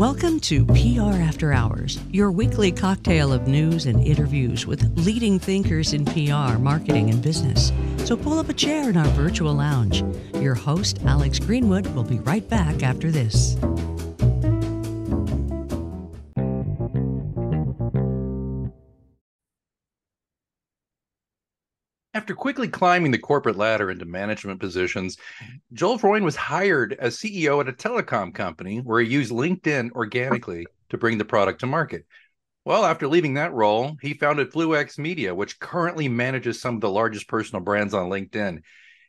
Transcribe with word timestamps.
Welcome 0.00 0.40
to 0.40 0.64
PR 0.64 1.20
After 1.20 1.52
Hours, 1.52 2.00
your 2.10 2.32
weekly 2.32 2.72
cocktail 2.72 3.34
of 3.34 3.46
news 3.46 3.84
and 3.84 4.02
interviews 4.02 4.66
with 4.66 4.96
leading 4.96 5.38
thinkers 5.38 5.92
in 5.92 6.06
PR, 6.06 6.56
marketing, 6.56 7.10
and 7.10 7.20
business. 7.20 7.70
So 8.06 8.16
pull 8.16 8.38
up 8.38 8.48
a 8.48 8.54
chair 8.54 8.88
in 8.88 8.96
our 8.96 9.08
virtual 9.08 9.52
lounge. 9.52 10.02
Your 10.36 10.54
host, 10.54 11.00
Alex 11.04 11.38
Greenwood, 11.38 11.86
will 11.88 12.02
be 12.02 12.18
right 12.20 12.48
back 12.48 12.82
after 12.82 13.10
this. 13.10 13.58
After 22.30 22.36
quickly 22.36 22.68
climbing 22.68 23.10
the 23.10 23.18
corporate 23.18 23.56
ladder 23.56 23.90
into 23.90 24.04
management 24.04 24.60
positions, 24.60 25.16
Joel 25.72 25.98
Freund 25.98 26.24
was 26.24 26.36
hired 26.36 26.92
as 26.92 27.16
CEO 27.16 27.60
at 27.60 27.68
a 27.68 27.72
telecom 27.72 28.32
company 28.32 28.78
where 28.78 29.00
he 29.00 29.10
used 29.10 29.32
LinkedIn 29.32 29.90
organically 29.90 30.64
to 30.90 30.96
bring 30.96 31.18
the 31.18 31.24
product 31.24 31.58
to 31.58 31.66
market. 31.66 32.06
Well, 32.64 32.84
after 32.84 33.08
leaving 33.08 33.34
that 33.34 33.52
role, 33.52 33.96
he 34.00 34.14
founded 34.14 34.52
Fluex 34.52 34.96
Media, 34.96 35.34
which 35.34 35.58
currently 35.58 36.08
manages 36.08 36.60
some 36.60 36.76
of 36.76 36.80
the 36.80 36.88
largest 36.88 37.26
personal 37.26 37.64
brands 37.64 37.94
on 37.94 38.08
LinkedIn. 38.08 38.62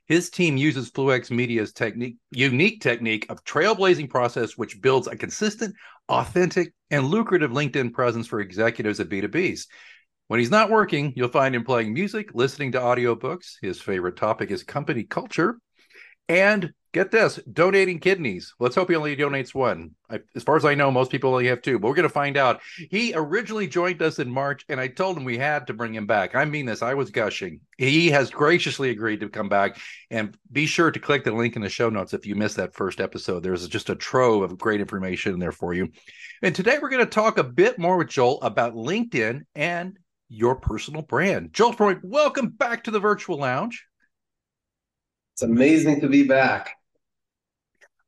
His 0.07 0.31
team 0.31 0.57
uses 0.57 0.89
Fluex 0.89 1.29
Media's 1.29 1.73
technique, 1.73 2.15
unique 2.31 2.81
technique 2.81 3.27
of 3.29 3.43
trailblazing 3.43 4.09
process, 4.09 4.57
which 4.57 4.81
builds 4.81 5.05
a 5.05 5.15
consistent, 5.15 5.75
authentic, 6.09 6.73
and 6.89 7.05
lucrative 7.05 7.51
LinkedIn 7.51 7.93
presence 7.93 8.25
for 8.25 8.39
executives 8.39 8.99
at 8.99 9.09
B2Bs. 9.09 9.67
When 10.31 10.39
he's 10.39 10.49
not 10.49 10.69
working, 10.69 11.11
you'll 11.17 11.27
find 11.27 11.53
him 11.53 11.65
playing 11.65 11.93
music, 11.93 12.29
listening 12.33 12.71
to 12.71 12.79
audiobooks. 12.79 13.55
His 13.61 13.81
favorite 13.81 14.15
topic 14.15 14.49
is 14.49 14.63
company 14.63 15.03
culture. 15.03 15.57
And 16.29 16.71
get 16.93 17.11
this, 17.11 17.37
donating 17.51 17.99
kidneys. 17.99 18.53
Let's 18.57 18.75
hope 18.75 18.89
he 18.89 18.95
only 18.95 19.17
donates 19.17 19.53
one. 19.53 19.91
I, 20.09 20.21
as 20.33 20.43
far 20.43 20.55
as 20.55 20.63
I 20.63 20.73
know, 20.73 20.89
most 20.89 21.11
people 21.11 21.31
only 21.31 21.47
have 21.47 21.61
two, 21.61 21.77
but 21.79 21.89
we're 21.89 21.95
going 21.95 22.07
to 22.07 22.13
find 22.13 22.37
out. 22.37 22.61
He 22.89 23.11
originally 23.13 23.67
joined 23.67 24.01
us 24.01 24.19
in 24.19 24.31
March, 24.31 24.63
and 24.69 24.79
I 24.79 24.87
told 24.87 25.17
him 25.17 25.25
we 25.25 25.37
had 25.37 25.67
to 25.67 25.73
bring 25.73 25.93
him 25.93 26.07
back. 26.07 26.33
I 26.33 26.45
mean 26.45 26.65
this, 26.65 26.81
I 26.81 26.93
was 26.93 27.11
gushing. 27.11 27.59
He 27.77 28.09
has 28.11 28.29
graciously 28.29 28.89
agreed 28.89 29.19
to 29.19 29.27
come 29.27 29.49
back. 29.49 29.79
And 30.11 30.37
be 30.49 30.65
sure 30.65 30.91
to 30.91 30.99
click 31.01 31.25
the 31.25 31.33
link 31.33 31.57
in 31.57 31.61
the 31.61 31.67
show 31.67 31.89
notes 31.89 32.13
if 32.13 32.25
you 32.25 32.35
missed 32.35 32.55
that 32.55 32.73
first 32.73 33.01
episode. 33.01 33.43
There's 33.43 33.67
just 33.67 33.89
a 33.89 33.95
trove 33.95 34.43
of 34.43 34.57
great 34.57 34.79
information 34.79 35.33
in 35.33 35.39
there 35.39 35.51
for 35.51 35.73
you. 35.73 35.89
And 36.41 36.55
today 36.55 36.79
we're 36.81 36.87
going 36.87 37.03
to 37.03 37.11
talk 37.11 37.37
a 37.37 37.43
bit 37.43 37.77
more 37.77 37.97
with 37.97 38.07
Joel 38.07 38.41
about 38.43 38.75
LinkedIn 38.75 39.41
and 39.55 39.97
your 40.31 40.55
personal 40.55 41.01
brand. 41.01 41.51
Joel 41.51 41.73
Freund, 41.73 41.99
welcome 42.03 42.49
back 42.49 42.85
to 42.85 42.91
the 42.91 43.01
virtual 43.01 43.37
lounge. 43.37 43.85
It's 45.33 45.41
amazing 45.41 45.99
to 46.01 46.07
be 46.07 46.23
back. 46.23 46.71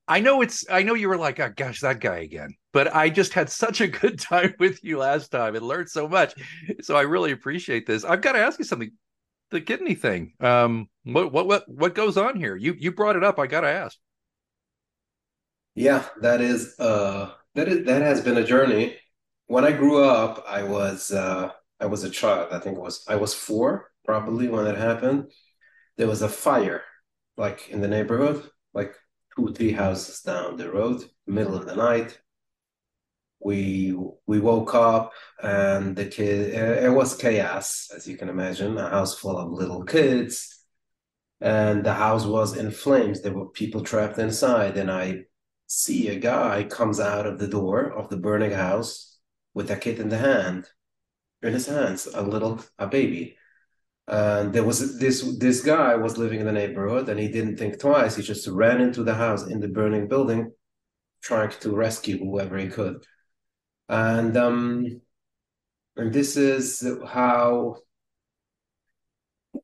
I 0.07 0.21
know 0.21 0.41
it's 0.41 0.65
I 0.69 0.83
know 0.83 0.93
you 0.93 1.09
were 1.09 1.17
like, 1.17 1.39
oh 1.39 1.51
gosh, 1.55 1.81
that 1.81 1.99
guy 1.99 2.17
again. 2.19 2.55
But 2.71 2.95
I 2.95 3.09
just 3.09 3.33
had 3.33 3.49
such 3.49 3.81
a 3.81 3.87
good 3.87 4.19
time 4.19 4.55
with 4.57 4.83
you 4.83 4.97
last 4.97 5.31
time 5.31 5.55
and 5.55 5.65
learned 5.65 5.89
so 5.89 6.07
much. 6.07 6.33
So 6.81 6.95
I 6.95 7.01
really 7.01 7.31
appreciate 7.31 7.85
this. 7.85 8.05
I've 8.05 8.21
got 8.21 8.33
to 8.33 8.39
ask 8.39 8.57
you 8.57 8.65
something. 8.65 8.91
The 9.51 9.61
kidney 9.61 9.93
thing. 9.93 10.33
Um, 10.39 10.89
what 11.03 11.31
what 11.31 11.45
what 11.45 11.69
what 11.69 11.93
goes 11.93 12.17
on 12.17 12.37
here? 12.37 12.55
You 12.55 12.73
you 12.77 12.91
brought 12.91 13.15
it 13.15 13.23
up. 13.23 13.37
I 13.37 13.47
gotta 13.47 13.67
ask. 13.67 13.97
Yeah, 15.75 16.05
that 16.21 16.41
is 16.41 16.79
uh 16.79 17.31
that 17.53 17.67
is 17.67 17.85
that 17.85 18.01
has 18.01 18.21
been 18.21 18.37
a 18.37 18.43
journey. 18.43 18.97
When 19.45 19.63
I 19.63 19.71
grew 19.71 20.03
up, 20.03 20.43
I 20.47 20.63
was 20.63 21.11
uh 21.11 21.51
I 21.83 21.85
was 21.85 22.05
a 22.05 22.09
child. 22.09 22.53
I 22.53 22.59
think 22.59 22.77
it 22.77 22.81
was 22.81 23.03
I 23.09 23.17
was 23.17 23.33
four 23.33 23.91
probably 24.05 24.47
when 24.47 24.67
it 24.67 24.77
happened. 24.77 25.31
There 25.97 26.07
was 26.07 26.21
a 26.21 26.29
fire, 26.29 26.81
like 27.35 27.67
in 27.69 27.81
the 27.81 27.89
neighborhood, 27.89 28.49
like 28.73 28.95
two 29.35 29.53
three 29.53 29.73
houses 29.73 30.21
down 30.21 30.55
the 30.55 30.71
road, 30.71 31.03
middle 31.27 31.55
of 31.55 31.65
the 31.65 31.75
night. 31.75 32.17
We 33.41 33.93
we 34.25 34.39
woke 34.39 34.73
up 34.73 35.11
and 35.41 35.93
the 35.97 36.05
kid 36.05 36.55
uh, 36.55 36.87
it 36.87 36.93
was 36.93 37.17
chaos 37.17 37.91
as 37.93 38.07
you 38.07 38.15
can 38.15 38.29
imagine, 38.29 38.77
a 38.77 38.89
house 38.89 39.19
full 39.19 39.37
of 39.37 39.51
little 39.51 39.83
kids, 39.83 40.63
and 41.41 41.83
the 41.83 41.93
house 41.93 42.25
was 42.25 42.55
in 42.55 42.71
flames. 42.71 43.21
There 43.21 43.33
were 43.33 43.49
people 43.49 43.83
trapped 43.83 44.19
inside, 44.19 44.77
and 44.77 44.89
I 44.89 45.25
see 45.67 46.07
a 46.07 46.15
guy 46.15 46.63
comes 46.63 47.01
out 47.01 47.27
of 47.27 47.39
the 47.39 47.47
door 47.47 47.91
of 47.91 48.09
the 48.09 48.17
burning 48.17 48.51
house 48.51 49.19
with 49.53 49.69
a 49.69 49.75
kid 49.75 49.99
in 49.99 50.07
the 50.07 50.17
hand 50.17 50.69
in 51.43 51.53
his 51.53 51.67
hands, 51.67 52.07
a 52.13 52.21
little 52.21 52.63
a 52.79 52.87
baby. 52.87 53.37
And 54.07 54.53
there 54.53 54.63
was 54.63 54.99
this 54.99 55.21
this 55.37 55.61
guy 55.61 55.95
was 55.95 56.17
living 56.17 56.39
in 56.39 56.45
the 56.45 56.51
neighborhood, 56.51 57.09
and 57.09 57.19
he 57.19 57.29
didn't 57.29 57.57
think 57.57 57.79
twice. 57.79 58.15
He 58.15 58.23
just 58.23 58.47
ran 58.47 58.81
into 58.81 59.03
the 59.03 59.13
house 59.13 59.47
in 59.47 59.59
the 59.59 59.67
burning 59.67 60.07
building, 60.07 60.51
trying 61.21 61.51
to 61.61 61.75
rescue 61.75 62.17
whoever 62.17 62.57
he 62.57 62.67
could. 62.67 63.05
And 63.87 64.35
um, 64.35 65.01
and 65.95 66.11
this 66.13 66.37
is 66.37 66.85
how 67.05 67.77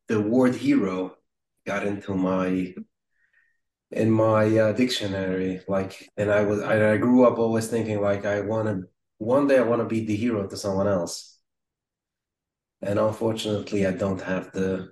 the 0.08 0.22
word 0.22 0.56
hero 0.56 1.16
got 1.66 1.86
into 1.86 2.14
my 2.14 2.74
in 3.92 4.12
my 4.12 4.58
uh, 4.58 4.72
dictionary 4.74 5.62
like 5.68 6.08
and 6.18 6.32
i 6.32 6.44
was 6.44 6.62
I, 6.62 6.94
I 6.94 6.98
grew 6.98 7.26
up 7.26 7.40
always 7.40 7.68
thinking 7.68 8.02
like 8.02 8.26
i 8.26 8.42
want 8.42 8.68
to 8.68 8.84
one 9.18 9.48
day 9.48 9.58
i 9.58 9.64
want 9.64 9.82
to 9.82 9.88
be 9.88 10.06
the 10.06 10.16
hero 10.16 10.48
to 10.48 10.58
someone 10.58 10.88
else 10.88 11.39
and 12.82 13.00
unfortunately 13.00 13.86
i 13.86 13.92
don't 13.92 14.22
have 14.22 14.52
the 14.52 14.90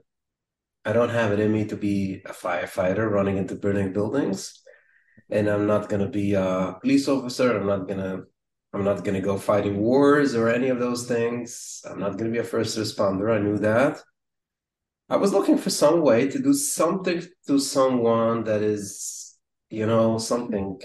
i 0.85 0.93
don't 0.93 1.09
have 1.09 1.31
it 1.31 1.39
in 1.39 1.51
me 1.51 1.65
to 1.65 1.75
be 1.75 2.21
a 2.25 2.33
firefighter 2.33 3.09
running 3.09 3.37
into 3.37 3.55
burning 3.55 3.93
buildings. 3.93 4.61
And 5.29 5.49
i'm 5.49 5.67
not 5.67 5.89
going 5.89 6.01
to 6.01 6.07
be 6.07 6.33
a 6.33 6.77
police 6.81 7.07
officer. 7.07 7.57
I'm 7.57 7.67
not 7.67 7.87
going 7.87 7.99
to 7.99 8.23
i'm 8.73 8.83
not 8.83 9.03
to 9.03 9.19
go 9.19 9.37
fighting 9.37 9.77
wars 9.77 10.35
or 10.35 10.49
any 10.49 10.69
of 10.69 10.79
those 10.79 11.05
things. 11.07 11.81
I'm 11.89 11.99
not 11.99 12.17
going 12.17 12.31
to 12.31 12.35
be 12.37 12.39
a 12.39 12.43
first 12.43 12.77
responder. 12.77 13.35
I 13.35 13.39
knew 13.39 13.57
that. 13.57 13.99
I 15.09 15.17
was 15.17 15.33
looking 15.33 15.57
for 15.57 15.69
some 15.69 16.01
way 16.01 16.29
to 16.29 16.39
do 16.39 16.53
something 16.53 17.23
to 17.47 17.59
someone 17.59 18.43
that 18.45 18.61
is 18.61 19.37
you 19.69 19.85
know 19.85 20.17
something. 20.17 20.79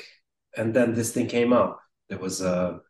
And 0.57 0.75
then 0.75 0.95
this 0.95 1.13
thing 1.13 1.29
came 1.29 1.53
up. 1.53 1.81
There 2.09 2.19
was 2.19 2.41
a 2.41 2.81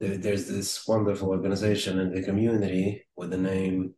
there's 0.00 0.48
this 0.48 0.86
wonderful 0.88 1.28
organization 1.28 1.98
in 2.00 2.12
the 2.12 2.22
community 2.22 3.06
with 3.16 3.30
the 3.30 3.36
name 3.36 3.94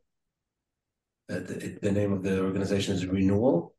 uh, 1.31 1.39
the, 1.39 1.79
the 1.81 1.93
name 1.93 2.13
of 2.13 2.23
the 2.23 2.43
organization 2.43 2.95
is 2.95 3.07
renewal. 3.07 3.75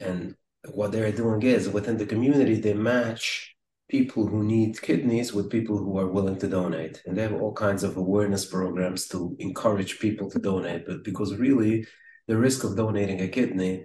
And 0.00 0.34
what 0.72 0.90
they're 0.90 1.12
doing 1.12 1.42
is 1.42 1.68
within 1.68 1.96
the 1.96 2.06
community 2.06 2.60
they 2.60 2.74
match 2.74 3.54
people 3.88 4.26
who 4.26 4.42
need 4.42 4.80
kidneys 4.80 5.32
with 5.32 5.50
people 5.50 5.78
who 5.78 5.98
are 5.98 6.08
willing 6.08 6.38
to 6.38 6.48
donate. 6.48 7.02
And 7.06 7.16
they 7.16 7.22
have 7.22 7.34
all 7.34 7.52
kinds 7.52 7.84
of 7.84 7.96
awareness 7.96 8.46
programs 8.46 9.06
to 9.08 9.36
encourage 9.38 10.00
people 10.00 10.28
to 10.30 10.38
donate. 10.38 10.86
But 10.86 11.04
because 11.04 11.36
really 11.36 11.86
the 12.26 12.36
risk 12.36 12.64
of 12.64 12.76
donating 12.76 13.20
a 13.20 13.28
kidney 13.28 13.84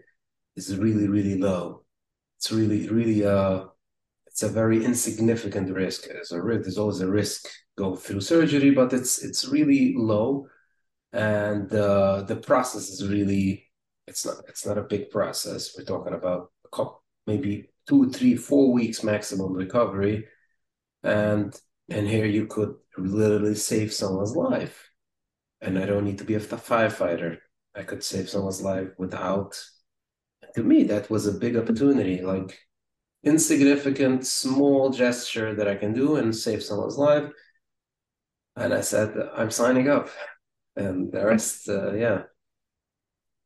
is 0.56 0.76
really 0.78 1.08
really 1.08 1.38
low. 1.38 1.84
It's 2.38 2.52
really 2.52 2.88
really 2.88 3.26
uh 3.26 3.66
it's 4.32 4.44
a 4.44 4.50
very 4.50 4.84
insignificant 4.84 5.70
risk. 5.72 6.08
There's 6.08 6.32
a. 6.32 6.42
There's 6.42 6.78
always 6.78 7.02
a 7.02 7.08
risk 7.08 7.48
go 7.78 7.96
through 7.96 8.22
surgery, 8.22 8.72
but 8.72 8.94
it's 8.94 9.24
it's 9.24 9.48
really 9.48 9.94
low, 9.98 10.48
and 11.14 11.72
uh, 11.74 12.24
the 12.24 12.38
process 12.38 12.90
is 12.90 13.08
really 13.08 13.68
it's 14.08 14.26
not 14.26 14.38
it's 14.48 14.66
not 14.66 14.78
a 14.78 14.84
big 14.84 15.10
process. 15.10 15.76
We're 15.78 15.86
talking 15.86 16.14
about 16.14 16.52
couple, 16.72 17.04
maybe 17.28 17.70
two, 17.88 18.10
three, 18.12 18.36
four 18.36 18.72
weeks 18.72 19.04
maximum 19.04 19.54
recovery, 19.54 20.28
and 21.04 21.54
and 21.90 22.08
here 22.08 22.26
you 22.26 22.48
could 22.48 22.76
literally 22.98 23.56
save 23.56 23.94
someone's 23.94 24.36
life, 24.36 24.92
and 25.62 25.78
I 25.78 25.86
don't 25.86 26.06
need 26.06 26.20
to 26.20 26.24
be 26.24 26.36
a 26.36 26.40
firefighter. 26.40 27.38
I 27.76 27.84
could 27.84 28.04
save 28.04 28.30
someone's 28.30 28.62
life 28.62 28.90
without. 28.98 29.62
To 30.56 30.64
me, 30.64 30.84
that 30.86 31.10
was 31.10 31.28
a 31.28 31.34
big 31.34 31.56
opportunity. 31.58 32.22
Like 32.22 32.58
insignificant, 33.24 34.26
small 34.26 34.90
gesture 34.90 35.54
that 35.56 35.68
I 35.68 35.76
can 35.76 35.94
do 35.94 36.16
and 36.16 36.36
save 36.36 36.64
someone's 36.64 36.98
life. 36.98 37.32
And 38.56 38.74
I 38.74 38.82
said, 38.82 39.16
I'm 39.36 39.52
signing 39.52 39.90
up. 39.90 40.10
And 40.76 41.12
the 41.12 41.26
rest, 41.26 41.70
uh, 41.70 41.94
yeah. 41.94 42.24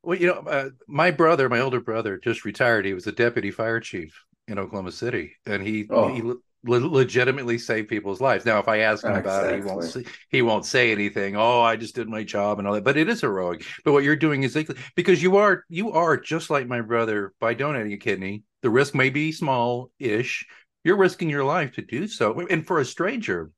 Well, 0.02 0.18
you 0.18 0.28
know, 0.28 0.44
uh, 0.46 0.70
my 0.86 1.10
brother, 1.10 1.48
my 1.48 1.60
older 1.60 1.80
brother, 1.80 2.18
just 2.18 2.44
retired. 2.44 2.84
He 2.84 2.94
was 2.94 3.06
a 3.06 3.12
deputy 3.12 3.50
fire 3.50 3.80
chief 3.80 4.22
in 4.46 4.58
Oklahoma 4.58 4.92
City, 4.92 5.32
and 5.46 5.60
he 5.60 5.88
oh. 5.90 6.14
he 6.14 6.22
le- 6.22 6.38
legitimately 6.64 7.58
saved 7.58 7.88
people's 7.88 8.20
lives. 8.20 8.44
Now, 8.44 8.60
if 8.60 8.68
I 8.68 8.78
ask 8.78 9.04
him 9.04 9.16
exactly. 9.16 9.30
about 9.32 9.52
it, 9.52 9.56
he 9.56 9.68
won't 9.68 9.84
say, 9.84 10.04
he 10.30 10.42
won't 10.42 10.64
say 10.64 10.92
anything. 10.92 11.36
Oh, 11.36 11.60
I 11.60 11.74
just 11.74 11.96
did 11.96 12.08
my 12.08 12.22
job 12.22 12.60
and 12.60 12.68
all 12.68 12.74
that. 12.74 12.84
But 12.84 12.96
it 12.96 13.08
is 13.08 13.20
heroic. 13.20 13.64
But 13.84 13.92
what 13.92 14.04
you're 14.04 14.14
doing 14.14 14.44
is 14.44 14.56
because 14.94 15.20
you 15.20 15.36
are 15.38 15.64
you 15.68 15.90
are 15.90 16.16
just 16.16 16.50
like 16.50 16.68
my 16.68 16.82
brother 16.82 17.34
by 17.40 17.54
donating 17.54 17.92
a 17.92 17.96
kidney 17.96 18.44
the 18.66 18.70
risk 18.70 18.96
may 18.96 19.10
be 19.10 19.30
small 19.30 19.92
ish. 20.00 20.44
You're 20.82 20.96
risking 20.96 21.30
your 21.30 21.44
life 21.44 21.74
to 21.74 21.82
do 21.82 22.08
so. 22.08 22.44
And 22.50 22.66
for 22.66 22.80
a 22.80 22.84
stranger, 22.84 23.52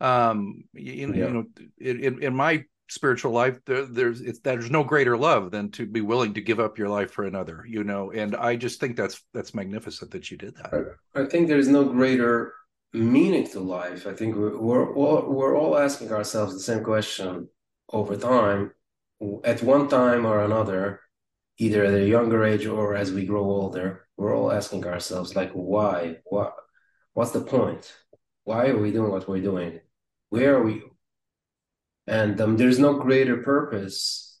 um, 0.00 0.62
you, 0.72 1.12
yeah. 1.12 1.26
you 1.26 1.30
know, 1.30 1.44
in, 1.80 2.22
in, 2.22 2.36
my 2.36 2.62
spiritual 2.88 3.32
life, 3.32 3.58
there, 3.66 3.84
there's 3.84 4.22
there's 4.44 4.70
no 4.70 4.84
greater 4.84 5.16
love 5.16 5.50
than 5.50 5.72
to 5.72 5.86
be 5.86 6.02
willing 6.02 6.34
to 6.34 6.40
give 6.40 6.60
up 6.60 6.78
your 6.78 6.88
life 6.88 7.10
for 7.10 7.24
another. 7.24 7.64
You 7.66 7.82
know, 7.82 8.12
and 8.12 8.36
I 8.36 8.54
just 8.54 8.78
think 8.78 8.96
that's 8.96 9.20
that's 9.34 9.54
magnificent 9.54 10.12
that 10.12 10.30
you 10.30 10.36
did 10.36 10.54
that. 10.54 10.94
I 11.16 11.24
think 11.24 11.48
there's 11.48 11.66
no 11.66 11.82
greater 11.84 12.54
meaning 12.92 13.48
to 13.48 13.60
life, 13.60 14.06
I 14.06 14.12
think 14.12 14.36
we're, 14.36 14.56
we're 14.56 14.94
all 14.94 15.28
we're 15.28 15.58
all 15.58 15.76
asking 15.76 16.12
ourselves 16.12 16.52
the 16.54 16.60
same 16.60 16.84
question 16.84 17.48
over 17.92 18.16
time, 18.16 18.70
at 19.42 19.62
one 19.62 19.88
time 19.88 20.26
or 20.26 20.44
another, 20.44 21.00
either 21.58 21.84
at 21.84 21.94
a 21.94 22.08
younger 22.08 22.44
age 22.44 22.66
or 22.66 22.94
as 22.94 23.12
we 23.12 23.26
grow 23.26 23.44
older. 23.44 24.06
We're 24.16 24.36
all 24.36 24.52
asking 24.52 24.86
ourselves, 24.86 25.34
like, 25.34 25.52
why? 25.52 26.18
What? 26.24 26.54
What's 27.14 27.32
the 27.32 27.42
point? 27.42 27.92
Why 28.44 28.68
are 28.68 28.78
we 28.78 28.92
doing 28.92 29.10
what 29.10 29.28
we're 29.28 29.40
doing? 29.40 29.80
Where 30.30 30.56
are 30.56 30.62
we? 30.62 30.82
And 32.06 32.40
um, 32.40 32.56
there's 32.56 32.78
no 32.78 32.94
greater 32.94 33.38
purpose 33.38 34.40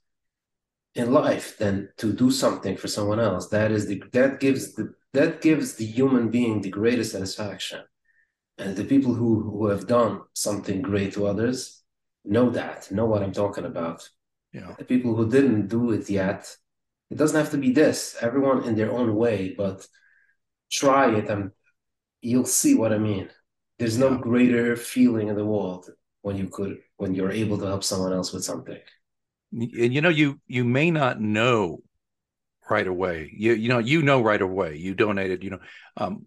in 0.94 1.12
life 1.12 1.58
than 1.58 1.88
to 1.98 2.12
do 2.12 2.30
something 2.30 2.76
for 2.76 2.88
someone 2.88 3.20
else. 3.20 3.48
That 3.48 3.70
is 3.70 3.86
the 3.86 4.02
that 4.12 4.40
gives 4.40 4.74
the 4.74 4.94
that 5.12 5.40
gives 5.40 5.74
the 5.74 5.86
human 5.86 6.30
being 6.30 6.60
the 6.60 6.70
greatest 6.70 7.12
satisfaction. 7.12 7.82
And 8.58 8.76
the 8.76 8.84
people 8.84 9.14
who, 9.14 9.42
who 9.42 9.66
have 9.66 9.86
done 9.86 10.22
something 10.34 10.82
great 10.82 11.14
to 11.14 11.26
others 11.26 11.82
know 12.24 12.50
that, 12.50 12.90
know 12.90 13.06
what 13.06 13.22
I'm 13.22 13.32
talking 13.32 13.64
about. 13.64 14.08
Yeah. 14.52 14.74
The 14.78 14.84
people 14.84 15.14
who 15.14 15.28
didn't 15.28 15.68
do 15.68 15.92
it 15.92 16.08
yet, 16.08 16.54
it 17.12 17.18
doesn't 17.18 17.38
have 17.38 17.50
to 17.52 17.58
be 17.58 17.72
this, 17.72 18.16
everyone 18.20 18.64
in 18.64 18.74
their 18.76 18.92
own 18.92 19.14
way, 19.14 19.54
but 19.56 19.86
try 20.70 21.14
it 21.14 21.28
and 21.28 21.52
you'll 22.22 22.46
see 22.46 22.74
what 22.74 22.92
I 22.92 22.98
mean. 22.98 23.30
There's 23.78 23.98
no 23.98 24.16
greater 24.16 24.76
feeling 24.76 25.28
in 25.28 25.36
the 25.36 25.46
world 25.46 25.90
when 26.22 26.36
you 26.36 26.48
could 26.48 26.78
when 26.96 27.14
you're 27.14 27.32
able 27.32 27.58
to 27.58 27.66
help 27.66 27.84
someone 27.84 28.12
else 28.12 28.32
with 28.32 28.44
something. 28.44 28.78
and 29.52 29.92
you 29.94 30.00
know 30.00 30.08
you 30.08 30.40
you 30.46 30.64
may 30.64 30.90
not 30.90 31.20
know 31.20 31.78
right 32.70 32.86
away 32.86 33.30
you 33.36 33.52
you 33.52 33.68
know 33.68 33.78
you 33.78 34.02
know 34.02 34.22
right 34.22 34.40
away 34.40 34.76
you 34.76 34.94
donated 34.94 35.44
you 35.44 35.50
know 35.50 35.58
um 35.98 36.26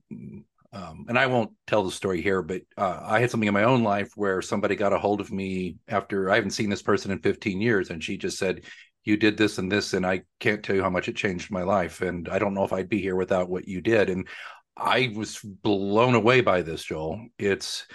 um 0.73 1.05
and 1.07 1.17
i 1.17 1.25
won't 1.25 1.51
tell 1.65 1.83
the 1.83 1.91
story 1.91 2.21
here 2.21 2.41
but 2.43 2.61
uh, 2.77 2.99
i 3.03 3.19
had 3.19 3.31
something 3.31 3.47
in 3.47 3.53
my 3.53 3.63
own 3.63 3.83
life 3.83 4.11
where 4.15 4.41
somebody 4.41 4.75
got 4.75 4.93
a 4.93 4.97
hold 4.99 5.21
of 5.21 5.31
me 5.31 5.77
after 5.87 6.29
i 6.29 6.35
haven't 6.35 6.51
seen 6.51 6.69
this 6.69 6.83
person 6.83 7.09
in 7.09 7.19
15 7.19 7.61
years 7.61 7.89
and 7.89 8.03
she 8.03 8.17
just 8.17 8.37
said 8.37 8.61
you 9.05 9.15
did 9.17 9.37
this 9.37 9.57
and 9.57 9.71
this 9.71 9.93
and 9.93 10.05
i 10.05 10.21
can't 10.39 10.63
tell 10.63 10.75
you 10.75 10.81
how 10.81 10.89
much 10.89 11.07
it 11.07 11.15
changed 11.15 11.51
my 11.51 11.63
life 11.63 12.01
and 12.01 12.27
i 12.29 12.37
don't 12.37 12.53
know 12.53 12.63
if 12.63 12.73
i'd 12.73 12.89
be 12.89 12.99
here 12.99 13.15
without 13.15 13.49
what 13.49 13.67
you 13.67 13.81
did. 13.81 14.09
And 14.09 14.27
i 14.75 15.13
was 15.15 15.39
blown 15.39 16.15
away 16.15 16.41
by 16.41 16.61
this 16.61 16.83
joel. 16.83 17.25
It's 17.37 17.87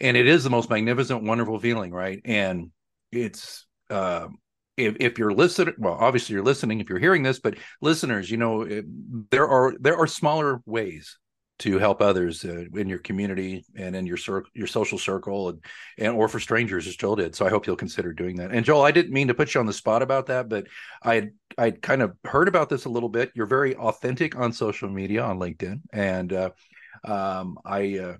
and 0.00 0.16
it 0.16 0.26
is 0.26 0.44
the 0.44 0.50
most 0.50 0.68
magnificent 0.68 1.22
wonderful 1.22 1.58
feeling 1.58 1.92
right? 1.92 2.20
And 2.24 2.70
it's 3.10 3.66
uh 3.88 4.28
if, 4.76 4.96
if 5.00 5.18
you're 5.18 5.32
listening 5.32 5.74
well 5.78 5.96
obviously 5.98 6.34
you're 6.34 6.44
listening 6.44 6.80
if 6.80 6.88
you're 6.88 6.98
hearing 6.98 7.22
this 7.22 7.40
but 7.40 7.56
listeners 7.80 8.30
you 8.30 8.36
know 8.36 8.64
there 9.30 9.48
are 9.48 9.74
there 9.80 9.96
are 9.96 10.06
smaller 10.06 10.60
ways 10.66 11.18
to 11.58 11.78
help 11.78 12.00
others 12.00 12.44
uh, 12.44 12.64
in 12.74 12.88
your 12.88 12.98
community 12.98 13.64
and 13.76 13.96
in 13.96 14.06
your 14.06 14.16
circle 14.16 14.50
your 14.54 14.66
social 14.66 14.98
circle 14.98 15.50
and, 15.50 15.64
and 15.98 16.14
or 16.14 16.28
for 16.28 16.40
strangers 16.40 16.86
as 16.86 16.96
joel 16.96 17.16
did 17.16 17.34
so 17.34 17.44
i 17.46 17.50
hope 17.50 17.66
you'll 17.66 17.76
consider 17.76 18.12
doing 18.12 18.36
that 18.36 18.50
and 18.50 18.64
joel 18.64 18.82
i 18.82 18.90
didn't 18.90 19.12
mean 19.12 19.28
to 19.28 19.34
put 19.34 19.54
you 19.54 19.60
on 19.60 19.66
the 19.66 19.72
spot 19.72 20.02
about 20.02 20.26
that 20.26 20.48
but 20.48 20.66
i 21.02 21.14
had 21.14 21.30
i 21.56 21.70
kind 21.70 22.02
of 22.02 22.16
heard 22.24 22.48
about 22.48 22.68
this 22.68 22.84
a 22.84 22.90
little 22.90 23.08
bit 23.08 23.32
you're 23.34 23.46
very 23.46 23.74
authentic 23.76 24.36
on 24.36 24.52
social 24.52 24.88
media 24.88 25.22
on 25.22 25.38
linkedin 25.38 25.80
and 25.92 26.32
uh, 26.32 26.50
um, 27.04 27.58
i 27.64 27.98
uh, 27.98 28.16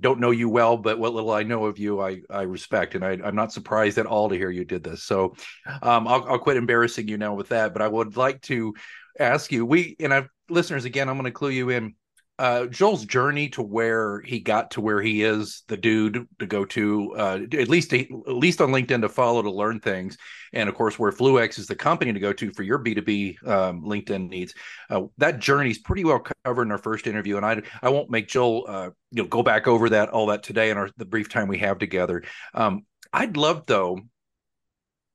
don't 0.00 0.20
know 0.20 0.30
you 0.30 0.48
well, 0.48 0.76
but 0.76 0.98
what 0.98 1.12
little 1.12 1.32
I 1.32 1.42
know 1.42 1.66
of 1.66 1.78
you, 1.78 2.00
I 2.00 2.20
I 2.30 2.42
respect, 2.42 2.94
and 2.94 3.04
I, 3.04 3.18
I'm 3.24 3.34
not 3.34 3.52
surprised 3.52 3.98
at 3.98 4.06
all 4.06 4.28
to 4.28 4.36
hear 4.36 4.50
you 4.50 4.64
did 4.64 4.84
this. 4.84 5.02
So, 5.02 5.34
um, 5.82 6.06
I'll 6.06 6.24
I'll 6.24 6.38
quit 6.38 6.56
embarrassing 6.56 7.08
you 7.08 7.18
now 7.18 7.34
with 7.34 7.48
that. 7.48 7.72
But 7.72 7.82
I 7.82 7.88
would 7.88 8.16
like 8.16 8.42
to 8.42 8.74
ask 9.18 9.50
you, 9.52 9.66
we 9.66 9.96
and 10.00 10.14
I've 10.14 10.28
listeners 10.48 10.84
again, 10.84 11.08
I'm 11.08 11.16
going 11.16 11.24
to 11.24 11.30
clue 11.30 11.50
you 11.50 11.70
in. 11.70 11.94
Uh, 12.38 12.66
Joel's 12.66 13.06
journey 13.06 13.48
to 13.50 13.62
where 13.62 14.20
he 14.20 14.40
got 14.40 14.72
to 14.72 14.82
where 14.82 15.00
he 15.00 15.22
is, 15.22 15.62
the 15.68 15.76
dude 15.76 16.28
to 16.38 16.46
go 16.46 16.66
to, 16.66 17.14
uh, 17.16 17.38
at 17.52 17.68
least 17.68 17.94
at 17.94 18.10
least 18.26 18.60
on 18.60 18.68
LinkedIn 18.70 19.00
to 19.00 19.08
follow 19.08 19.40
to 19.40 19.50
learn 19.50 19.80
things, 19.80 20.18
and 20.52 20.68
of 20.68 20.74
course 20.74 20.98
where 20.98 21.10
Fluex 21.10 21.58
is 21.58 21.66
the 21.66 21.74
company 21.74 22.12
to 22.12 22.20
go 22.20 22.34
to 22.34 22.52
for 22.52 22.62
your 22.62 22.76
B 22.76 22.94
two 22.94 23.00
B 23.00 23.38
um, 23.46 23.82
LinkedIn 23.84 24.28
needs. 24.28 24.54
Uh, 24.90 25.04
that 25.16 25.38
journey 25.38 25.70
is 25.70 25.78
pretty 25.78 26.04
well 26.04 26.22
covered 26.44 26.64
in 26.64 26.72
our 26.72 26.78
first 26.78 27.06
interview, 27.06 27.38
and 27.38 27.46
I 27.46 27.62
I 27.80 27.88
won't 27.88 28.10
make 28.10 28.28
Joel 28.28 28.66
uh, 28.68 28.90
you 29.12 29.22
know 29.22 29.28
go 29.28 29.42
back 29.42 29.66
over 29.66 29.88
that 29.88 30.10
all 30.10 30.26
that 30.26 30.42
today 30.42 30.68
in 30.68 30.76
our 30.76 30.90
the 30.98 31.06
brief 31.06 31.30
time 31.30 31.48
we 31.48 31.58
have 31.58 31.78
together. 31.78 32.22
Um, 32.52 32.84
I'd 33.14 33.38
love 33.38 33.64
though. 33.64 34.00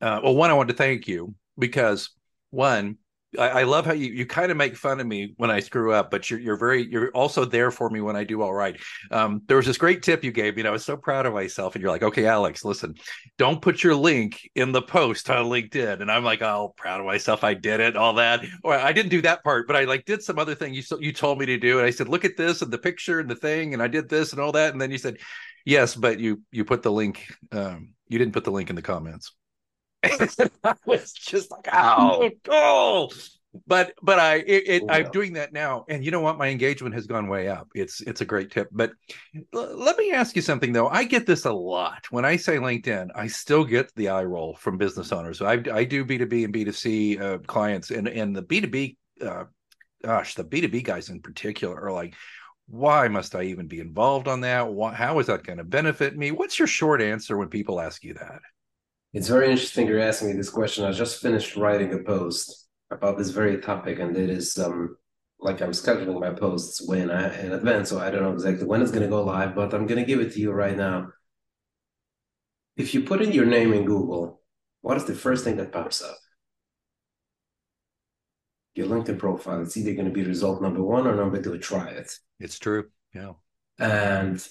Uh, 0.01 0.21
well, 0.24 0.35
one, 0.35 0.50
I 0.50 0.53
want 0.53 0.69
to 0.69 0.75
thank 0.75 1.07
you 1.07 1.35
because 1.59 2.09
one, 2.50 2.97
I, 3.37 3.49
I 3.49 3.63
love 3.63 3.85
how 3.85 3.93
you, 3.93 4.11
you 4.11 4.25
kind 4.25 4.51
of 4.51 4.57
make 4.57 4.75
fun 4.75 4.99
of 4.99 5.07
me 5.07 5.33
when 5.37 5.49
I 5.49 5.59
screw 5.59 5.93
up, 5.93 6.11
but 6.11 6.29
you're 6.29 6.39
you're 6.39 6.57
very 6.57 6.89
you're 6.91 7.11
also 7.11 7.45
there 7.45 7.71
for 7.71 7.89
me 7.89 8.01
when 8.01 8.15
I 8.15 8.23
do 8.23 8.41
all 8.41 8.53
right. 8.53 8.79
Um, 9.09 9.41
there 9.47 9.57
was 9.57 9.65
this 9.65 9.77
great 9.77 10.03
tip 10.03 10.23
you 10.23 10.31
gave 10.31 10.55
me, 10.55 10.61
and 10.61 10.67
I 10.67 10.71
was 10.71 10.85
so 10.85 10.97
proud 10.97 11.25
of 11.25 11.33
myself. 11.33 11.75
And 11.75 11.81
you're 11.81 11.91
like, 11.91 12.03
okay, 12.03 12.25
Alex, 12.25 12.65
listen, 12.65 12.95
don't 13.37 13.61
put 13.61 13.83
your 13.83 13.95
link 13.95 14.41
in 14.55 14.71
the 14.71 14.81
post 14.81 15.29
on 15.29 15.45
LinkedIn. 15.45 16.01
And 16.01 16.11
I'm 16.11 16.23
like, 16.23 16.41
oh, 16.41 16.73
proud 16.75 16.99
of 16.99 17.05
myself, 17.05 17.43
I 17.43 17.53
did 17.53 17.79
it, 17.79 17.95
all 17.95 18.13
that. 18.15 18.43
Or 18.63 18.73
I 18.73 18.91
didn't 18.91 19.11
do 19.11 19.21
that 19.21 19.43
part, 19.43 19.67
but 19.67 19.75
I 19.75 19.85
like 19.85 20.05
did 20.05 20.21
some 20.21 20.39
other 20.39 20.55
thing 20.55 20.73
you 20.73 20.83
you 20.99 21.13
told 21.13 21.39
me 21.39 21.45
to 21.45 21.57
do, 21.57 21.77
and 21.77 21.87
I 21.87 21.91
said, 21.91 22.09
look 22.09 22.25
at 22.25 22.37
this 22.37 22.61
and 22.61 22.71
the 22.71 22.77
picture 22.77 23.19
and 23.19 23.29
the 23.29 23.35
thing, 23.35 23.73
and 23.73 23.81
I 23.81 23.87
did 23.87 24.09
this 24.09 24.33
and 24.33 24.41
all 24.41 24.51
that, 24.53 24.73
and 24.73 24.81
then 24.81 24.91
you 24.91 24.97
said, 24.97 25.17
yes, 25.65 25.95
but 25.95 26.19
you 26.19 26.41
you 26.51 26.65
put 26.65 26.83
the 26.83 26.91
link, 26.91 27.25
um, 27.51 27.93
you 28.07 28.17
didn't 28.17 28.33
put 28.33 28.43
the 28.43 28.51
link 28.51 28.69
in 28.69 28.75
the 28.75 28.81
comments. 28.81 29.33
I 30.63 30.74
was 30.86 31.13
just 31.13 31.51
like, 31.51 31.68
oh, 31.71 32.30
oh. 32.50 33.09
But 33.68 33.94
but 34.01 34.18
I 34.18 34.36
it, 34.36 34.63
it, 34.68 34.83
Yeah. 34.88 34.94
I'm 34.94 35.12
doing 35.12 35.33
that 35.33 35.51
now, 35.51 35.83
and 35.89 36.06
you 36.06 36.12
know 36.12 36.21
what? 36.21 36.38
My 36.38 36.48
engagement 36.48 36.95
has 36.95 37.06
gone 37.06 37.27
way 37.27 37.50
up. 37.50 37.68
It's 37.75 38.00
it's 38.00 38.21
a 38.21 38.25
great 38.25 38.50
tip. 38.50 38.69
But 38.71 38.92
l- 39.53 39.77
let 39.77 39.98
me 39.98 40.13
ask 40.13 40.38
you 40.38 40.42
something 40.42 40.71
though. 40.71 40.88
I 40.88 41.03
get 41.03 41.25
this 41.27 41.44
a 41.44 41.51
lot 41.51 42.06
when 42.12 42.24
I 42.24 42.38
say 42.38 42.57
LinkedIn. 42.57 43.09
I 43.13 43.27
still 43.27 43.65
get 43.65 43.94
the 43.95 44.07
eye 44.09 44.24
roll 44.24 44.56
from 44.56 44.77
business 44.77 45.12
owners. 45.12 45.38
So 45.38 45.45
I 45.45 45.62
I 45.74 45.83
do 45.83 46.06
B 46.06 46.18
two 46.18 46.27
B 46.27 46.45
and 46.45 46.53
B 46.53 46.63
two 46.63 46.71
C 46.71 47.18
uh, 47.19 47.39
clients, 47.39 47.92
and 47.92 48.07
and 48.07 48.33
the 48.33 48.42
B 48.42 48.62
two 48.62 48.68
B, 48.68 48.98
uh, 49.21 49.44
gosh, 50.03 50.36
the 50.36 50.45
B 50.45 50.62
two 50.62 50.69
B 50.69 50.81
guys 50.81 51.09
in 51.09 51.21
particular 51.21 51.80
are 51.81 51.92
like. 51.92 52.15
Why 52.68 53.09
must 53.09 53.36
I 53.36 53.44
even 53.44 53.68
be 53.68 53.81
involved 53.81 54.30
on 54.30 54.42
that? 54.42 54.71
Why, 54.74 54.94
how 54.94 55.19
is 55.19 55.27
that 55.27 55.44
going 55.44 55.57
to 55.57 55.65
benefit 55.65 56.15
me? 56.18 56.31
What's 56.31 56.57
your 56.57 56.69
short 56.69 57.01
answer 57.01 57.38
when 57.38 57.50
people 57.50 57.81
ask 57.81 58.01
you 58.03 58.13
that? 58.13 58.39
It's 59.13 59.27
very 59.27 59.51
interesting 59.51 59.87
you're 59.87 59.99
asking 59.99 60.29
me 60.29 60.33
this 60.35 60.49
question. 60.49 60.85
I 60.85 60.91
just 60.91 61.21
finished 61.21 61.57
writing 61.57 61.93
a 61.93 61.99
post 61.99 62.67
about 62.91 63.17
this 63.17 63.29
very 63.29 63.59
topic, 63.59 63.99
and 63.99 64.15
it 64.15 64.29
is 64.29 64.57
um 64.57 64.95
like 65.39 65.62
I'm 65.62 65.71
scheduling 65.71 66.19
my 66.19 66.31
posts 66.31 66.81
when 66.88 67.09
in, 67.09 67.33
in 67.45 67.51
advance, 67.51 67.89
so 67.89 68.00
I 68.00 68.09
don't 68.09 68.24
know 68.24 68.33
exactly 68.33 68.65
when 68.65 68.81
it's 68.81 68.91
going 68.91 69.03
to 69.03 69.09
go 69.09 69.24
live, 69.24 69.55
but 69.55 69.74
I'm 69.74 69.88
going 69.88 70.00
to 70.00 70.05
give 70.05 70.19
it 70.19 70.33
to 70.33 70.39
you 70.39 70.51
right 70.51 70.77
now. 70.77 71.09
If 72.77 72.93
you 72.93 73.03
put 73.03 73.21
in 73.21 73.31
your 73.31 73.45
name 73.45 73.74
in 73.74 73.86
Google, 73.86 74.41
what 74.81 74.97
is 74.97 75.05
the 75.05 75.15
first 75.15 75.43
thing 75.43 75.57
that 75.57 75.71
pops 75.71 76.01
up? 76.01 76.17
Your 78.75 78.88
LinkedIn 78.88 79.19
profile. 79.19 79.62
It's 79.62 79.75
either 79.75 79.93
going 79.93 80.05
to 80.05 80.12
be 80.12 80.24
result 80.24 80.62
number 80.62 80.81
one 80.81 81.05
or 81.05 81.15
number 81.15 81.41
two. 81.41 81.57
Try 81.57 81.89
it. 81.89 82.17
It's 82.39 82.57
true. 82.57 82.86
Yeah. 83.13 83.33
And 83.77 84.47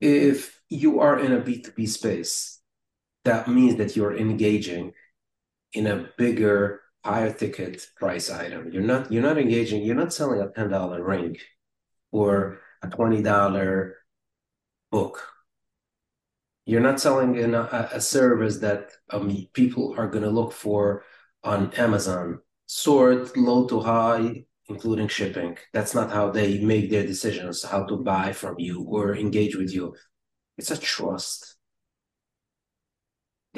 if 0.00 0.60
you 0.68 1.00
are 1.00 1.18
in 1.18 1.32
a 1.32 1.40
B2B 1.40 1.88
space, 1.88 2.57
that 3.28 3.46
means 3.46 3.76
that 3.76 3.94
you're 3.94 4.16
engaging 4.16 4.94
in 5.74 5.86
a 5.86 6.08
bigger, 6.16 6.80
higher 7.04 7.30
ticket 7.30 7.86
price 7.96 8.30
item. 8.30 8.72
You're 8.72 8.82
not 8.82 9.12
you're 9.12 9.22
not 9.22 9.36
engaging, 9.36 9.82
you're 9.82 10.02
not 10.02 10.14
selling 10.14 10.40
a 10.40 10.46
$10 10.46 11.06
ring 11.06 11.36
or 12.10 12.60
a 12.82 12.88
$20 12.88 13.92
book. 14.90 15.22
You're 16.64 16.80
not 16.88 17.00
selling 17.00 17.36
in 17.36 17.54
a, 17.54 17.90
a 17.92 18.00
service 18.00 18.58
that 18.58 18.92
um, 19.10 19.46
people 19.52 19.94
are 19.98 20.08
going 20.08 20.24
to 20.24 20.30
look 20.30 20.52
for 20.52 21.04
on 21.44 21.72
Amazon. 21.74 22.40
Sort 22.66 23.36
low 23.36 23.66
to 23.68 23.80
high, 23.80 24.44
including 24.68 25.08
shipping. 25.08 25.58
That's 25.74 25.94
not 25.94 26.10
how 26.10 26.30
they 26.30 26.60
make 26.60 26.90
their 26.90 27.06
decisions, 27.06 27.62
how 27.62 27.84
to 27.84 27.96
buy 27.96 28.32
from 28.32 28.56
you 28.58 28.82
or 28.82 29.16
engage 29.16 29.54
with 29.56 29.72
you. 29.74 29.94
It's 30.58 30.70
a 30.70 30.78
trust. 30.78 31.47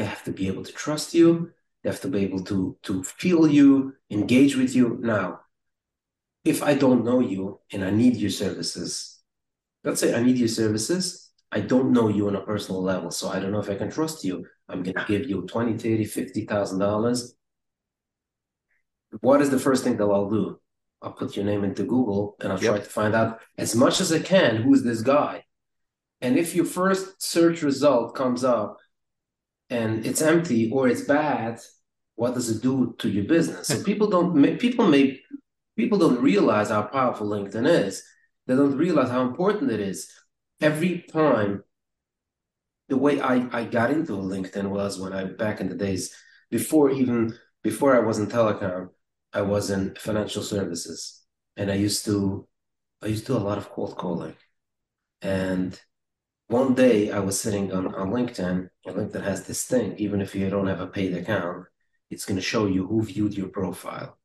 They 0.01 0.07
have 0.07 0.25
to 0.25 0.33
be 0.33 0.47
able 0.49 0.65
to 0.65 0.73
trust 0.73 1.13
you. 1.13 1.51
They 1.83 1.91
have 1.91 2.01
to 2.01 2.09
be 2.09 2.21
able 2.21 2.43
to, 2.45 2.75
to 2.85 3.05
feel 3.05 3.47
you, 3.47 3.97
engage 4.11 4.57
with 4.57 4.75
you. 4.75 4.97
Now, 5.03 5.41
if 6.43 6.63
I 6.63 6.73
don't 6.73 7.05
know 7.05 7.21
you 7.21 7.61
and 7.71 7.85
I 7.85 7.91
need 7.91 8.17
your 8.17 8.31
services, 8.31 9.21
let's 9.85 10.01
say 10.01 10.15
I 10.15 10.23
need 10.23 10.39
your 10.39 10.49
services, 10.49 11.31
I 11.53 11.61
don't 11.61 11.93
know 11.93 12.09
you 12.09 12.29
on 12.29 12.37
a 12.37 12.41
personal 12.41 12.83
level, 12.83 13.11
so 13.11 13.29
I 13.29 13.41
don't 13.41 13.53
know 13.53 13.61
if 13.61 13.69
I 13.69 13.75
can 13.75 13.91
trust 13.91 14.25
you. 14.25 14.47
I'm 14.71 14.83
going 14.83 14.97
to 14.97 15.05
give 15.07 15.29
you 15.29 15.43
20, 15.43 15.77
30, 15.77 16.07
50,000 16.07 16.79
dollars. 16.79 17.35
What 19.21 19.43
is 19.43 19.51
the 19.51 19.59
first 19.59 19.85
thing 19.85 19.99
that 19.99 20.05
I'll 20.05 20.31
do? 20.31 20.61
I'll 21.03 21.13
put 21.13 21.37
your 21.37 21.45
name 21.45 21.63
into 21.63 21.83
Google 21.85 22.37
and 22.41 22.51
I'll 22.51 22.63
Yep. 22.63 22.73
try 22.75 22.79
to 22.85 22.91
find 22.91 23.15
out 23.15 23.41
as 23.59 23.77
much 23.77 24.01
as 24.01 24.11
I 24.11 24.21
can 24.21 24.57
who 24.57 24.73
is 24.73 24.83
this 24.83 25.03
guy. 25.03 25.45
And 26.23 26.39
if 26.39 26.55
your 26.55 26.65
first 26.65 27.23
search 27.23 27.61
result 27.61 28.15
comes 28.15 28.45
up 28.45 28.79
and 29.71 30.05
it's 30.05 30.21
empty 30.21 30.71
or 30.71 30.89
it's 30.89 31.03
bad, 31.03 31.61
what 32.17 32.35
does 32.35 32.51
it 32.51 32.63
do 32.63 32.95
to 32.99 33.09
your 33.09 33.25
business? 33.25 33.69
So 33.69 33.77
hmm. 33.77 33.85
people 33.85 34.09
don't 34.09 34.59
people 34.59 34.87
may 34.87 35.21
people 35.77 35.99
don't 35.99 36.21
realize 36.21 36.69
how 36.69 36.83
powerful 36.83 37.29
LinkedIn 37.29 37.67
is. 37.87 38.03
They 38.47 38.57
don't 38.57 38.77
realize 38.77 39.11
how 39.11 39.23
important 39.23 39.71
it 39.71 39.81
is. 39.81 40.11
every 40.61 41.05
time 41.11 41.65
the 42.89 42.97
way 42.97 43.21
I, 43.21 43.47
I 43.53 43.65
got 43.65 43.91
into 43.91 44.13
LinkedIn 44.13 44.69
was 44.69 44.99
when 44.99 45.13
I 45.13 45.25
back 45.25 45.61
in 45.61 45.69
the 45.69 45.77
days 45.77 46.15
before 46.51 46.91
even 46.91 47.39
before 47.63 47.95
I 47.97 48.01
was 48.01 48.19
in 48.19 48.27
telecom, 48.27 48.89
I 49.33 49.43
was 49.43 49.71
in 49.71 49.95
financial 49.95 50.43
services. 50.43 51.23
And 51.57 51.71
I 51.71 51.75
used 51.75 52.05
to 52.07 52.47
I 53.03 53.07
used 53.07 53.27
to 53.27 53.33
do 53.33 53.39
a 53.39 53.49
lot 53.49 53.59
of 53.59 53.71
cold 53.71 53.97
calling. 53.97 54.35
And 55.23 55.79
one 56.51 56.75
day 56.75 57.13
I 57.13 57.21
was 57.21 57.41
sitting 57.41 57.73
on, 57.73 57.95
on 57.95 58.11
LinkedIn, 58.11 58.69
and 58.85 58.97
LinkedIn 58.97 59.23
has 59.23 59.47
this 59.47 59.65
thing, 59.65 59.95
even 59.99 60.21
if 60.21 60.35
you 60.35 60.51
don't 60.51 60.67
have 60.67 60.81
a 60.81 60.87
paid 60.87 61.15
account, 61.15 61.67
it's 62.11 62.25
going 62.25 62.37
to 62.37 62.43
show 62.43 62.67
you 62.67 62.87
who 62.87 63.03
viewed 63.05 63.35
your 63.35 63.49
profile. 63.49 64.19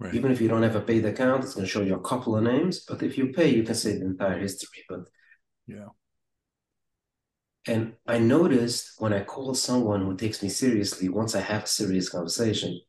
Right. 0.00 0.14
Even 0.14 0.32
if 0.32 0.40
you 0.40 0.48
don't 0.48 0.64
have 0.64 0.74
a 0.74 0.80
paid 0.80 1.04
account, 1.04 1.44
it's 1.44 1.54
going 1.54 1.66
to 1.66 1.70
show 1.70 1.82
you 1.82 1.94
a 1.94 2.00
couple 2.00 2.36
of 2.36 2.42
names. 2.42 2.80
But 2.80 3.02
if 3.02 3.16
you 3.16 3.32
pay, 3.32 3.50
you 3.50 3.62
can 3.62 3.76
see 3.76 3.92
the 3.92 4.06
entire 4.06 4.38
history. 4.38 4.84
But 4.88 5.08
yeah. 5.68 5.88
And 7.68 7.94
I 8.06 8.18
noticed 8.18 8.94
when 8.98 9.12
I 9.12 9.22
call 9.22 9.54
someone 9.54 10.02
who 10.02 10.16
takes 10.16 10.42
me 10.42 10.48
seriously, 10.48 11.08
once 11.08 11.36
I 11.36 11.40
have 11.40 11.64
a 11.64 11.68
serious 11.68 12.08
conversation, 12.08 12.80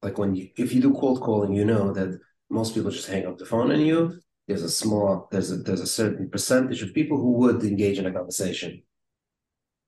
like 0.00 0.16
when 0.16 0.34
you, 0.34 0.48
if 0.56 0.72
you 0.72 0.80
do 0.80 0.94
cold 0.94 1.20
calling, 1.20 1.52
you 1.52 1.66
know 1.66 1.92
that 1.92 2.18
most 2.48 2.74
people 2.74 2.90
just 2.90 3.08
hang 3.08 3.26
up 3.26 3.36
the 3.36 3.44
phone 3.44 3.72
on 3.72 3.80
you 3.80 4.20
there's 4.48 4.62
a 4.62 4.70
small 4.70 5.28
there's 5.30 5.52
a 5.52 5.56
there's 5.56 5.80
a 5.80 5.86
certain 5.86 6.28
percentage 6.28 6.82
of 6.82 6.94
people 6.94 7.18
who 7.18 7.32
would 7.32 7.62
engage 7.62 7.98
in 7.98 8.06
a 8.06 8.12
conversation. 8.12 8.82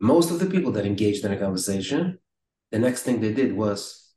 Most 0.00 0.30
of 0.30 0.38
the 0.38 0.46
people 0.46 0.72
that 0.72 0.86
engaged 0.86 1.24
in 1.24 1.32
a 1.32 1.38
conversation 1.38 2.18
the 2.70 2.78
next 2.78 3.02
thing 3.02 3.20
they 3.20 3.32
did 3.34 3.52
was 3.52 4.12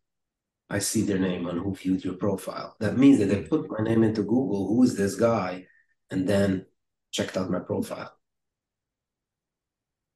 i 0.70 0.78
see 0.78 1.02
their 1.02 1.18
name 1.18 1.48
on 1.48 1.58
who 1.58 1.74
viewed 1.76 2.04
your 2.04 2.14
profile. 2.14 2.76
That 2.80 2.98
means 2.98 3.18
that 3.20 3.26
they 3.26 3.42
put 3.42 3.70
my 3.72 3.84
name 3.84 4.04
into 4.04 4.22
google 4.22 4.68
who 4.68 4.84
is 4.84 4.96
this 4.96 5.16
guy? 5.16 5.66
and 6.12 6.28
then 6.30 6.66
checked 7.12 7.38
out 7.38 7.50
my 7.50 7.60
profile. 7.60 8.14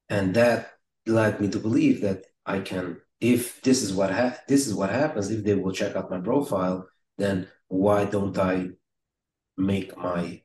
And 0.08 0.32
that 0.34 0.78
led 1.08 1.40
me 1.40 1.48
to 1.48 1.58
believe 1.58 2.00
that 2.02 2.24
i 2.46 2.60
can 2.60 3.00
if 3.20 3.60
this 3.62 3.82
is 3.82 3.92
what 3.92 4.10
ha- 4.10 4.38
this 4.46 4.66
is 4.66 4.74
what 4.74 4.90
happens 4.90 5.30
if 5.30 5.42
they 5.44 5.54
will 5.54 5.72
check 5.72 5.96
out 5.96 6.10
my 6.10 6.20
profile 6.20 6.86
then 7.16 7.48
why 7.68 8.04
don't 8.04 8.38
i 8.38 8.68
make 9.58 9.96
my 9.96 10.42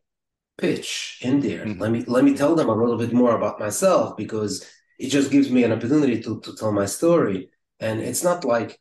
pitch 0.58 1.20
in 1.22 1.40
there. 1.40 1.66
Mm-hmm. 1.66 1.82
Let 1.82 1.92
me 1.92 2.04
let 2.08 2.24
me 2.24 2.36
tell 2.36 2.56
them 2.56 2.70
a 2.70 2.76
little 2.76 2.98
bit 2.98 3.14
more 3.14 3.36
about 3.36 3.60
myself 3.60 4.18
because 4.18 4.66
it 5.00 5.10
just 5.10 5.32
gives 5.32 5.50
me 5.50 5.64
an 5.64 5.72
opportunity 5.72 6.22
to 6.22 6.40
to 6.42 6.56
tell 6.56 6.72
my 6.72 6.86
story. 6.86 7.50
And 7.80 8.02
it's 8.02 8.24
not 8.24 8.44
like 8.46 8.80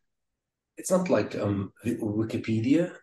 it's 0.76 0.90
not 0.90 1.08
like 1.08 1.36
um 1.36 1.72
Wikipedia. 1.84 2.94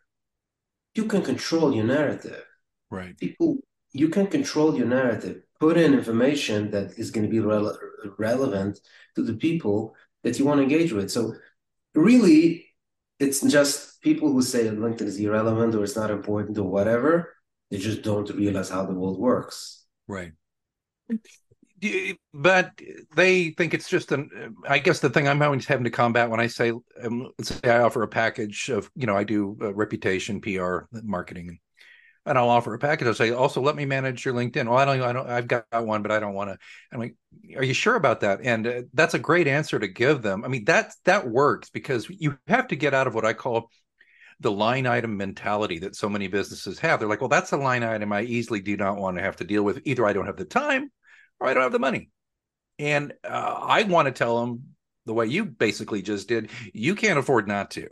You 0.95 1.05
can 1.05 1.21
control 1.21 1.73
your 1.73 1.85
narrative. 1.85 2.43
Right. 2.89 3.17
People 3.17 3.57
you 3.91 4.09
can 4.09 4.27
control 4.27 4.75
your 4.75 4.87
narrative. 4.87 5.43
Put 5.59 5.77
in 5.77 5.93
information 5.93 6.71
that 6.71 6.97
is 6.97 7.11
going 7.11 7.25
to 7.25 7.31
be 7.31 7.39
re- 7.39 7.77
relevant 8.17 8.79
to 9.15 9.23
the 9.23 9.33
people 9.33 9.95
that 10.23 10.39
you 10.39 10.45
want 10.45 10.59
to 10.59 10.63
engage 10.63 10.93
with. 10.93 11.11
So 11.11 11.35
really 11.93 12.67
it's 13.19 13.41
just 13.41 13.88
people 14.01 14.31
who 14.31 14.41
say 14.41 14.65
LinkedIn 14.65 15.01
is 15.01 15.19
irrelevant 15.19 15.75
or 15.75 15.83
it's 15.83 15.95
not 15.95 16.11
important 16.11 16.57
or 16.57 16.69
whatever. 16.69 17.35
They 17.69 17.77
just 17.77 18.01
don't 18.01 18.29
realize 18.31 18.69
how 18.69 18.85
the 18.85 18.93
world 18.93 19.19
works. 19.19 19.85
Right. 20.07 20.31
But 22.33 22.71
they 23.15 23.51
think 23.51 23.73
it's 23.73 23.89
just 23.89 24.11
an. 24.11 24.55
I 24.67 24.79
guess 24.79 24.99
the 24.99 25.09
thing 25.09 25.27
I'm 25.27 25.41
always 25.41 25.65
having 25.65 25.85
to 25.85 25.89
combat 25.89 26.29
when 26.29 26.39
I 26.39 26.47
say, 26.47 26.73
um, 27.01 27.31
say 27.41 27.69
I 27.69 27.79
offer 27.79 28.03
a 28.03 28.07
package 28.07 28.69
of, 28.69 28.91
you 28.95 29.05
know, 29.05 29.15
I 29.15 29.23
do 29.23 29.55
reputation, 29.59 30.41
PR, 30.41 30.79
marketing, 30.91 31.59
and 32.25 32.37
I'll 32.37 32.49
offer 32.49 32.73
a 32.73 32.79
package. 32.79 33.07
I'll 33.07 33.13
say, 33.13 33.31
also 33.31 33.61
let 33.61 33.75
me 33.75 33.85
manage 33.85 34.25
your 34.25 34.33
LinkedIn. 34.33 34.67
Well, 34.67 34.77
I 34.77 34.85
don't, 34.85 35.01
I 35.01 35.13
don't, 35.13 35.29
I've 35.29 35.47
got 35.47 35.65
one, 35.71 36.01
but 36.01 36.11
I 36.11 36.19
don't 36.19 36.33
want 36.33 36.49
to. 36.49 36.57
I'm 36.91 36.99
like, 36.99 37.15
are 37.55 37.63
you 37.63 37.73
sure 37.73 37.95
about 37.95 38.21
that? 38.21 38.41
And 38.43 38.67
uh, 38.67 38.81
that's 38.93 39.13
a 39.13 39.19
great 39.19 39.47
answer 39.47 39.79
to 39.79 39.87
give 39.87 40.21
them. 40.21 40.43
I 40.43 40.49
mean, 40.49 40.65
that 40.65 40.91
that 41.05 41.29
works 41.29 41.69
because 41.69 42.09
you 42.09 42.37
have 42.47 42.67
to 42.69 42.75
get 42.75 42.93
out 42.93 43.07
of 43.07 43.15
what 43.15 43.25
I 43.25 43.33
call 43.33 43.69
the 44.39 44.51
line 44.51 44.85
item 44.85 45.17
mentality 45.17 45.79
that 45.79 45.95
so 45.95 46.09
many 46.09 46.27
businesses 46.27 46.79
have. 46.79 46.99
They're 46.99 47.09
like, 47.09 47.21
well, 47.21 47.29
that's 47.29 47.51
a 47.51 47.57
line 47.57 47.83
item 47.83 48.13
I 48.13 48.21
easily 48.21 48.61
do 48.61 48.77
not 48.77 48.97
want 48.97 49.17
to 49.17 49.23
have 49.23 49.35
to 49.37 49.43
deal 49.43 49.63
with. 49.63 49.81
Either 49.85 50.05
I 50.05 50.13
don't 50.13 50.27
have 50.27 50.37
the 50.37 50.45
time 50.45 50.91
or 51.39 51.47
I 51.47 51.53
don't 51.53 51.63
have 51.63 51.71
the 51.71 51.79
money. 51.79 52.09
And 52.77 53.13
uh, 53.23 53.59
I 53.61 53.83
want 53.83 54.05
to 54.07 54.11
tell 54.11 54.39
them 54.39 54.63
the 55.05 55.13
way 55.13 55.25
you 55.25 55.45
basically 55.45 56.01
just 56.01 56.27
did, 56.27 56.49
you 56.73 56.95
can't 56.95 57.19
afford 57.19 57.47
not 57.47 57.71
to. 57.71 57.89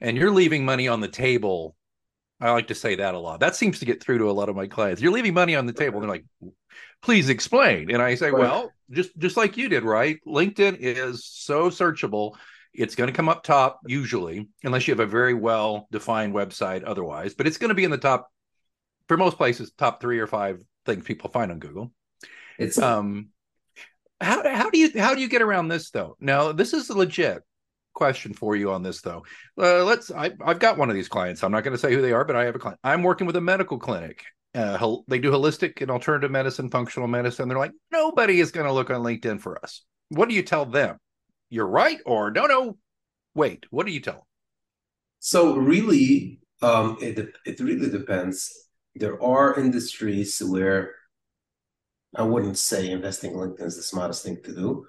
And 0.00 0.16
you're 0.16 0.30
leaving 0.30 0.64
money 0.64 0.88
on 0.88 1.00
the 1.00 1.08
table 1.08 1.76
I 2.40 2.50
like 2.50 2.68
to 2.68 2.74
say 2.74 2.96
that 2.96 3.14
a 3.14 3.18
lot. 3.18 3.40
That 3.40 3.56
seems 3.56 3.78
to 3.78 3.86
get 3.86 4.02
through 4.02 4.18
to 4.18 4.30
a 4.30 4.32
lot 4.32 4.48
of 4.48 4.56
my 4.56 4.66
clients. 4.66 5.00
You're 5.00 5.12
leaving 5.12 5.34
money 5.34 5.56
on 5.56 5.66
the 5.66 5.72
table. 5.72 6.00
They're 6.00 6.08
like, 6.08 6.26
please 7.02 7.28
explain. 7.28 7.90
And 7.90 8.02
I 8.02 8.14
say, 8.14 8.30
well, 8.30 8.72
just 8.90 9.16
just 9.16 9.36
like 9.36 9.56
you 9.56 9.68
did, 9.68 9.84
right? 9.84 10.18
LinkedIn 10.26 10.76
is 10.78 11.24
so 11.24 11.70
searchable. 11.70 12.36
It's 12.76 12.94
going 12.94 13.08
to 13.08 13.16
come 13.16 13.28
up 13.28 13.42
top 13.42 13.80
usually, 13.86 14.48
unless 14.64 14.86
you 14.86 14.92
have 14.92 15.00
a 15.00 15.06
very 15.06 15.34
well 15.34 15.88
defined 15.90 16.34
website 16.34 16.82
otherwise, 16.86 17.34
but 17.34 17.46
it's 17.46 17.58
going 17.58 17.70
to 17.70 17.74
be 17.74 17.84
in 17.84 17.90
the 17.90 17.98
top 17.98 18.28
for 19.08 19.16
most 19.16 19.36
places, 19.36 19.72
top 19.76 20.00
three 20.00 20.18
or 20.18 20.26
five 20.26 20.60
things 20.84 21.04
people 21.04 21.30
find 21.30 21.50
on 21.50 21.58
Google. 21.58 21.92
It's 22.58 22.78
um 22.78 23.28
how 24.20 24.48
how 24.48 24.70
do 24.70 24.78
you 24.78 24.90
how 24.98 25.14
do 25.14 25.20
you 25.20 25.28
get 25.28 25.42
around 25.42 25.68
this 25.68 25.90
though? 25.90 26.16
Now, 26.20 26.52
this 26.52 26.72
is 26.72 26.88
a 26.90 26.96
legit 26.96 27.42
question 27.94 28.32
for 28.32 28.54
you 28.54 28.70
on 28.70 28.82
this 28.82 29.00
though. 29.00 29.24
Uh, 29.58 29.84
let's. 29.84 30.10
I, 30.10 30.30
have 30.44 30.58
got 30.58 30.78
one 30.78 30.88
of 30.88 30.94
these 30.94 31.08
clients. 31.08 31.42
I'm 31.42 31.52
not 31.52 31.64
going 31.64 31.74
to 31.74 31.78
say 31.78 31.92
who 31.92 32.02
they 32.02 32.12
are, 32.12 32.24
but 32.24 32.36
I 32.36 32.44
have 32.44 32.54
a 32.54 32.58
client. 32.58 32.78
I'm 32.84 33.02
working 33.02 33.26
with 33.26 33.36
a 33.36 33.40
medical 33.40 33.78
clinic. 33.78 34.22
Uh, 34.54 34.96
they 35.08 35.18
do 35.18 35.30
holistic 35.30 35.82
and 35.82 35.90
alternative 35.90 36.30
medicine, 36.30 36.70
functional 36.70 37.08
medicine. 37.08 37.48
They're 37.48 37.58
like, 37.58 37.72
nobody 37.92 38.40
is 38.40 38.52
going 38.52 38.66
to 38.66 38.72
look 38.72 38.88
on 38.88 39.02
LinkedIn 39.02 39.40
for 39.40 39.62
us. 39.62 39.82
What 40.08 40.30
do 40.30 40.34
you 40.34 40.42
tell 40.42 40.64
them? 40.64 40.96
You're 41.50 41.66
right, 41.66 42.00
or 42.06 42.30
no, 42.30 42.46
no. 42.46 42.78
Wait, 43.34 43.66
what 43.70 43.86
do 43.86 43.92
you 43.92 44.00
tell? 44.00 44.26
So 45.18 45.56
really, 45.56 46.40
um, 46.62 46.98
it 47.00 47.18
it 47.44 47.60
really 47.60 47.90
depends. 47.90 48.68
There 48.94 49.22
are 49.22 49.58
industries 49.58 50.40
where 50.40 50.94
I 52.14 52.22
wouldn't 52.22 52.58
say 52.58 52.90
investing 52.90 53.32
in 53.32 53.38
LinkedIn 53.38 53.66
is 53.66 53.76
the 53.76 53.82
smartest 53.82 54.24
thing 54.24 54.38
to 54.44 54.54
do 54.54 54.86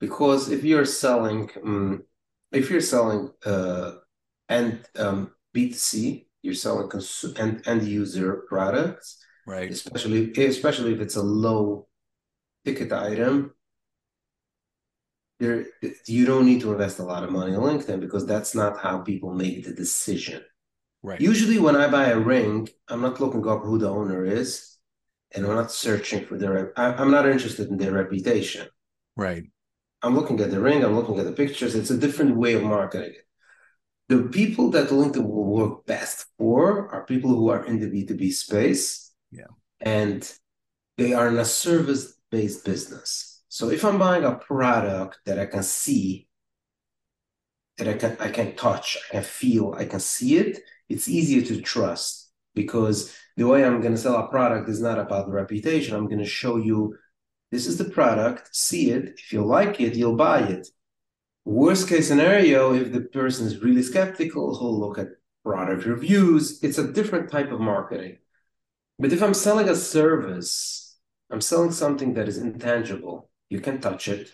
because 0.00 0.50
if 0.50 0.64
you're 0.64 0.86
selling 0.86 1.50
um, 1.64 2.02
if 2.52 2.70
you're 2.70 2.80
selling 2.80 3.30
uh, 3.44 3.92
end 4.48 4.86
um, 4.98 5.32
B2C, 5.52 6.26
you're 6.42 6.54
selling 6.54 6.88
cons- 6.88 7.34
end, 7.38 7.62
end 7.66 7.82
user 7.84 8.44
products, 8.48 9.24
right? 9.46 9.70
Especially 9.70 10.32
especially 10.32 10.94
if 10.94 11.00
it's 11.00 11.16
a 11.16 11.22
low 11.22 11.86
ticket 12.64 12.92
item. 12.92 13.54
There, 15.40 15.66
you 16.06 16.26
don't 16.26 16.46
need 16.46 16.60
to 16.60 16.72
invest 16.72 16.98
a 16.98 17.02
lot 17.02 17.24
of 17.24 17.30
money 17.30 17.54
on 17.54 17.62
LinkedIn 17.62 17.98
because 18.00 18.26
that's 18.26 18.54
not 18.54 18.78
how 18.78 18.98
people 18.98 19.34
make 19.34 19.64
the 19.64 19.72
decision. 19.72 20.42
Right. 21.02 21.20
Usually, 21.20 21.58
when 21.58 21.76
I 21.76 21.88
buy 21.88 22.08
a 22.08 22.18
ring, 22.18 22.68
I'm 22.88 23.00
not 23.00 23.20
looking 23.20 23.48
up 23.48 23.62
who 23.62 23.78
the 23.78 23.88
owner 23.88 24.24
is, 24.24 24.76
and 25.32 25.46
I'm 25.46 25.54
not 25.54 25.72
searching 25.72 26.26
for 26.26 26.36
their. 26.36 26.78
I, 26.78 26.92
I'm 26.92 27.10
not 27.10 27.26
interested 27.26 27.68
in 27.68 27.78
their 27.78 27.92
reputation. 27.92 28.68
Right. 29.16 29.44
I'm 30.02 30.14
looking 30.14 30.40
at 30.40 30.50
the 30.50 30.60
ring, 30.60 30.84
I'm 30.84 30.96
looking 30.96 31.18
at 31.18 31.26
the 31.26 31.32
pictures. 31.32 31.74
It's 31.74 31.90
a 31.90 31.98
different 31.98 32.36
way 32.36 32.54
of 32.54 32.62
marketing 32.62 33.14
it. 33.14 33.26
The 34.08 34.24
people 34.24 34.70
that 34.70 34.88
LinkedIn 34.88 35.24
will 35.24 35.44
work 35.44 35.86
best 35.86 36.26
for 36.36 36.88
are 36.92 37.04
people 37.04 37.30
who 37.30 37.48
are 37.50 37.64
in 37.64 37.78
the 37.78 37.86
B2B 37.86 38.32
space. 38.32 39.12
Yeah. 39.30 39.52
And 39.80 40.30
they 40.98 41.12
are 41.12 41.28
in 41.28 41.38
a 41.38 41.44
service 41.44 42.14
based 42.30 42.64
business. 42.64 43.29
So 43.50 43.68
if 43.68 43.84
I'm 43.84 43.98
buying 43.98 44.24
a 44.24 44.36
product 44.36 45.18
that 45.26 45.40
I 45.40 45.44
can 45.44 45.64
see, 45.64 46.28
that 47.78 47.88
I 47.88 47.94
can 47.94 48.16
I 48.20 48.30
can 48.30 48.54
touch, 48.54 48.96
I 49.08 49.14
can 49.14 49.22
feel, 49.24 49.74
I 49.76 49.86
can 49.86 49.98
see 49.98 50.36
it, 50.36 50.60
it's 50.88 51.08
easier 51.08 51.42
to 51.42 51.60
trust 51.60 52.30
because 52.54 53.12
the 53.36 53.48
way 53.48 53.64
I'm 53.64 53.80
going 53.80 53.94
to 53.94 54.00
sell 54.00 54.16
a 54.16 54.28
product 54.28 54.68
is 54.68 54.80
not 54.80 55.00
about 55.00 55.26
the 55.26 55.32
reputation. 55.32 55.96
I'm 55.96 56.06
going 56.06 56.20
to 56.20 56.24
show 56.24 56.58
you 56.58 56.96
this 57.50 57.66
is 57.66 57.76
the 57.76 57.86
product, 57.86 58.54
see 58.54 58.92
it. 58.92 59.14
If 59.18 59.32
you 59.32 59.44
like 59.44 59.80
it, 59.80 59.96
you'll 59.96 60.14
buy 60.14 60.40
it. 60.42 60.68
Worst 61.44 61.88
case 61.88 62.06
scenario, 62.06 62.72
if 62.74 62.92
the 62.92 63.00
person 63.00 63.48
is 63.48 63.62
really 63.62 63.82
skeptical, 63.82 64.56
he'll 64.56 64.78
look 64.78 64.96
at 64.96 65.08
product 65.44 65.86
reviews. 65.86 66.62
It's 66.62 66.78
a 66.78 66.92
different 66.92 67.32
type 67.32 67.50
of 67.50 67.58
marketing. 67.58 68.18
But 69.00 69.12
if 69.12 69.22
I'm 69.24 69.34
selling 69.34 69.68
a 69.68 69.74
service, 69.74 70.98
I'm 71.30 71.40
selling 71.40 71.72
something 71.72 72.14
that 72.14 72.28
is 72.28 72.38
intangible. 72.38 73.29
You 73.50 73.60
can 73.60 73.80
touch 73.80 74.08
it. 74.08 74.30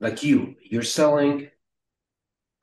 Like 0.00 0.22
you, 0.22 0.56
you're 0.62 0.82
selling 0.82 1.50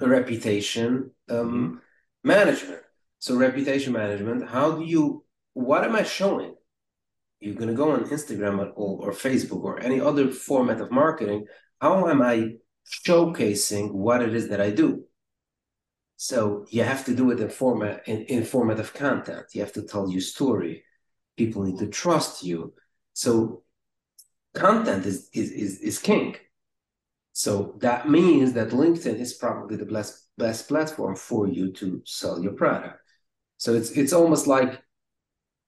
a 0.01 0.07
reputation 0.07 1.11
um, 1.29 1.81
management. 2.23 2.81
So, 3.19 3.35
reputation 3.35 3.93
management, 3.93 4.49
how 4.49 4.71
do 4.71 4.83
you, 4.83 5.23
what 5.53 5.83
am 5.83 5.95
I 5.95 6.03
showing? 6.03 6.55
you're 7.39 7.55
going 7.55 7.69
to 7.69 7.75
go 7.75 7.91
on 7.91 8.03
Instagram 8.05 8.59
or, 8.75 9.07
or 9.07 9.11
Facebook 9.11 9.63
or 9.63 9.81
any 9.81 9.99
other 9.99 10.29
format 10.29 10.81
of 10.81 10.91
marketing, 10.91 11.45
how 11.79 12.07
am 12.07 12.21
I 12.21 12.55
showcasing 13.05 13.93
what 13.93 14.21
it 14.21 14.35
is 14.35 14.49
that 14.49 14.59
I 14.59 14.71
do? 14.71 15.05
So 16.17 16.65
you 16.69 16.83
have 16.83 17.05
to 17.05 17.15
do 17.15 17.31
it 17.31 17.39
in 17.39 17.49
format 17.49 18.07
in, 18.07 18.23
in 18.23 18.43
format 18.43 18.79
of 18.79 18.93
content. 18.93 19.45
You 19.53 19.61
have 19.61 19.71
to 19.73 19.83
tell 19.83 20.11
your 20.11 20.21
story. 20.21 20.83
People 21.37 21.63
need 21.63 21.79
to 21.79 21.87
trust 21.87 22.43
you. 22.43 22.73
So 23.13 23.63
content 24.53 25.05
is 25.05 25.29
is 25.33 25.51
is, 25.51 25.79
is 25.79 25.99
king. 25.99 26.35
So 27.33 27.75
that 27.79 28.09
means 28.09 28.53
that 28.53 28.69
LinkedIn 28.69 29.19
is 29.19 29.33
probably 29.33 29.77
the 29.77 29.85
best 29.85 30.27
best 30.37 30.67
platform 30.67 31.15
for 31.15 31.47
you 31.47 31.71
to 31.73 32.01
sell 32.05 32.41
your 32.41 32.53
product. 32.53 32.99
So 33.57 33.73
it's 33.73 33.91
it's 33.91 34.13
almost 34.13 34.47
like 34.47 34.81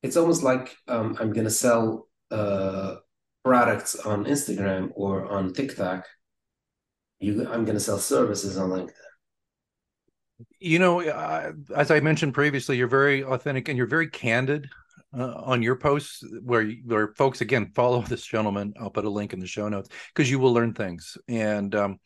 it's 0.04 0.18
almost 0.18 0.44
like 0.44 0.76
um, 0.88 1.16
I'm 1.20 1.34
gonna 1.34 1.50
sell 1.50 2.08
uh, 2.32 2.96
products 3.44 3.96
on 3.96 4.26
Instagram 4.26 4.92
or 4.96 5.32
on 5.32 5.54
TikTok. 5.54 6.06
You, 7.20 7.48
I'm 7.48 7.66
gonna 7.66 7.80
sell 7.80 8.00
services 8.00 8.58
on 8.58 8.70
LinkedIn. 8.70 8.92
You 10.60 10.80
know, 10.80 11.02
uh, 11.02 11.52
as 11.76 11.92
I 11.92 12.00
mentioned 12.00 12.34
previously, 12.34 12.78
you're 12.78 12.88
very 12.88 13.24
authentic 13.24 13.70
and 13.70 13.78
you're 13.78 13.86
very 13.86 14.08
candid 14.08 14.70
uh, 15.18 15.34
on 15.44 15.62
your 15.62 15.75
posts 15.75 16.24
where 16.41 16.70
where 16.86 17.13
folks 17.15 17.41
again 17.41 17.72
follow 17.75 18.01
this 18.08 18.25
gentleman. 18.25 18.74
I'll 18.80 18.89
put 18.89 19.06
a 19.06 19.10
link 19.10 19.34
in 19.34 19.39
the 19.39 19.48
show 19.48 19.70
notes 19.70 19.89
because 20.13 20.30
you 20.30 20.39
will 20.39 20.53
learn 20.53 20.74
things. 20.74 21.18
And 21.27 21.74
um, 21.75 22.00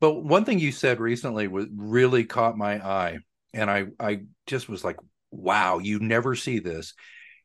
but 0.00 0.14
one 0.22 0.44
thing 0.44 0.58
you 0.58 0.72
said 0.72 1.00
recently 1.00 1.48
was 1.48 1.66
really 1.74 2.24
caught 2.24 2.56
my 2.56 2.84
eye, 2.84 3.18
and 3.52 3.70
I 3.70 3.86
I 3.98 4.22
just 4.46 4.68
was 4.68 4.84
like, 4.84 4.96
wow, 5.30 5.78
you 5.78 5.98
never 5.98 6.34
see 6.34 6.58
this. 6.58 6.94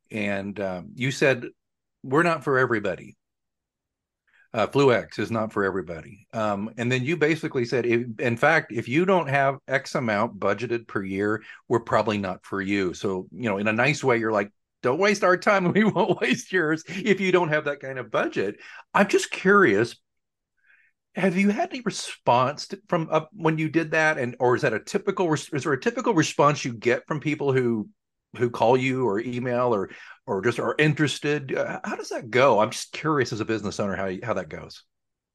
And 0.09 0.59
um, 0.59 0.91
you 0.95 1.11
said 1.11 1.45
we're 2.03 2.23
not 2.23 2.43
for 2.43 2.57
everybody. 2.57 3.17
Uh, 4.53 4.67
Fluex 4.67 5.17
is 5.17 5.31
not 5.31 5.53
for 5.53 5.63
everybody. 5.63 6.27
Um, 6.33 6.71
and 6.77 6.91
then 6.91 7.05
you 7.05 7.15
basically 7.15 7.63
said, 7.63 7.85
if, 7.85 8.19
in 8.19 8.35
fact, 8.35 8.73
if 8.73 8.89
you 8.89 9.05
don't 9.05 9.29
have 9.29 9.59
X 9.67 9.95
amount 9.95 10.39
budgeted 10.39 10.87
per 10.87 11.01
year, 11.01 11.41
we're 11.69 11.79
probably 11.79 12.17
not 12.17 12.43
for 12.43 12.61
you. 12.61 12.93
So, 12.93 13.27
you 13.31 13.49
know, 13.49 13.59
in 13.59 13.67
a 13.69 13.73
nice 13.73 14.03
way, 14.03 14.17
you're 14.17 14.31
like, 14.31 14.51
don't 14.81 14.99
waste 14.99 15.23
our 15.23 15.37
time 15.37 15.65
and 15.65 15.75
we 15.75 15.83
won't 15.91 16.19
waste 16.19 16.51
yours 16.51 16.83
if 16.87 17.19
you 17.19 17.31
don't 17.31 17.49
have 17.49 17.65
that 17.65 17.79
kind 17.79 17.99
of 17.99 18.11
budget. 18.11 18.57
I'm 18.93 19.07
just 19.07 19.31
curious. 19.31 19.95
Have 21.15 21.37
you 21.37 21.49
had 21.49 21.69
any 21.71 21.81
response 21.81 22.67
to, 22.67 22.79
from 22.87 23.09
uh, 23.11 23.21
when 23.33 23.57
you 23.57 23.69
did 23.69 23.91
that, 23.91 24.17
and 24.17 24.35
or 24.39 24.55
is 24.55 24.61
that 24.61 24.73
a 24.73 24.79
typical? 24.79 25.31
Is 25.33 25.49
there 25.49 25.73
a 25.73 25.79
typical 25.79 26.13
response 26.13 26.63
you 26.63 26.73
get 26.73 27.05
from 27.05 27.19
people 27.19 27.51
who 27.51 27.89
who 28.37 28.49
call 28.49 28.77
you 28.77 29.05
or 29.05 29.19
email 29.19 29.75
or 29.75 29.89
or 30.25 30.41
just 30.41 30.57
are 30.57 30.75
interested? 30.79 31.53
Uh, 31.53 31.81
how 31.83 31.97
does 31.97 32.09
that 32.09 32.29
go? 32.29 32.59
I'm 32.59 32.69
just 32.69 32.93
curious 32.93 33.33
as 33.33 33.41
a 33.41 33.45
business 33.45 33.77
owner 33.77 33.95
how 33.97 34.09
how 34.23 34.35
that 34.35 34.47
goes. 34.47 34.83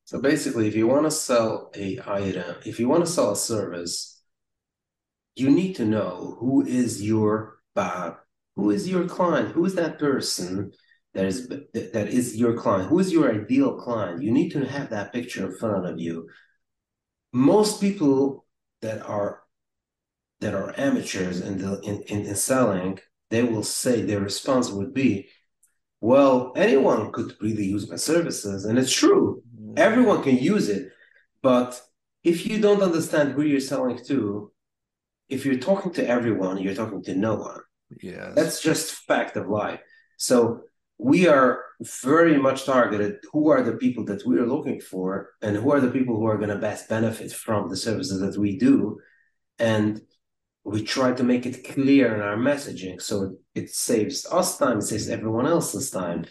So 0.07 0.19
basically, 0.19 0.67
if 0.67 0.75
you 0.75 0.87
want 0.87 1.05
to 1.05 1.11
sell 1.11 1.71
a 1.77 2.01
item, 2.07 2.57
if 2.65 2.81
you 2.81 2.89
want 2.89 3.05
to 3.05 3.11
sell 3.11 3.33
a 3.33 3.37
service, 3.37 4.23
you 5.35 5.51
need 5.51 5.75
to 5.75 5.85
know 5.85 6.37
who 6.41 6.65
is 6.65 7.03
your 7.03 7.59
Bob 7.75 8.17
who 8.57 8.71
is 8.71 8.89
your 8.89 9.07
client? 9.07 9.53
Who 9.53 9.65
is 9.65 9.75
that 9.75 9.99
person 9.99 10.73
that 11.15 11.27
is 11.27 11.49
that 11.49 12.09
is 12.09 12.37
your 12.37 12.55
client? 12.57 12.89
Who 12.89 12.99
is 12.99 13.13
your 13.13 13.33
ideal 13.33 13.77
client? 13.77 14.23
You 14.23 14.33
need 14.33 14.51
to 14.51 14.65
have 14.65 14.91
that 14.91 15.13
picture 15.13 15.47
in 15.47 15.57
front 15.57 15.87
of 15.87 16.01
you. 16.01 16.29
Most 17.33 17.81
people 17.81 18.47
that 18.81 19.03
are 19.07 19.43
that 20.41 20.55
are 20.55 20.75
amateurs 20.79 21.41
in 21.41 21.59
the 21.59 21.81
in, 21.81 22.03
in, 22.03 22.27
in 22.27 22.35
selling, 22.35 22.99
they 23.31 23.43
will 23.43 23.63
say 23.63 24.01
their 24.01 24.21
response 24.21 24.71
would 24.71 24.95
be, 24.95 25.29
well, 26.01 26.53
anyone 26.57 27.13
could 27.13 27.35
really 27.41 27.65
use 27.65 27.91
my 27.91 27.97
services. 27.97 28.65
And 28.65 28.79
it's 28.79 28.93
true. 28.93 29.43
Everyone 29.77 30.23
can 30.23 30.39
use 30.39 30.69
it. 30.71 30.89
But 31.43 31.81
if 32.25 32.47
you 32.47 32.61
don't 32.61 32.83
understand 32.83 33.33
who 33.33 33.43
you're 33.43 33.61
selling 33.61 34.03
to, 34.07 34.51
if 35.29 35.45
you're 35.45 35.59
talking 35.59 35.93
to 35.95 36.09
everyone, 36.09 36.59
you're 36.59 36.75
talking 36.75 37.03
to 37.05 37.15
no 37.15 37.37
one. 37.37 37.61
Yeah. 38.01 38.33
That's 38.35 38.61
just 38.61 38.93
fact 39.07 39.37
of 39.37 39.49
life. 39.49 39.81
So 40.17 40.63
we 40.99 41.29
are 41.29 41.63
very 41.81 42.39
much 42.39 42.65
targeted 42.65 43.17
who 43.33 43.51
are 43.51 43.63
the 43.63 43.77
people 43.77 44.05
that 44.05 44.27
we 44.27 44.39
are 44.39 44.47
looking 44.47 44.81
for 44.81 45.31
and 45.43 45.57
who 45.57 45.71
are 45.71 45.81
the 45.81 45.91
people 45.91 46.17
who 46.17 46.27
are 46.27 46.39
going 46.39 46.49
to 46.49 46.57
best 46.57 46.89
benefit 46.89 47.33
from 47.33 47.69
the 47.69 47.77
services 47.77 48.21
that 48.21 48.41
we 48.41 48.59
do 48.59 48.99
and 49.59 50.01
we 50.65 50.83
try 50.83 51.13
to 51.13 51.23
make 51.23 51.45
it 51.47 51.65
clear 51.65 52.15
in 52.15 52.21
our 52.23 52.37
messaging 52.37 53.01
so 53.01 53.37
it 53.55 53.69
saves 53.69 54.27
us 54.33 54.57
time 54.57 54.79
it 54.79 54.83
saves 54.83 55.09
everyone 55.09 55.47
else's 55.47 55.91
time 55.91 56.25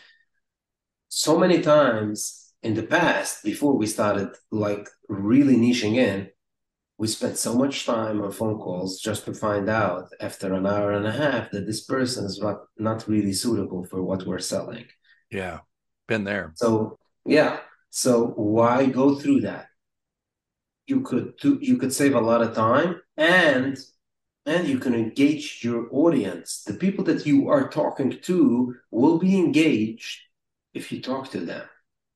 so 1.09 1.37
many 1.37 1.61
times 1.61 2.53
in 2.63 2.73
the 2.73 2.83
past 2.83 3.43
before 3.43 3.77
we 3.77 3.85
started 3.85 4.29
like 4.51 4.89
really 5.07 5.55
niching 5.55 5.95
in 5.95 6.27
we 6.97 7.07
spent 7.07 7.37
so 7.37 7.53
much 7.53 7.85
time 7.85 8.21
on 8.21 8.31
phone 8.31 8.57
calls 8.57 8.99
just 8.99 9.25
to 9.25 9.33
find 9.33 9.69
out 9.69 10.07
after 10.21 10.53
an 10.53 10.65
hour 10.65 10.93
and 10.93 11.05
a 11.05 11.11
half 11.11 11.51
that 11.51 11.65
this 11.65 11.83
person 11.83 12.25
is 12.25 12.39
not, 12.39 12.61
not 12.77 13.07
really 13.07 13.33
suitable 13.33 13.83
for 13.83 14.01
what 14.01 14.25
we're 14.25 14.39
selling. 14.39 14.85
Yeah, 15.29 15.59
been 16.07 16.23
there. 16.23 16.53
So 16.55 16.97
yeah, 17.25 17.59
so 17.89 18.27
why 18.35 18.85
go 18.85 19.15
through 19.15 19.41
that? 19.41 19.67
You 20.87 21.01
could 21.01 21.37
do, 21.37 21.57
you 21.61 21.77
could 21.77 21.91
save 21.91 22.15
a 22.15 22.21
lot 22.21 22.41
of 22.41 22.55
time 22.55 23.01
and 23.17 23.77
and 24.45 24.67
you 24.67 24.77
can 24.77 24.93
engage 24.93 25.61
your 25.63 25.87
audience. 25.91 26.63
The 26.65 26.75
people 26.75 27.03
that 27.05 27.25
you 27.25 27.49
are 27.49 27.67
talking 27.67 28.19
to 28.21 28.75
will 28.91 29.17
be 29.17 29.37
engaged 29.37 30.19
if 30.73 30.91
you 30.91 31.01
talk 31.01 31.31
to 31.31 31.39
them. 31.39 31.63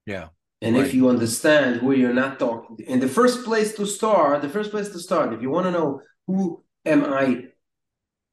Yeah. 0.06 0.28
And 0.62 0.76
right. 0.76 0.86
if 0.86 0.93
you 0.93 1.08
understand 1.08 1.78
who 1.78 1.93
you're 1.93 2.13
not 2.13 2.38
talking, 2.38 2.78
to, 2.78 2.84
in 2.84 3.00
the 3.00 3.08
first 3.08 3.45
place 3.45 3.74
to 3.76 3.86
start, 3.86 4.41
the 4.41 4.50
first 4.50 4.72
place 4.72 4.89
to 4.89 5.00
start, 5.00 5.34
if 5.34 5.41
you 5.41 5.50
want 5.50 5.65
to 5.65 5.72
know 5.72 6.02
who 6.28 6.63
am 6.86 7.06
I 7.06 7.45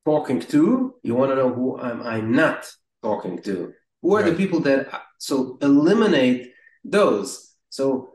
talking 0.05 0.41
to, 0.41 0.95
you 1.03 1.15
want 1.15 1.31
to 1.31 1.37
know 1.37 1.53
who 1.53 1.81
am 1.81 2.03
I 2.03 2.21
not 2.21 2.71
talking 3.03 3.43
to. 3.43 3.73
Who 4.03 4.15
are 4.17 4.23
right. 4.23 4.31
the 4.31 4.37
people 4.37 4.61
that 4.61 4.89
so 5.19 5.59
eliminate 5.62 6.53
those. 6.85 7.55
So 7.71 8.11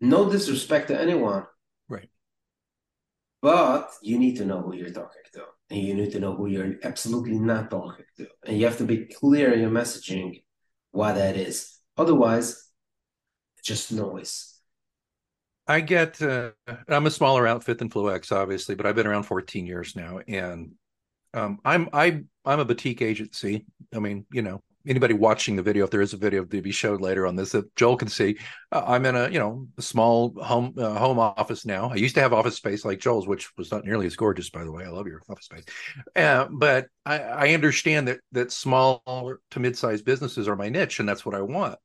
no 0.00 0.30
disrespect 0.30 0.88
to 0.88 1.00
anyone. 1.00 1.44
Right. 1.88 2.08
But 3.42 3.90
you 4.02 4.18
need 4.18 4.36
to 4.36 4.44
know 4.44 4.60
who 4.62 4.74
you're 4.74 4.90
talking 4.90 5.22
to. 5.34 5.44
And 5.70 5.80
you 5.80 5.94
need 5.94 6.12
to 6.12 6.20
know 6.20 6.34
who 6.34 6.46
you're 6.46 6.74
absolutely 6.82 7.38
not 7.38 7.70
talking 7.70 8.04
to. 8.18 8.26
And 8.46 8.58
you 8.58 8.66
have 8.66 8.78
to 8.78 8.84
be 8.84 9.06
clear 9.06 9.52
in 9.52 9.60
your 9.60 9.70
messaging 9.70 10.42
why 10.92 11.12
that 11.12 11.36
is. 11.36 11.78
Otherwise, 11.96 12.63
just 13.64 13.90
noise. 13.90 14.60
I 15.66 15.80
get. 15.80 16.20
Uh, 16.20 16.50
I'm 16.88 17.06
a 17.06 17.10
smaller 17.10 17.46
outfit 17.46 17.78
than 17.78 17.88
Fluex, 17.88 18.30
obviously, 18.30 18.74
but 18.74 18.86
I've 18.86 18.94
been 18.94 19.06
around 19.06 19.24
14 19.24 19.66
years 19.66 19.96
now, 19.96 20.20
and 20.28 20.72
um, 21.32 21.58
I'm 21.64 21.88
I 21.92 22.22
I'm 22.44 22.60
a 22.60 22.64
boutique 22.64 23.00
agency. 23.00 23.64
I 23.94 23.98
mean, 23.98 24.26
you 24.30 24.42
know, 24.42 24.62
anybody 24.86 25.14
watching 25.14 25.56
the 25.56 25.62
video, 25.62 25.84
if 25.84 25.90
there 25.90 26.02
is 26.02 26.12
a 26.12 26.18
video 26.18 26.44
to 26.44 26.60
be 26.60 26.70
showed 26.70 27.00
later 27.00 27.26
on 27.26 27.34
this 27.34 27.52
that 27.52 27.74
Joel 27.76 27.96
can 27.96 28.08
see, 28.08 28.36
uh, 28.72 28.82
I'm 28.86 29.06
in 29.06 29.16
a 29.16 29.30
you 29.30 29.38
know 29.38 29.66
small 29.78 30.34
home 30.42 30.74
uh, 30.76 30.98
home 30.98 31.18
office 31.18 31.64
now. 31.64 31.88
I 31.88 31.94
used 31.94 32.14
to 32.16 32.20
have 32.20 32.34
office 32.34 32.56
space 32.56 32.84
like 32.84 33.00
Joel's, 33.00 33.26
which 33.26 33.50
was 33.56 33.72
not 33.72 33.86
nearly 33.86 34.04
as 34.04 34.16
gorgeous, 34.16 34.50
by 34.50 34.64
the 34.64 34.72
way. 34.72 34.84
I 34.84 34.90
love 34.90 35.06
your 35.06 35.22
office 35.30 35.46
space, 35.46 35.64
uh, 36.14 36.46
but 36.50 36.88
I, 37.06 37.20
I 37.20 37.48
understand 37.54 38.08
that 38.08 38.20
that 38.32 38.52
small 38.52 39.02
to 39.52 39.60
mid 39.60 39.78
sized 39.78 40.04
businesses 40.04 40.46
are 40.46 40.56
my 40.56 40.68
niche, 40.68 41.00
and 41.00 41.08
that's 41.08 41.24
what 41.24 41.34
I 41.34 41.40
want 41.40 41.78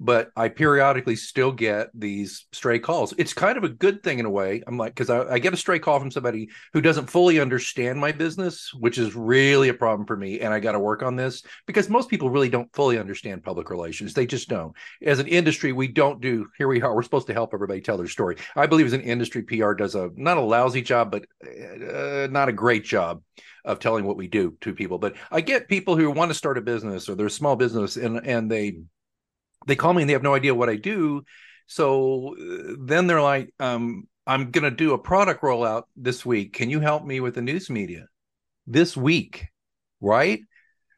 but 0.00 0.30
I 0.36 0.48
periodically 0.48 1.16
still 1.16 1.52
get 1.52 1.88
these 1.94 2.46
stray 2.52 2.78
calls. 2.78 3.14
It's 3.18 3.32
kind 3.32 3.56
of 3.56 3.64
a 3.64 3.68
good 3.68 4.02
thing 4.02 4.18
in 4.18 4.26
a 4.26 4.30
way. 4.30 4.62
I'm 4.66 4.78
like, 4.78 4.94
because 4.94 5.10
I, 5.10 5.34
I, 5.34 5.38
get 5.38 5.52
a 5.52 5.56
stray 5.56 5.78
call 5.78 5.98
from 5.98 6.10
somebody 6.10 6.48
who 6.72 6.80
doesn't 6.80 7.10
fully 7.10 7.40
understand 7.40 7.98
my 7.98 8.12
business, 8.12 8.72
which 8.74 8.98
is 8.98 9.14
really 9.14 9.68
a 9.68 9.74
problem 9.74 10.06
for 10.06 10.16
me. 10.16 10.40
And 10.40 10.52
I 10.52 10.60
got 10.60 10.72
to 10.72 10.78
work 10.78 11.02
on 11.02 11.16
this 11.16 11.42
because 11.66 11.88
most 11.88 12.08
people 12.08 12.30
really 12.30 12.48
don't 12.48 12.72
fully 12.74 12.98
understand 12.98 13.44
public 13.44 13.70
relations. 13.70 14.14
They 14.14 14.26
just 14.26 14.48
don't. 14.48 14.74
As 15.02 15.18
an 15.18 15.26
industry, 15.26 15.72
we 15.72 15.88
don't 15.88 16.20
do, 16.20 16.46
here 16.58 16.68
we 16.68 16.82
are, 16.82 16.94
we're 16.94 17.02
supposed 17.02 17.26
to 17.28 17.32
help 17.32 17.54
everybody 17.54 17.80
tell 17.80 17.96
their 17.96 18.08
story. 18.08 18.36
I 18.56 18.66
believe 18.66 18.86
as 18.86 18.92
an 18.92 19.00
industry, 19.00 19.42
PR 19.42 19.72
does 19.72 19.94
a 19.94 20.10
not 20.14 20.36
a 20.36 20.42
lousy 20.42 20.82
job, 20.82 21.10
but 21.10 21.26
uh, 21.44 22.28
not 22.30 22.48
a 22.48 22.52
great 22.52 22.84
job 22.84 23.22
of 23.64 23.78
telling 23.78 24.04
what 24.04 24.16
we 24.16 24.28
do 24.28 24.56
to 24.62 24.74
people. 24.74 24.98
But 24.98 25.16
I 25.30 25.40
get 25.40 25.68
people 25.68 25.96
who 25.96 26.10
want 26.10 26.30
to 26.30 26.34
start 26.34 26.58
a 26.58 26.62
business 26.62 27.08
or 27.08 27.14
they're 27.14 27.26
a 27.26 27.30
small 27.30 27.56
business 27.56 27.96
and 27.96 28.26
and 28.26 28.50
they 28.50 28.78
they 29.66 29.76
call 29.76 29.92
me 29.92 30.02
and 30.02 30.08
they 30.08 30.14
have 30.14 30.22
no 30.22 30.34
idea 30.34 30.54
what 30.54 30.68
I 30.68 30.76
do. 30.76 31.22
So 31.66 32.34
uh, 32.34 32.74
then 32.78 33.06
they're 33.06 33.22
like, 33.22 33.52
um, 33.60 34.08
I'm 34.26 34.50
going 34.50 34.64
to 34.64 34.70
do 34.70 34.94
a 34.94 34.98
product 34.98 35.42
rollout 35.42 35.84
this 35.96 36.24
week. 36.24 36.52
Can 36.52 36.70
you 36.70 36.80
help 36.80 37.04
me 37.04 37.20
with 37.20 37.34
the 37.34 37.42
news 37.42 37.70
media 37.70 38.06
this 38.66 38.96
week? 38.96 39.48
Right. 40.00 40.40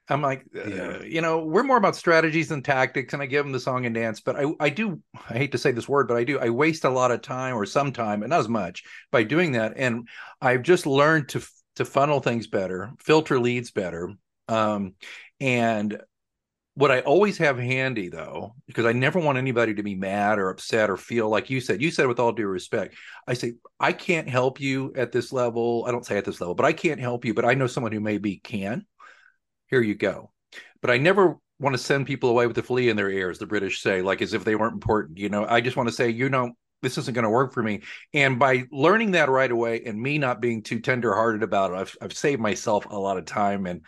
I'm 0.09 0.23
like, 0.23 0.45
uh, 0.57 1.03
you 1.05 1.21
know, 1.21 1.45
we're 1.45 1.63
more 1.63 1.77
about 1.77 1.95
strategies 1.95 2.51
and 2.51 2.65
tactics, 2.65 3.13
and 3.13 3.23
I 3.23 3.27
give 3.27 3.45
them 3.45 3.53
the 3.53 3.61
song 3.61 3.87
and 3.87 3.95
dance. 3.95 4.21
But 4.21 4.37
I, 4.37 4.47
I 4.59 4.69
do, 4.69 5.01
I 5.29 5.35
hate 5.35 5.53
to 5.53 5.59
say 5.59 5.71
this 5.71 5.89
word, 5.89 6.09
but 6.09 6.17
I 6.17 6.25
do, 6.25 6.41
I 6.41 6.51
waste 6.51 6.85
a 6.85 6.91
lot 6.91 7.13
of 7.13 7.23
time 7.23 7.55
or 7.55 7.65
some 7.65 7.93
time, 7.93 8.23
and 8.23 8.31
not 8.31 8.41
as 8.41 8.49
much, 8.49 8.83
by 9.13 9.23
doing 9.23 9.53
that. 9.53 9.75
And 9.77 10.09
I've 10.41 10.63
just 10.63 10.85
learned 10.85 11.29
to 11.31 11.47
to 11.77 11.85
funnel 11.85 12.19
things 12.19 12.49
better, 12.49 12.91
filter 12.99 13.39
leads 13.39 13.71
better, 13.71 14.13
um, 14.49 14.95
and 15.39 16.03
what 16.81 16.91
I 16.91 17.01
always 17.01 17.37
have 17.37 17.59
handy 17.59 18.09
though, 18.09 18.55
because 18.67 18.87
I 18.87 18.93
never 18.93 19.21
want 19.21 19.37
anybody 19.37 19.75
to 19.75 19.83
be 19.83 19.95
mad 19.95 20.39
or 20.39 20.49
upset 20.49 20.89
or 20.89 20.97
feel 20.97 21.29
like 21.29 21.51
you 21.51 21.61
said, 21.61 21.83
you 21.83 21.91
said 21.91 22.07
with 22.07 22.19
all 22.19 22.33
due 22.33 22.47
respect, 22.47 22.95
I 23.27 23.35
say, 23.35 23.57
I 23.79 23.93
can't 23.93 24.27
help 24.27 24.59
you 24.59 24.91
at 24.97 25.13
this 25.13 25.31
level. 25.31 25.85
I 25.87 25.91
don't 25.91 26.07
say 26.07 26.17
at 26.17 26.25
this 26.25 26.41
level, 26.41 26.55
but 26.55 26.65
I 26.65 26.73
can't 26.73 26.99
help 26.99 27.27
you, 27.27 27.35
but 27.35 27.45
I 27.45 27.53
know 27.53 27.67
someone 27.67 27.93
who 27.93 28.01
maybe 28.01 28.39
can. 28.39 28.87
Here 29.67 29.83
you 29.83 29.95
go. 29.95 30.33
But 30.81 30.91
I 30.91 30.97
never 30.97 31.37
want 31.59 31.75
to 31.75 31.79
send 31.79 32.07
people 32.07 32.31
away 32.31 32.47
with 32.47 32.57
a 32.57 32.63
flea 32.63 32.89
in 32.89 32.97
their 32.97 33.11
ears, 33.11 33.39
the 33.39 33.47
British 33.47 33.83
say, 33.83 34.01
like 34.01 34.23
as 34.23 34.33
if 34.33 34.45
they 34.45 34.55
weren't 34.55 34.73
important. 34.73 35.19
You 35.19 35.29
know, 35.29 35.45
I 35.47 35.61
just 35.61 35.77
want 35.77 35.91
to 35.91 35.95
say, 35.95 36.09
you 36.09 36.31
know, 36.31 36.53
this 36.81 36.97
isn't 36.97 37.13
going 37.13 37.25
to 37.25 37.31
work 37.31 37.53
for 37.53 37.63
me. 37.63 37.83
And 38.15 38.39
by 38.39 38.65
learning 38.73 39.11
that 39.11 39.29
right 39.29 39.51
away 39.51 39.83
and 39.85 40.01
me 40.01 40.17
not 40.17 40.41
being 40.41 40.63
too 40.63 40.81
tenderhearted 40.81 41.43
about 41.43 41.73
it, 41.73 41.77
I've, 41.77 41.97
I've 42.01 42.17
saved 42.17 42.41
myself 42.41 42.87
a 42.87 42.97
lot 42.97 43.19
of 43.19 43.27
time. 43.27 43.67
And 43.67 43.83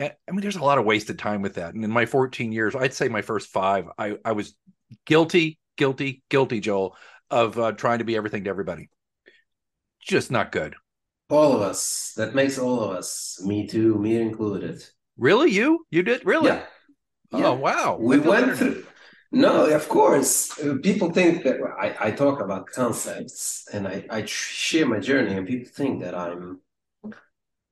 I 0.00 0.12
mean, 0.30 0.40
there's 0.40 0.56
a 0.56 0.64
lot 0.64 0.78
of 0.78 0.84
wasted 0.84 1.18
time 1.18 1.42
with 1.42 1.54
that. 1.54 1.74
And 1.74 1.82
in 1.84 1.90
my 1.90 2.06
14 2.06 2.52
years, 2.52 2.74
I'd 2.76 2.92
say 2.94 3.08
my 3.08 3.22
first 3.22 3.48
five, 3.48 3.86
I, 3.98 4.18
I 4.24 4.32
was 4.32 4.54
guilty, 5.06 5.58
guilty, 5.76 6.22
guilty, 6.28 6.60
Joel, 6.60 6.96
of 7.30 7.58
uh, 7.58 7.72
trying 7.72 7.98
to 8.00 8.04
be 8.04 8.16
everything 8.16 8.44
to 8.44 8.50
everybody. 8.50 8.90
Just 10.00 10.30
not 10.30 10.52
good. 10.52 10.74
All 11.30 11.54
of 11.54 11.62
us. 11.62 12.12
That 12.16 12.34
makes 12.34 12.58
all 12.58 12.80
of 12.84 12.90
us. 12.96 13.40
Me 13.44 13.66
too. 13.66 13.98
Me 13.98 14.16
included. 14.20 14.84
Really? 15.18 15.50
You? 15.50 15.86
You 15.90 16.02
did? 16.02 16.24
Really? 16.24 16.48
Yeah. 16.48 16.66
Oh, 17.32 17.38
Yeah. 17.38 17.50
wow. 17.50 17.96
We 18.00 18.18
went 18.18 18.56
through. 18.58 18.84
No, 19.32 19.66
of 19.66 19.88
course. 19.88 20.58
Uh, 20.60 20.76
People 20.82 21.10
think 21.10 21.42
that 21.44 21.56
I, 21.78 22.08
I 22.08 22.10
talk 22.12 22.40
about 22.40 22.66
concepts 22.66 23.66
and 23.72 23.88
I, 23.88 24.06
I 24.08 24.24
share 24.24 24.86
my 24.86 25.00
journey, 25.00 25.34
and 25.34 25.46
people 25.46 25.70
think 25.74 26.02
that 26.02 26.14
I'm 26.14 26.60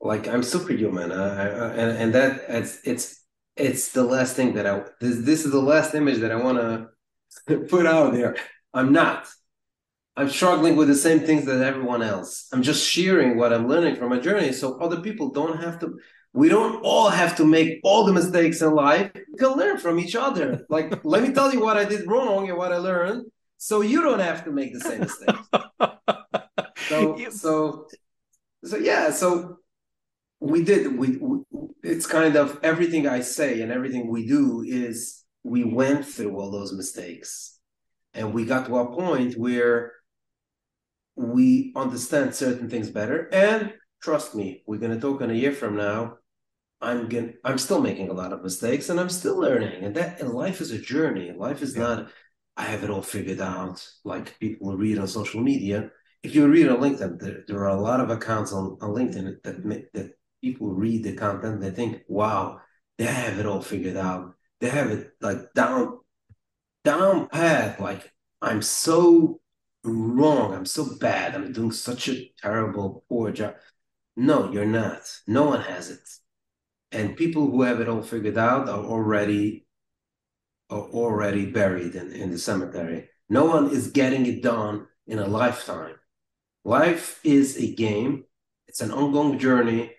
like 0.04 0.28
I'm 0.28 0.44
superhuman. 0.44 1.12
Uh, 1.12 1.36
I, 1.38 1.44
I- 1.44 1.74
and 1.74 1.98
and 1.98 2.14
that 2.16 2.44
it's 2.48 2.80
it's 2.84 3.22
it's 3.56 3.92
the 3.92 4.04
last 4.04 4.36
thing 4.36 4.54
that 4.54 4.66
I 4.66 4.84
this 5.00 5.18
this 5.24 5.46
is 5.46 5.52
the 5.52 5.62
last 5.62 5.94
image 5.94 6.18
that 6.20 6.32
I 6.32 6.36
want 6.36 6.58
to 7.48 7.56
put 7.68 7.86
out 7.86 8.14
there. 8.14 8.36
I'm 8.74 8.92
not. 8.92 9.28
I'm 10.16 10.30
struggling 10.30 10.76
with 10.76 10.88
the 10.88 10.94
same 10.94 11.20
things 11.20 11.46
that 11.46 11.62
everyone 11.62 12.02
else. 12.02 12.48
I'm 12.52 12.62
just 12.62 12.88
sharing 12.88 13.38
what 13.38 13.52
I'm 13.52 13.68
learning 13.68 13.96
from 13.96 14.10
my 14.10 14.20
journey, 14.20 14.52
so 14.52 14.78
other 14.80 15.00
people 15.00 15.30
don't 15.30 15.60
have 15.62 15.80
to. 15.80 15.98
We 16.34 16.48
don't 16.48 16.82
all 16.84 17.10
have 17.10 17.36
to 17.38 17.46
make 17.46 17.80
all 17.84 18.04
the 18.04 18.12
mistakes 18.12 18.62
in 18.62 18.74
life. 18.74 19.10
We 19.14 19.38
can 19.38 19.56
learn 19.58 19.78
from 19.78 19.98
each 20.00 20.16
other. 20.16 20.66
Like, 20.70 21.00
let 21.04 21.22
me 21.24 21.32
tell 21.32 21.52
you 21.52 21.60
what 21.60 21.78
I 21.78 21.84
did 21.84 22.08
wrong 22.08 22.48
and 22.48 22.58
what 22.58 22.72
I 22.72 22.78
learned, 22.78 23.26
so 23.58 23.80
you 23.82 24.02
don't 24.02 24.20
have 24.20 24.44
to 24.44 24.52
make 24.52 24.72
the 24.74 24.80
same 24.80 25.02
mistakes. 25.02 25.48
So, 26.88 27.26
so, 27.30 27.88
so 28.64 28.76
yeah. 28.76 29.10
So 29.10 29.58
we 30.44 30.62
did. 30.62 30.96
We, 30.96 31.16
we 31.16 31.40
it's 31.82 32.06
kind 32.06 32.36
of 32.36 32.58
everything 32.62 33.06
I 33.06 33.20
say 33.20 33.60
and 33.62 33.70
everything 33.72 34.10
we 34.10 34.26
do 34.26 34.62
is 34.66 35.24
we 35.42 35.64
went 35.64 36.06
through 36.06 36.36
all 36.38 36.50
those 36.50 36.72
mistakes, 36.72 37.58
and 38.12 38.32
we 38.34 38.44
got 38.44 38.66
to 38.66 38.76
a 38.78 38.94
point 38.94 39.34
where 39.36 39.92
we 41.16 41.72
understand 41.76 42.34
certain 42.34 42.68
things 42.68 42.90
better. 42.90 43.28
And 43.32 43.72
trust 44.02 44.34
me, 44.34 44.62
we're 44.66 44.80
gonna 44.80 45.00
talk 45.00 45.20
in 45.20 45.30
a 45.30 45.34
year 45.34 45.52
from 45.52 45.76
now. 45.76 46.18
I'm 46.80 47.08
going 47.08 47.34
I'm 47.44 47.58
still 47.58 47.80
making 47.80 48.10
a 48.10 48.14
lot 48.14 48.32
of 48.32 48.42
mistakes 48.42 48.88
and 48.90 49.00
I'm 49.00 49.08
still 49.08 49.38
learning. 49.38 49.84
And 49.84 49.94
that 49.96 50.20
and 50.20 50.30
life 50.30 50.60
is 50.60 50.70
a 50.72 50.78
journey. 50.78 51.32
Life 51.36 51.62
is 51.62 51.74
Yeah. 51.74 51.82
not 51.82 52.10
I 52.56 52.64
have 52.64 52.84
it 52.84 52.90
all 52.90 53.02
figured 53.02 53.40
out 53.40 53.86
like 54.04 54.38
people 54.38 54.76
read 54.76 54.98
on 54.98 55.08
social 55.08 55.40
media. 55.40 55.90
If 56.22 56.34
you 56.34 56.46
read 56.48 56.68
on 56.68 56.80
LinkedIn, 56.80 57.18
there, 57.20 57.44
there 57.46 57.60
are 57.60 57.76
a 57.76 57.80
lot 57.80 58.00
of 58.00 58.10
accounts 58.10 58.52
on, 58.52 58.76
on 58.80 58.90
LinkedIn 58.90 59.42
that 59.44 59.92
that 59.94 60.12
people 60.44 60.74
read 60.74 61.02
the 61.02 61.14
content, 61.14 61.62
they 61.62 61.70
think, 61.70 62.02
wow, 62.06 62.60
they 62.98 63.06
have 63.06 63.38
it 63.38 63.46
all 63.46 63.62
figured 63.62 63.96
out. 63.96 64.34
They 64.60 64.68
have 64.68 64.90
it 64.90 65.12
like 65.20 65.54
down 65.54 66.00
down 66.84 67.28
pat. 67.28 67.80
Like 67.80 68.12
I'm 68.42 68.60
so 68.60 69.40
wrong. 69.82 70.54
I'm 70.54 70.66
so 70.66 70.96
bad. 71.00 71.34
I'm 71.34 71.52
doing 71.52 71.72
such 71.72 72.08
a 72.08 72.30
terrible, 72.38 73.04
poor 73.08 73.32
job. 73.32 73.54
No, 74.16 74.52
you're 74.52 74.66
not. 74.66 75.02
No 75.26 75.44
one 75.44 75.62
has 75.62 75.90
it. 75.90 76.06
And 76.92 77.16
people 77.16 77.50
who 77.50 77.62
have 77.62 77.80
it 77.80 77.88
all 77.88 78.02
figured 78.02 78.38
out 78.38 78.68
are 78.68 78.84
already 78.84 79.66
are 80.70 80.88
already 81.00 81.46
buried 81.46 81.94
in, 81.94 82.12
in 82.12 82.30
the 82.30 82.38
cemetery. 82.38 83.08
No 83.28 83.46
one 83.46 83.70
is 83.70 83.90
getting 83.90 84.26
it 84.26 84.42
done 84.42 84.86
in 85.06 85.18
a 85.18 85.26
lifetime. 85.26 85.96
Life 86.64 87.20
is 87.24 87.56
a 87.58 87.74
game, 87.74 88.24
it's 88.68 88.80
an 88.80 88.90
ongoing 88.90 89.38
journey, 89.38 89.92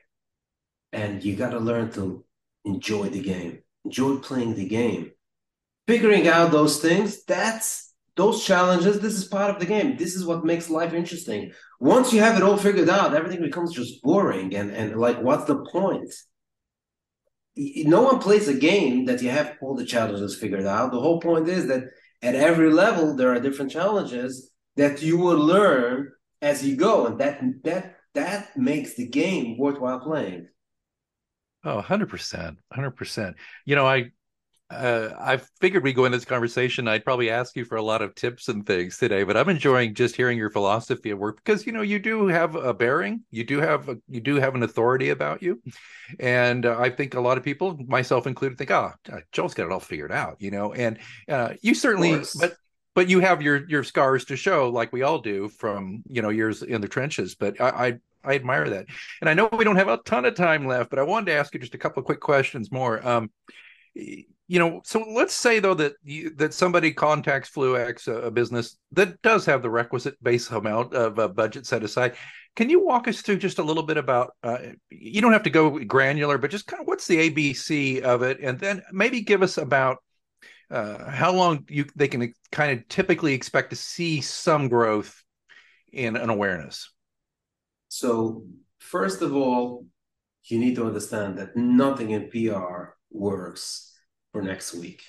and 0.95 1.23
you 1.23 1.35
got 1.35 1.51
to 1.51 1.59
learn 1.59 1.91
to 1.91 2.23
enjoy 2.63 3.09
the 3.09 3.21
game, 3.21 3.59
enjoy 3.83 4.15
playing 4.17 4.55
the 4.55 4.67
game. 4.67 5.11
Figuring 5.87 6.27
out 6.27 6.51
those 6.51 6.79
things, 6.79 7.23
that's 7.25 7.93
those 8.15 8.43
challenges, 8.43 8.99
this 8.99 9.13
is 9.13 9.25
part 9.25 9.51
of 9.51 9.59
the 9.59 9.65
game. 9.65 9.97
This 9.97 10.15
is 10.15 10.25
what 10.25 10.45
makes 10.45 10.69
life 10.69 10.93
interesting. 10.93 11.51
Once 11.81 12.13
you 12.13 12.21
have 12.21 12.37
it 12.37 12.43
all 12.43 12.57
figured 12.57 12.89
out, 12.89 13.13
everything 13.13 13.41
becomes 13.41 13.73
just 13.73 14.01
boring 14.01 14.55
and, 14.55 14.71
and 14.71 14.95
like, 14.95 15.21
what's 15.21 15.45
the 15.45 15.57
point? 15.65 16.11
No 17.57 18.01
one 18.01 18.19
plays 18.19 18.47
a 18.47 18.53
game 18.53 19.05
that 19.05 19.21
you 19.21 19.29
have 19.29 19.57
all 19.61 19.75
the 19.75 19.85
challenges 19.85 20.37
figured 20.37 20.65
out. 20.65 20.91
The 20.91 20.99
whole 20.99 21.19
point 21.19 21.49
is 21.49 21.67
that 21.67 21.83
at 22.21 22.35
every 22.35 22.71
level 22.71 23.15
there 23.15 23.33
are 23.33 23.39
different 23.39 23.71
challenges 23.71 24.49
that 24.77 25.01
you 25.01 25.17
will 25.17 25.37
learn 25.37 26.11
as 26.41 26.65
you 26.65 26.75
go, 26.75 27.05
and 27.05 27.19
that 27.19 27.41
that 27.63 27.97
that 28.13 28.57
makes 28.57 28.95
the 28.95 29.07
game 29.07 29.57
worthwhile 29.57 29.99
playing. 29.99 30.47
Oh, 31.65 31.81
100%. 31.81 32.57
100%. 32.73 33.33
You 33.65 33.75
know, 33.75 33.85
I 33.87 34.11
uh, 34.71 35.09
I 35.19 35.37
figured 35.61 35.83
we 35.83 35.93
go 35.93 36.05
into 36.05 36.17
this 36.17 36.25
conversation. 36.25 36.87
I'd 36.87 37.05
probably 37.05 37.29
ask 37.29 37.55
you 37.55 37.65
for 37.65 37.75
a 37.75 37.83
lot 37.83 38.01
of 38.01 38.15
tips 38.15 38.47
and 38.47 38.65
things 38.65 38.97
today, 38.97 39.23
but 39.23 39.37
I'm 39.37 39.49
enjoying 39.49 39.93
just 39.93 40.15
hearing 40.15 40.39
your 40.39 40.49
philosophy 40.49 41.11
of 41.11 41.19
work 41.19 41.37
because 41.43 41.67
you 41.67 41.71
know 41.71 41.83
you 41.83 41.99
do 41.99 42.25
have 42.27 42.55
a 42.55 42.73
bearing, 42.73 43.21
you 43.29 43.43
do 43.43 43.59
have 43.59 43.89
a, 43.89 43.97
you 44.09 44.21
do 44.21 44.35
have 44.35 44.55
an 44.55 44.63
authority 44.63 45.09
about 45.09 45.43
you, 45.43 45.61
and 46.19 46.65
uh, 46.65 46.77
I 46.79 46.89
think 46.89 47.13
a 47.13 47.21
lot 47.21 47.37
of 47.37 47.43
people, 47.43 47.77
myself 47.87 48.25
included, 48.25 48.57
think, 48.57 48.71
"Oh, 48.71 48.91
Joel's 49.31 49.53
got 49.53 49.67
it 49.67 49.71
all 49.71 49.79
figured 49.79 50.11
out," 50.11 50.37
you 50.41 50.49
know. 50.49 50.73
And 50.73 50.97
uh, 51.29 51.53
you 51.61 51.75
certainly, 51.75 52.23
but 52.39 52.55
but 52.95 53.07
you 53.07 53.19
have 53.19 53.43
your 53.43 53.69
your 53.69 53.83
scars 53.83 54.25
to 54.25 54.35
show, 54.35 54.69
like 54.69 54.91
we 54.91 55.03
all 55.03 55.19
do 55.19 55.47
from 55.47 56.01
you 56.09 56.23
know 56.23 56.29
years 56.29 56.63
in 56.63 56.81
the 56.81 56.87
trenches. 56.87 57.35
But 57.35 57.61
I, 57.61 57.99
I 58.25 58.35
admire 58.35 58.69
that. 58.69 58.85
And 59.21 59.29
I 59.29 59.33
know 59.33 59.49
we 59.51 59.63
don't 59.63 59.75
have 59.75 59.87
a 59.87 59.97
ton 59.97 60.25
of 60.25 60.35
time 60.35 60.67
left, 60.67 60.89
but 60.89 60.99
I 60.99 61.03
wanted 61.03 61.27
to 61.27 61.33
ask 61.33 61.53
you 61.53 61.59
just 61.59 61.75
a 61.75 61.79
couple 61.79 61.99
of 62.01 62.05
quick 62.05 62.19
questions 62.19 62.71
more. 62.71 63.05
Um, 63.05 63.29
you 64.47 64.59
know, 64.59 64.81
so 64.83 64.99
let's 64.99 65.33
say 65.33 65.59
though 65.59 65.73
that 65.73 65.93
you, 66.03 66.29
that 66.35 66.53
somebody 66.53 66.91
contacts 66.91 67.49
Fluex, 67.49 68.07
a, 68.07 68.27
a 68.27 68.31
business 68.31 68.77
that 68.91 69.21
does 69.21 69.45
have 69.45 69.61
the 69.61 69.69
requisite 69.69 70.21
base 70.23 70.49
amount 70.51 70.93
of 70.93 71.17
uh, 71.17 71.27
budget 71.27 71.65
set 71.65 71.83
aside. 71.83 72.15
Can 72.55 72.69
you 72.69 72.85
walk 72.85 73.07
us 73.07 73.21
through 73.21 73.37
just 73.37 73.59
a 73.59 73.63
little 73.63 73.83
bit 73.83 73.97
about? 73.97 74.33
Uh, 74.43 74.57
you 74.89 75.21
don't 75.21 75.33
have 75.33 75.43
to 75.43 75.49
go 75.49 75.79
granular, 75.83 76.37
but 76.37 76.51
just 76.51 76.67
kind 76.67 76.81
of 76.81 76.87
what's 76.87 77.07
the 77.07 77.29
ABC 77.29 78.01
of 78.01 78.21
it, 78.21 78.39
and 78.41 78.59
then 78.59 78.81
maybe 78.91 79.21
give 79.21 79.41
us 79.41 79.57
about 79.57 79.97
uh, 80.71 81.09
how 81.09 81.31
long 81.31 81.65
you 81.69 81.85
they 81.95 82.07
can 82.07 82.33
kind 82.51 82.77
of 82.77 82.87
typically 82.87 83.33
expect 83.33 83.71
to 83.71 83.75
see 83.75 84.21
some 84.21 84.69
growth 84.69 85.21
in 85.91 86.15
an 86.15 86.29
awareness. 86.29 86.91
So 87.87 88.45
first 88.79 89.21
of 89.21 89.35
all, 89.35 89.85
you 90.45 90.59
need 90.59 90.75
to 90.75 90.85
understand 90.85 91.37
that 91.37 91.55
nothing 91.55 92.11
in 92.11 92.29
PR 92.29 92.95
works 93.11 93.93
for 94.31 94.41
next 94.41 94.73
week. 94.73 95.01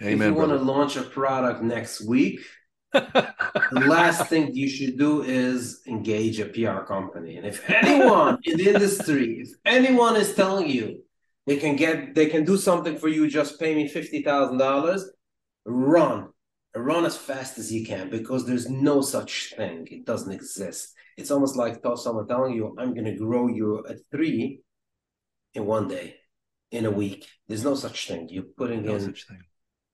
if 0.00 0.08
Amen. 0.08 0.32
you 0.32 0.38
want 0.38 0.50
to 0.50 0.56
launch 0.56 0.96
a 0.96 1.02
product 1.02 1.62
next 1.62 2.00
week, 2.02 2.40
the 2.92 3.84
last 3.86 4.28
thing 4.28 4.54
you 4.54 4.68
should 4.68 4.98
do 4.98 5.22
is 5.22 5.80
engage 5.86 6.38
a 6.38 6.46
PR 6.46 6.84
company. 6.84 7.36
And 7.36 7.46
if 7.46 7.68
anyone 7.68 8.38
in 8.44 8.56
the 8.56 8.68
industry, 8.74 9.40
if 9.40 9.48
anyone 9.64 10.16
is 10.16 10.34
telling 10.34 10.68
you 10.68 11.02
they 11.46 11.56
can 11.56 11.76
get 11.76 12.14
they 12.14 12.26
can 12.26 12.44
do 12.44 12.56
something 12.56 12.96
for 12.96 13.08
you, 13.08 13.28
just 13.28 13.58
pay 13.58 13.74
me 13.74 13.88
fifty 13.88 14.22
thousand 14.22 14.58
dollars, 14.58 15.10
run. 15.64 16.28
Run 16.76 17.04
as 17.04 17.16
fast 17.16 17.58
as 17.58 17.72
you 17.72 17.86
can 17.86 18.10
because 18.10 18.46
there's 18.46 18.68
no 18.68 19.00
such 19.00 19.54
thing. 19.56 19.86
It 19.90 20.04
doesn't 20.04 20.32
exist. 20.32 20.92
It's 21.16 21.30
almost 21.30 21.56
like 21.56 21.80
someone 21.96 22.26
telling 22.26 22.54
you, 22.54 22.74
I'm 22.78 22.94
gonna 22.94 23.16
grow 23.16 23.48
you 23.48 23.78
a 23.78 23.94
three 24.10 24.60
in 25.54 25.66
one 25.66 25.88
day, 25.88 26.16
in 26.70 26.86
a 26.86 26.90
week. 26.90 27.28
There's 27.48 27.64
no 27.64 27.74
such 27.74 28.08
thing. 28.08 28.28
You're 28.30 28.44
putting 28.56 28.84
no 28.84 28.96
in 28.96 29.14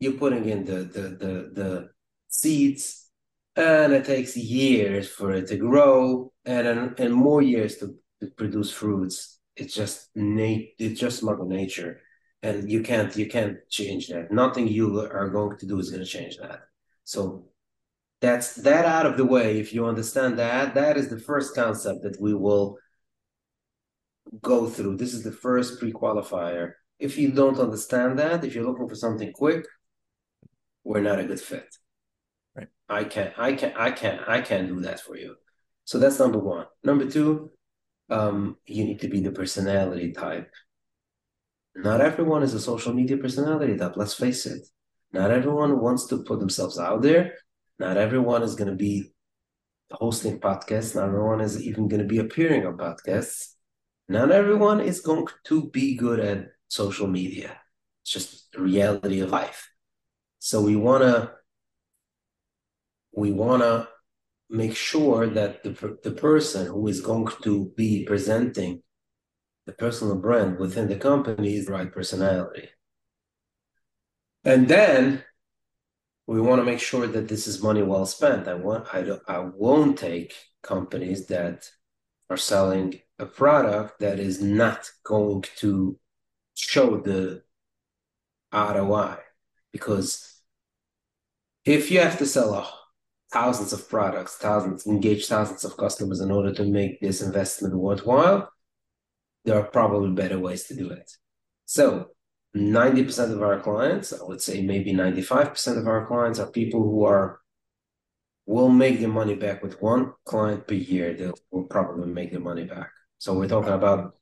you're 0.01 0.15
putting 0.15 0.49
in 0.49 0.65
the 0.65 0.79
the 0.97 1.03
the 1.23 1.51
the 1.53 1.89
seeds 2.29 3.09
and 3.55 3.93
it 3.93 4.05
takes 4.05 4.37
years 4.37 5.09
for 5.09 5.33
it 5.33 5.47
to 5.49 5.57
grow 5.57 6.33
and 6.45 6.67
and, 6.67 6.99
and 6.99 7.15
more 7.15 7.43
years 7.43 7.77
to, 7.77 7.95
to 8.21 8.29
produce 8.37 8.73
fruits 8.73 9.39
it's 9.57 9.75
just 9.75 10.09
nat- 10.15 10.73
it's 10.79 10.99
just 10.99 11.23
mother 11.23 11.45
nature 11.45 12.01
and 12.43 12.71
you 12.71 12.83
can't 12.83 13.17
you 13.17 13.27
can't 13.27 13.59
change 13.69 14.09
that 14.09 14.33
nothing 14.33 14.67
you 14.67 15.01
are 15.01 15.29
going 15.29 15.57
to 15.59 15.67
do 15.67 15.79
is 15.79 15.91
going 15.91 16.03
to 16.03 16.09
change 16.09 16.39
that 16.39 16.61
so 17.05 17.45
that's 18.21 18.55
that 18.57 18.85
out 18.85 19.07
of 19.07 19.17
the 19.17 19.25
way 19.25 19.59
if 19.59 19.73
you 19.73 19.87
understand 19.87 20.39
that 20.39 20.75
that 20.75 20.97
is 20.97 21.09
the 21.09 21.19
first 21.19 21.55
concept 21.55 22.03
that 22.03 22.21
we 22.21 22.35
will 22.35 22.77
go 24.43 24.69
through 24.69 24.97
this 24.97 25.15
is 25.15 25.23
the 25.23 25.33
first 25.33 25.79
pre-qualifier 25.79 26.73
if 26.99 27.17
you 27.17 27.31
don't 27.33 27.59
understand 27.59 28.19
that 28.19 28.45
if 28.45 28.55
you're 28.55 28.65
looking 28.65 28.89
for 28.89 28.95
something 28.95 29.33
quick 29.33 29.65
we're 30.85 31.01
not 31.01 31.21
a 31.21 31.25
good 31.25 31.41
fit. 31.41 31.77
Right. 32.55 32.69
I 32.89 33.05
can't, 33.05 33.33
I 33.39 33.53
can't, 33.55 33.77
I 33.77 33.91
can't, 33.91 34.29
I 34.29 34.41
can't 34.41 34.69
do 34.69 34.81
that 34.81 35.01
for 35.01 35.17
you. 35.17 35.37
So 35.85 35.99
that's 35.99 36.19
number 36.19 36.39
one. 36.39 36.67
Number 36.85 37.09
two, 37.09 37.51
um, 38.09 38.57
you 38.67 38.85
need 38.85 39.01
to 39.01 39.09
be 39.09 39.21
the 39.21 39.33
personality 39.33 40.13
type 40.13 40.51
Not 41.77 42.01
everyone 42.01 42.43
is 42.43 42.55
a 42.55 42.61
social 42.61 42.93
media 42.93 43.17
personality, 43.17 43.75
that 43.75 43.97
let's 43.97 44.15
face 44.15 44.47
it. 44.47 44.67
Not 45.13 45.31
everyone 45.31 45.81
wants 45.81 46.07
to 46.07 46.23
put 46.23 46.41
themselves 46.41 46.79
out 46.79 47.03
there. 47.03 47.35
Not 47.81 47.97
everyone 47.97 48.43
is 48.43 48.57
going 48.57 48.69
to 48.69 48.77
be 48.77 49.11
hosting 49.91 50.39
podcasts. 50.39 50.95
Not 50.95 51.09
everyone 51.09 51.41
is 51.41 51.63
even 51.63 51.89
going 51.89 52.03
to 52.03 52.07
be 52.07 52.19
appearing 52.19 52.67
on 52.67 52.77
podcasts. 52.77 53.55
Not 54.07 54.31
everyone 54.31 54.83
is 54.83 55.01
going 55.01 55.27
to 55.45 55.71
be 55.71 55.97
good 55.97 56.21
at 56.21 56.49
social 56.69 57.07
media. 57.07 57.59
It's 58.03 58.13
just 58.13 58.53
the 58.53 58.61
reality 58.61 59.21
of 59.21 59.31
life. 59.31 59.71
So 60.41 60.61
we 60.61 60.77
want 60.77 61.05
to 61.05 61.33
we 63.13 63.33
want 63.33 63.63
to 63.63 63.89
make 64.51 64.77
sure 64.77 65.27
that 65.29 65.63
the, 65.63 65.99
the 66.03 66.11
person 66.11 66.67
who 66.67 66.87
is 66.87 67.01
going 67.01 67.29
to 67.45 67.73
be 67.79 68.05
presenting 68.05 68.83
the 69.65 69.73
personal 69.73 70.17
brand 70.17 70.59
within 70.59 70.87
the 70.87 70.97
company 70.97 71.57
is 71.57 71.65
the 71.65 71.73
right 71.73 71.91
personality. 71.91 72.69
And 74.45 74.69
then 74.69 75.25
we 76.31 76.41
want 76.41 76.61
to 76.61 76.65
make 76.65 76.79
sure 76.79 77.09
that 77.09 77.27
this 77.27 77.49
is 77.49 77.61
money 77.61 77.83
well 77.83 78.07
spent. 78.07 78.47
I 78.47 78.55
want 78.55 78.95
I 78.95 79.03
don't 79.03 79.21
I 79.27 79.41
won't 79.41 79.99
take 79.99 80.33
companies 80.63 81.27
that 81.27 81.69
are 82.31 82.37
selling 82.37 83.01
a 83.19 83.27
product 83.27 83.99
that 83.99 84.21
is 84.21 84.41
not 84.41 84.89
going 85.03 85.43
to 85.57 85.99
show 86.55 87.01
the 87.01 87.43
ROI 88.53 89.17
because 89.73 90.41
if 91.65 91.91
you 91.91 91.99
have 91.99 92.19
to 92.19 92.27
sell 92.27 92.79
thousands 93.33 93.73
of 93.73 93.89
products, 93.89 94.37
thousands, 94.37 94.87
engage 94.87 95.27
thousands 95.27 95.65
of 95.65 95.77
customers 95.77 96.21
in 96.21 96.31
order 96.31 96.55
to 96.55 96.65
make 96.65 97.01
this 97.01 97.23
investment 97.23 97.75
worthwhile, 97.75 98.49
there 99.45 99.59
are 99.59 99.67
probably 99.67 100.13
better 100.13 100.39
ways 100.39 100.63
to 100.69 100.77
do 100.77 100.91
it. 100.91 101.11
So 101.67 102.11
90% 102.57 103.33
of 103.33 103.43
our 103.43 103.61
clients, 103.61 104.13
I 104.13 104.25
would 104.25 104.41
say 104.41 104.63
maybe 104.63 104.93
95% 104.93 105.79
of 105.79 105.87
our 105.87 106.07
clients 106.07 106.39
are 106.39 106.51
people 106.51 106.83
who 106.83 107.05
are 107.05 107.41
will 108.47 108.69
make 108.69 108.99
their 108.99 109.09
money 109.09 109.37
back 109.37 109.63
with 109.63 109.81
one 109.81 110.13
client 110.25 110.67
per 110.67 110.75
year. 110.75 111.15
They 111.15 111.31
will 111.53 111.65
probably 111.65 112.09
make 112.09 112.33
their 112.33 112.41
money 112.41 112.65
back. 112.65 112.91
So 113.19 113.35
we're 113.35 113.49
talking 113.49 113.73
about 113.73 114.17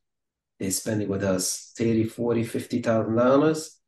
they're 0.58 0.70
spending 0.70 1.08
with 1.08 1.24
us 1.24 1.72
30, 1.78 2.04
40, 2.04 2.44
50,000 2.44 3.14
dollars. 3.14 3.78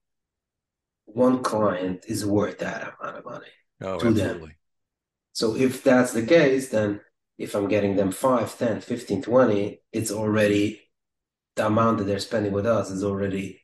One 1.05 1.43
client 1.43 2.05
is 2.09 2.25
worth 2.25 2.59
that 2.61 2.95
amount 3.01 3.19
of 3.19 3.25
money 3.25 3.47
oh, 3.83 3.99
to 3.99 4.07
absolutely. 4.07 4.41
them. 4.41 4.57
So 5.33 5.57
if 5.57 5.83
that's 5.83 6.13
the 6.13 6.25
case, 6.25 6.71
then 6.71 7.01
if 7.37 7.55
I'm 7.55 7.69
getting 7.69 7.97
them 7.97 8.13
5, 8.13 8.59
10, 8.59 8.81
15, 8.81 9.23
20, 9.23 9.83
it's 9.93 10.13
already 10.13 10.81
the 11.57 11.67
amount 11.67 11.99
that 11.99 12.05
they're 12.05 12.19
spending 12.19 12.53
with 12.53 12.67
us 12.67 12.91
is 12.91 13.03
already 13.03 13.61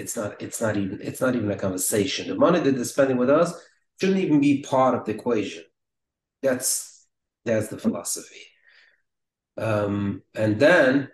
it's 0.00 0.16
not 0.16 0.40
it's 0.40 0.60
not 0.60 0.76
even 0.76 0.98
it's 1.02 1.20
not 1.20 1.36
even 1.36 1.50
a 1.50 1.56
conversation. 1.56 2.28
The 2.28 2.34
money 2.34 2.60
that 2.60 2.72
they're 2.72 2.84
spending 2.84 3.18
with 3.18 3.30
us 3.30 3.52
shouldn't 4.00 4.20
even 4.20 4.40
be 4.40 4.62
part 4.62 4.94
of 4.94 5.04
the 5.04 5.12
equation. 5.12 5.64
That's 6.42 7.06
that's 7.44 7.68
the 7.68 7.78
philosophy. 7.78 8.46
Um, 9.56 10.22
and 10.34 10.58
then 10.58 11.10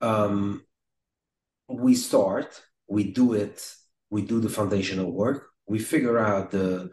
um, 0.00 0.64
we 1.68 1.94
start, 1.94 2.62
we 2.88 3.12
do 3.12 3.34
it, 3.34 3.74
we 4.10 4.22
do 4.22 4.40
the 4.40 4.48
foundational 4.48 5.12
work, 5.12 5.48
we 5.66 5.78
figure 5.78 6.18
out 6.18 6.50
the 6.50 6.92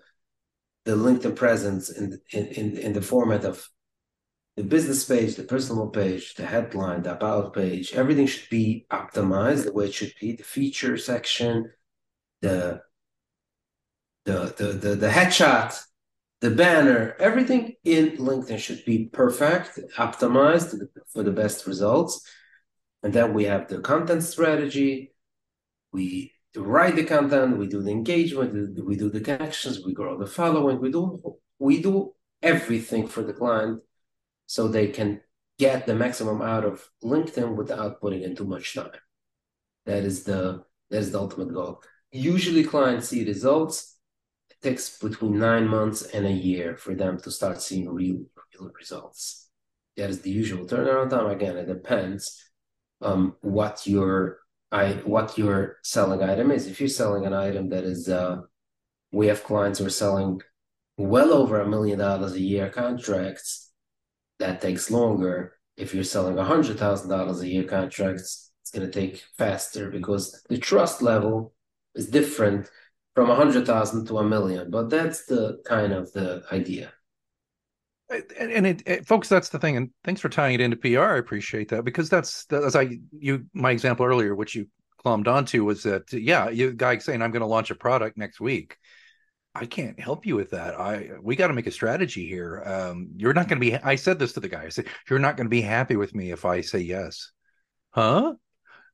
the 0.86 0.98
LinkedIn 0.98 1.36
presence 1.36 1.89
in 1.89 2.19
in 2.32 2.78
in 2.78 2.93
the 2.93 3.02
format 3.02 3.46
of 3.46 3.65
the 4.55 4.63
business 4.63 5.03
page, 5.03 5.35
the 5.35 5.43
personal 5.43 5.87
page, 5.87 6.35
the 6.35 6.45
headline, 6.45 7.01
the 7.01 7.13
about 7.13 7.53
page, 7.53 7.93
everything 7.93 8.27
should 8.27 8.49
be 8.49 8.85
optimized 8.91 9.65
the 9.65 9.73
way 9.73 9.85
it 9.85 9.93
should 9.93 10.13
be. 10.21 10.35
The 10.35 10.43
feature 10.43 10.97
section, 10.97 11.71
the 12.41 12.81
the 14.25 14.53
the 14.57 14.65
the, 14.73 14.95
the 14.95 15.09
headshot, 15.09 15.81
the 16.41 16.51
banner, 16.51 17.15
everything 17.19 17.73
in 17.83 18.17
LinkedIn 18.17 18.59
should 18.59 18.85
be 18.85 19.05
perfect, 19.05 19.79
optimized 19.97 20.79
for 21.11 21.23
the 21.23 21.31
best 21.31 21.65
results. 21.65 22.21
And 23.01 23.11
then 23.11 23.33
we 23.33 23.45
have 23.45 23.67
the 23.67 23.79
content 23.79 24.23
strategy. 24.23 25.13
We 25.91 26.31
write 26.55 26.95
the 26.95 27.03
content, 27.03 27.57
we 27.57 27.67
do 27.67 27.81
the 27.81 27.91
engagement, 27.91 28.79
we 28.85 28.95
do 28.95 29.09
the 29.09 29.19
connections, 29.19 29.83
we 29.83 29.93
grow 29.93 30.17
the 30.17 30.27
following, 30.27 30.79
we 30.79 30.91
do 30.91 31.37
we 31.57 31.81
do 31.81 32.13
everything 32.41 33.07
for 33.07 33.23
the 33.23 33.33
client 33.33 33.81
so 34.53 34.67
they 34.67 34.87
can 34.87 35.19
get 35.57 35.87
the 35.87 35.95
maximum 35.95 36.39
out 36.43 36.63
of 36.63 36.87
LinkedIn 37.03 37.55
without 37.55 37.99
putting 37.99 38.21
in 38.21 38.35
too 38.35 38.45
much 38.45 38.75
time. 38.75 39.01
That 39.87 40.03
is 40.03 40.25
the 40.25 40.63
that 40.91 40.99
is 40.99 41.11
the 41.11 41.19
ultimate 41.19 41.51
goal. 41.51 41.81
Usually 42.11 42.63
clients 42.63 43.07
see 43.09 43.25
results. 43.25 43.97
It 44.51 44.57
takes 44.61 44.85
between 44.99 45.39
nine 45.39 45.67
months 45.67 46.03
and 46.03 46.27
a 46.27 46.37
year 46.49 46.77
for 46.77 46.93
them 46.93 47.19
to 47.21 47.31
start 47.31 47.63
seeing 47.63 47.89
real, 47.89 48.19
real 48.53 48.69
results. 48.77 49.49
That 49.97 50.11
is 50.11 50.21
the 50.21 50.29
usual 50.29 50.67
turnaround 50.67 51.09
time. 51.09 51.31
Again, 51.31 51.57
it 51.57 51.67
depends 51.67 52.21
um, 53.01 53.35
what 53.41 53.87
your 53.87 54.37
I 54.71 54.85
what 55.15 55.35
your 55.35 55.77
selling 55.83 56.21
item 56.21 56.51
is. 56.51 56.67
If 56.67 56.79
you're 56.79 56.99
selling 57.01 57.25
an 57.25 57.33
item 57.33 57.69
that 57.69 57.85
is, 57.85 58.07
uh, 58.07 58.41
we 59.11 59.25
have 59.31 59.43
clients 59.43 59.79
who 59.79 59.87
are 59.87 60.01
selling 60.03 60.41
well 60.95 61.33
over 61.33 61.59
a 61.59 61.67
million 61.67 61.97
dollars 61.97 62.33
a 62.33 62.39
year 62.39 62.69
contracts. 62.69 63.72
That 64.43 64.60
takes 64.60 64.91
longer. 64.91 65.53
If 65.77 65.95
you're 65.95 66.03
selling 66.03 66.38
a 66.38 66.43
hundred 66.43 66.77
thousand 66.77 67.10
dollars 67.10 67.39
a 67.39 67.47
year 67.47 67.63
contracts, 67.63 68.51
it's 68.62 68.71
going 68.71 68.86
to 68.86 68.91
take 68.91 69.23
faster 69.38 69.89
because 69.89 70.43
the 70.49 70.58
trust 70.58 71.01
level 71.01 71.53
is 71.95 72.10
different 72.10 72.69
from 73.15 73.29
a 73.29 73.36
hundred 73.36 73.65
thousand 73.65 74.06
to 74.08 74.17
a 74.17 74.23
million. 74.23 74.69
But 74.69 74.89
that's 74.89 75.25
the 75.27 75.62
kind 75.65 75.93
of 75.93 76.12
the 76.12 76.43
idea 76.51 76.91
and 78.38 78.67
it, 78.67 78.84
it, 78.86 79.08
folks 79.08 79.27
that's 79.29 79.49
the 79.49 79.58
thing 79.58 79.77
and 79.77 79.89
thanks 80.03 80.21
for 80.21 80.29
tying 80.29 80.53
it 80.53 80.62
into 80.62 80.75
pr 80.75 80.99
i 80.99 81.17
appreciate 81.17 81.69
that 81.69 81.84
because 81.84 82.10
that's 82.10 82.45
as 82.51 82.75
i 82.75 82.99
you 83.17 83.43
my 83.53 83.71
example 83.71 84.06
earlier 84.06 84.36
which 84.36 84.53
you 84.53 84.67
clumbed 84.97 85.27
onto 85.27 85.63
was 85.63 85.82
that 85.82 86.12
yeah 86.13 86.49
you 86.49 86.73
guy 86.73 86.95
saying 86.97 87.23
i'm 87.23 87.32
going 87.32 87.41
to 87.41 87.47
launch 87.47 87.71
a 87.71 87.75
product 87.75 88.15
next 88.15 88.39
week 88.39 88.77
i 89.55 89.65
can't 89.65 89.99
help 89.99 90.25
you 90.25 90.35
with 90.35 90.51
that 90.51 90.79
i 90.79 91.11
we 91.21 91.35
got 91.35 91.47
to 91.47 91.53
make 91.53 91.67
a 91.67 91.71
strategy 91.71 92.27
here 92.27 92.63
um, 92.65 93.09
you're 93.17 93.33
not 93.33 93.47
going 93.47 93.59
to 93.59 93.65
be 93.65 93.75
i 93.77 93.95
said 93.95 94.19
this 94.19 94.33
to 94.33 94.39
the 94.39 94.49
guy 94.49 94.63
i 94.63 94.69
said 94.69 94.87
you're 95.09 95.19
not 95.19 95.37
going 95.37 95.45
to 95.45 95.49
be 95.49 95.61
happy 95.61 95.95
with 95.95 96.13
me 96.15 96.31
if 96.31 96.45
i 96.45 96.61
say 96.61 96.79
yes 96.79 97.31
huh 97.91 98.33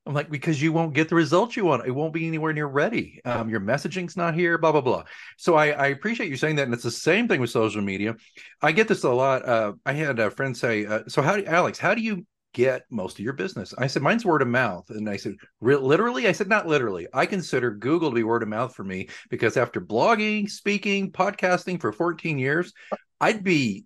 I'm 0.05 0.15
like, 0.15 0.31
because 0.31 0.59
you 0.59 0.73
won't 0.73 0.95
get 0.95 1.07
the 1.07 1.13
results 1.13 1.55
you 1.55 1.65
want. 1.65 1.85
It 1.85 1.91
won't 1.91 2.13
be 2.13 2.25
anywhere 2.25 2.51
near 2.51 2.65
ready. 2.65 3.21
Um, 3.25 3.47
your 3.47 3.59
messaging's 3.59 4.17
not 4.17 4.33
here, 4.33 4.57
blah, 4.57 4.71
blah, 4.71 4.81
blah. 4.81 5.03
So 5.37 5.53
I, 5.53 5.67
I, 5.67 5.87
appreciate 5.87 6.29
you 6.29 6.35
saying 6.35 6.55
that. 6.55 6.63
And 6.63 6.73
it's 6.73 6.81
the 6.81 6.89
same 6.89 7.27
thing 7.27 7.39
with 7.39 7.51
social 7.51 7.83
media. 7.83 8.15
I 8.59 8.71
get 8.71 8.87
this 8.87 9.03
a 9.03 9.09
lot. 9.09 9.47
Uh, 9.47 9.73
I 9.85 9.93
had 9.93 10.17
a 10.17 10.31
friend 10.31 10.57
say, 10.57 10.87
uh, 10.87 11.01
so 11.07 11.21
how 11.21 11.35
do 11.35 11.45
Alex, 11.45 11.77
how 11.77 11.93
do 11.93 12.01
you 12.01 12.25
get 12.53 12.83
most 12.89 13.19
of 13.19 13.25
your 13.25 13.33
business? 13.33 13.73
I 13.77 13.87
said, 13.87 14.01
mine's 14.01 14.25
word 14.25 14.41
of 14.41 14.47
mouth. 14.47 14.89
And 14.89 15.09
I 15.09 15.17
said, 15.17 15.35
literally? 15.61 16.27
I 16.27 16.31
said, 16.31 16.49
not 16.49 16.67
literally. 16.67 17.07
I 17.13 17.25
consider 17.25 17.71
Google 17.71 18.09
to 18.09 18.15
be 18.15 18.23
word 18.23 18.43
of 18.43 18.49
mouth 18.49 18.75
for 18.75 18.83
me 18.83 19.09
because 19.29 19.57
after 19.57 19.81
blogging, 19.81 20.49
speaking, 20.49 21.11
podcasting 21.11 21.79
for 21.79 21.91
14 21.91 22.37
years, 22.37 22.73
I'd 23.21 23.43
be 23.43 23.85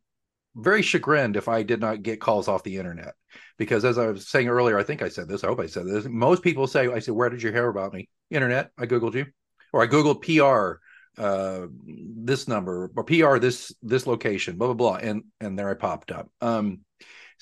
very 0.56 0.82
chagrined 0.82 1.36
if 1.36 1.48
I 1.48 1.64
did 1.64 1.80
not 1.80 2.04
get 2.04 2.22
calls 2.22 2.48
off 2.48 2.64
the 2.64 2.78
internet. 2.78 3.14
Because 3.58 3.86
as 3.86 3.98
I 3.98 4.08
was 4.08 4.28
saying 4.28 4.48
earlier, 4.48 4.78
I 4.78 4.84
think 4.84 5.02
I 5.02 5.10
said 5.10 5.28
this, 5.28 5.44
I 5.44 5.48
hope 5.48 5.60
I 5.60 5.68
said 5.68 5.88
this. 5.88 6.06
Most 6.06 6.44
people 6.44 6.68
say, 6.68 6.88
I 6.88 7.00
said, 7.00 7.14
Where 7.14 7.30
did 7.30 7.42
you 7.42 7.52
hear 7.52 7.68
about 7.68 7.94
me? 7.94 8.10
Internet. 8.30 8.72
I 8.78 8.86
Googled 8.86 9.16
you. 9.16 9.26
Or 9.72 9.82
I 9.82 9.88
Googled 9.88 10.22
PR 10.22 10.80
uh 11.16 11.68
this 11.78 12.48
number 12.48 12.90
or 12.96 13.04
PR 13.04 13.38
this 13.38 13.72
this 13.84 14.08
location, 14.08 14.58
blah 14.58 14.68
blah 14.68 14.74
blah. 14.74 14.96
And 14.96 15.26
and 15.40 15.58
there 15.58 15.70
I 15.70 15.76
popped 15.76 16.12
up. 16.12 16.30
Um 16.42 16.80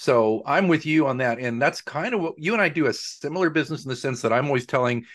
so 0.02 0.42
I'm 0.48 0.68
with 0.68 0.88
you 0.88 1.06
on 1.06 1.18
that. 1.18 1.38
And 1.38 1.62
that's 1.62 1.82
kind 1.82 2.16
of 2.16 2.22
what 2.22 2.34
you 2.38 2.54
and 2.54 2.62
I 2.62 2.70
do 2.70 2.88
a 2.88 2.94
similar 2.94 3.52
business 3.52 3.84
in 3.86 3.90
the 3.90 3.96
sense 3.96 4.24
that 4.24 4.34
I'm 4.34 4.48
always 4.48 4.66
telling 4.66 5.06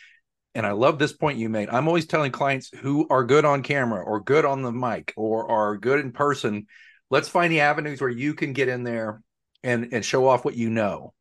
and 0.55 0.65
I 0.65 0.71
love 0.71 0.99
this 0.99 1.13
point 1.13 1.39
you 1.39 1.49
made. 1.49 1.69
I'm 1.69 1.89
always 1.89 2.07
telling 2.07 2.31
clients 2.31 2.71
who 2.75 3.07
are 3.11 3.25
good 3.25 3.45
on 3.45 3.63
camera 3.63 4.03
or 4.03 4.21
good 4.21 4.45
on 4.45 4.63
the 4.63 4.71
mic 4.71 5.13
or 5.17 5.51
are 5.51 5.77
good 5.77 5.99
in 5.99 6.13
person 6.13 6.67
let's 7.11 7.29
find 7.29 7.53
the 7.53 7.61
avenues 7.61 8.01
where 8.01 8.11
you 8.11 8.35
can 8.35 8.53
get 8.53 8.69
in 8.69 8.85
there 8.85 9.23
and 9.65 9.89
and 9.93 10.05
show 10.05 10.29
off 10.29 10.45
what 10.45 10.57
you 10.57 10.71
know 10.71 11.13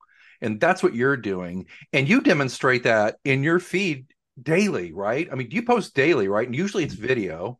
and 0.41 0.59
that's 0.59 0.83
what 0.83 0.95
you're 0.95 1.17
doing 1.17 1.65
and 1.93 2.07
you 2.07 2.21
demonstrate 2.21 2.83
that 2.83 3.15
in 3.23 3.43
your 3.43 3.59
feed 3.59 4.05
daily 4.41 4.91
right 4.91 5.29
i 5.31 5.35
mean 5.35 5.49
you 5.51 5.63
post 5.63 5.95
daily 5.95 6.27
right 6.27 6.47
and 6.47 6.55
usually 6.55 6.83
it's 6.83 6.93
video 6.93 7.57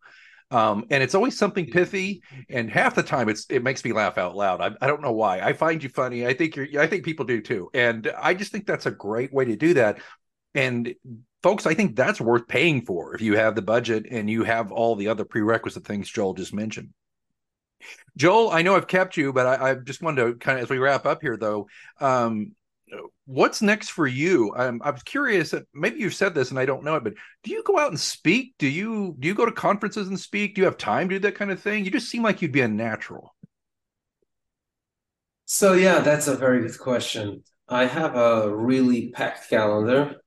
um, 0.52 0.86
and 0.92 1.02
it's 1.02 1.16
always 1.16 1.38
something 1.38 1.66
pithy 1.66 2.22
and 2.50 2.70
half 2.70 2.96
the 2.96 3.04
time 3.04 3.30
it's 3.30 3.46
it 3.50 3.64
makes 3.64 3.84
me 3.84 3.94
laugh 3.94 4.18
out 4.18 4.36
loud. 4.36 4.62
I, 4.62 4.72
I 4.82 4.88
don't 4.88 5.02
know 5.02 5.12
why. 5.12 5.40
I 5.40 5.54
find 5.54 5.82
you 5.82 5.90
funny. 5.90 6.26
I 6.26 6.34
think 6.34 6.56
you're 6.56 6.68
i 6.80 6.88
think 6.88 7.04
people 7.04 7.26
do 7.26 7.42
too. 7.42 7.70
And 7.74 8.12
i 8.22 8.34
just 8.34 8.52
think 8.52 8.66
that's 8.66 8.86
a 8.86 8.92
great 8.92 9.34
way 9.34 9.46
to 9.46 9.56
do 9.56 9.74
that. 9.76 10.00
And 10.54 10.94
folks 11.44 11.66
i 11.66 11.74
think 11.74 11.96
that's 11.96 12.20
worth 12.20 12.48
paying 12.48 12.84
for 12.86 13.14
if 13.14 13.22
you 13.22 13.36
have 13.38 13.54
the 13.54 13.62
budget 13.62 14.08
and 14.10 14.28
you 14.30 14.44
have 14.44 14.72
all 14.72 14.96
the 14.96 15.08
other 15.08 15.24
prerequisite 15.24 15.86
things 15.86 16.10
joel 16.10 16.34
just 16.34 16.54
mentioned. 16.54 16.90
Joel, 18.18 18.50
I 18.50 18.62
know 18.62 18.76
I've 18.76 18.88
kept 18.88 19.18
you, 19.18 19.34
but 19.34 19.46
I, 19.46 19.72
I 19.72 19.76
just 19.76 20.02
wanted 20.02 20.26
to 20.26 20.36
kind 20.36 20.58
of, 20.58 20.64
as 20.64 20.70
we 20.70 20.78
wrap 20.78 21.06
up 21.06 21.22
here, 21.22 21.38
though, 21.38 21.68
um, 22.00 22.54
what's 23.26 23.62
next 23.62 23.90
for 23.90 24.08
you? 24.08 24.54
I'm, 24.56 24.82
I 24.84 24.92
was 24.92 25.04
curious. 25.04 25.54
Maybe 25.74 26.00
you've 26.00 26.14
said 26.14 26.34
this 26.34 26.52
and 26.52 26.60
I 26.60 26.66
don't 26.66 26.84
know 26.84 26.96
it, 26.96 27.04
but 27.04 27.14
do 27.44 27.52
you 27.52 27.64
go 27.64 27.78
out 27.78 27.90
and 27.90 28.00
speak? 28.00 28.54
Do 28.60 28.68
you 28.68 29.16
do 29.20 29.28
you 29.28 29.36
go 29.36 29.46
to 29.46 29.52
conferences 29.52 30.08
and 30.08 30.20
speak? 30.20 30.56
Do 30.56 30.62
you 30.62 30.66
have 30.66 30.78
time 30.78 31.10
to 31.10 31.16
do 31.16 31.20
that 31.20 31.36
kind 31.36 31.52
of 31.52 31.62
thing? 31.62 31.84
You 31.84 31.92
just 31.92 32.10
seem 32.10 32.24
like 32.24 32.42
you'd 32.42 32.52
be 32.52 32.62
a 32.62 32.68
natural. 32.68 33.36
So 35.46 35.74
yeah, 35.74 36.00
that's 36.00 36.28
a 36.28 36.36
very 36.36 36.62
good 36.62 36.80
question. 36.80 37.44
I 37.68 37.86
have 37.86 38.16
a 38.16 38.56
really 38.56 39.10
packed 39.10 39.50
calendar, 39.50 40.18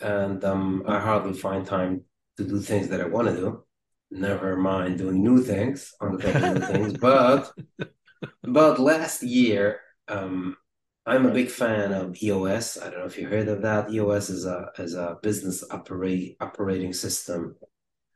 and 0.00 0.42
um, 0.44 0.84
I 0.86 0.98
hardly 0.98 1.38
find 1.38 1.66
time 1.66 2.02
to 2.36 2.44
do 2.44 2.60
things 2.60 2.88
that 2.88 3.00
I 3.00 3.06
want 3.06 3.28
to 3.28 3.36
do. 3.36 3.64
Never 4.10 4.56
mind 4.56 4.98
doing 4.98 5.22
new 5.22 5.42
things 5.42 5.94
on 6.00 6.16
the 6.16 6.22
top 6.22 6.42
of 6.42 6.54
new 6.54 6.66
things. 6.66 6.98
But 6.98 7.52
but 8.42 8.78
last 8.78 9.22
year, 9.22 9.80
um, 10.08 10.56
I'm 11.04 11.26
a 11.26 11.32
big 11.32 11.50
fan 11.50 11.92
of 11.92 12.22
EOS. 12.22 12.78
I 12.78 12.88
don't 12.90 13.00
know 13.00 13.06
if 13.06 13.18
you 13.18 13.28
heard 13.28 13.48
of 13.48 13.62
that. 13.62 13.90
EOS 13.90 14.30
is 14.30 14.46
a 14.46 14.70
is 14.78 14.94
a 14.94 15.18
business 15.22 15.64
operate 15.70 16.36
operating 16.40 16.92
system. 16.92 17.56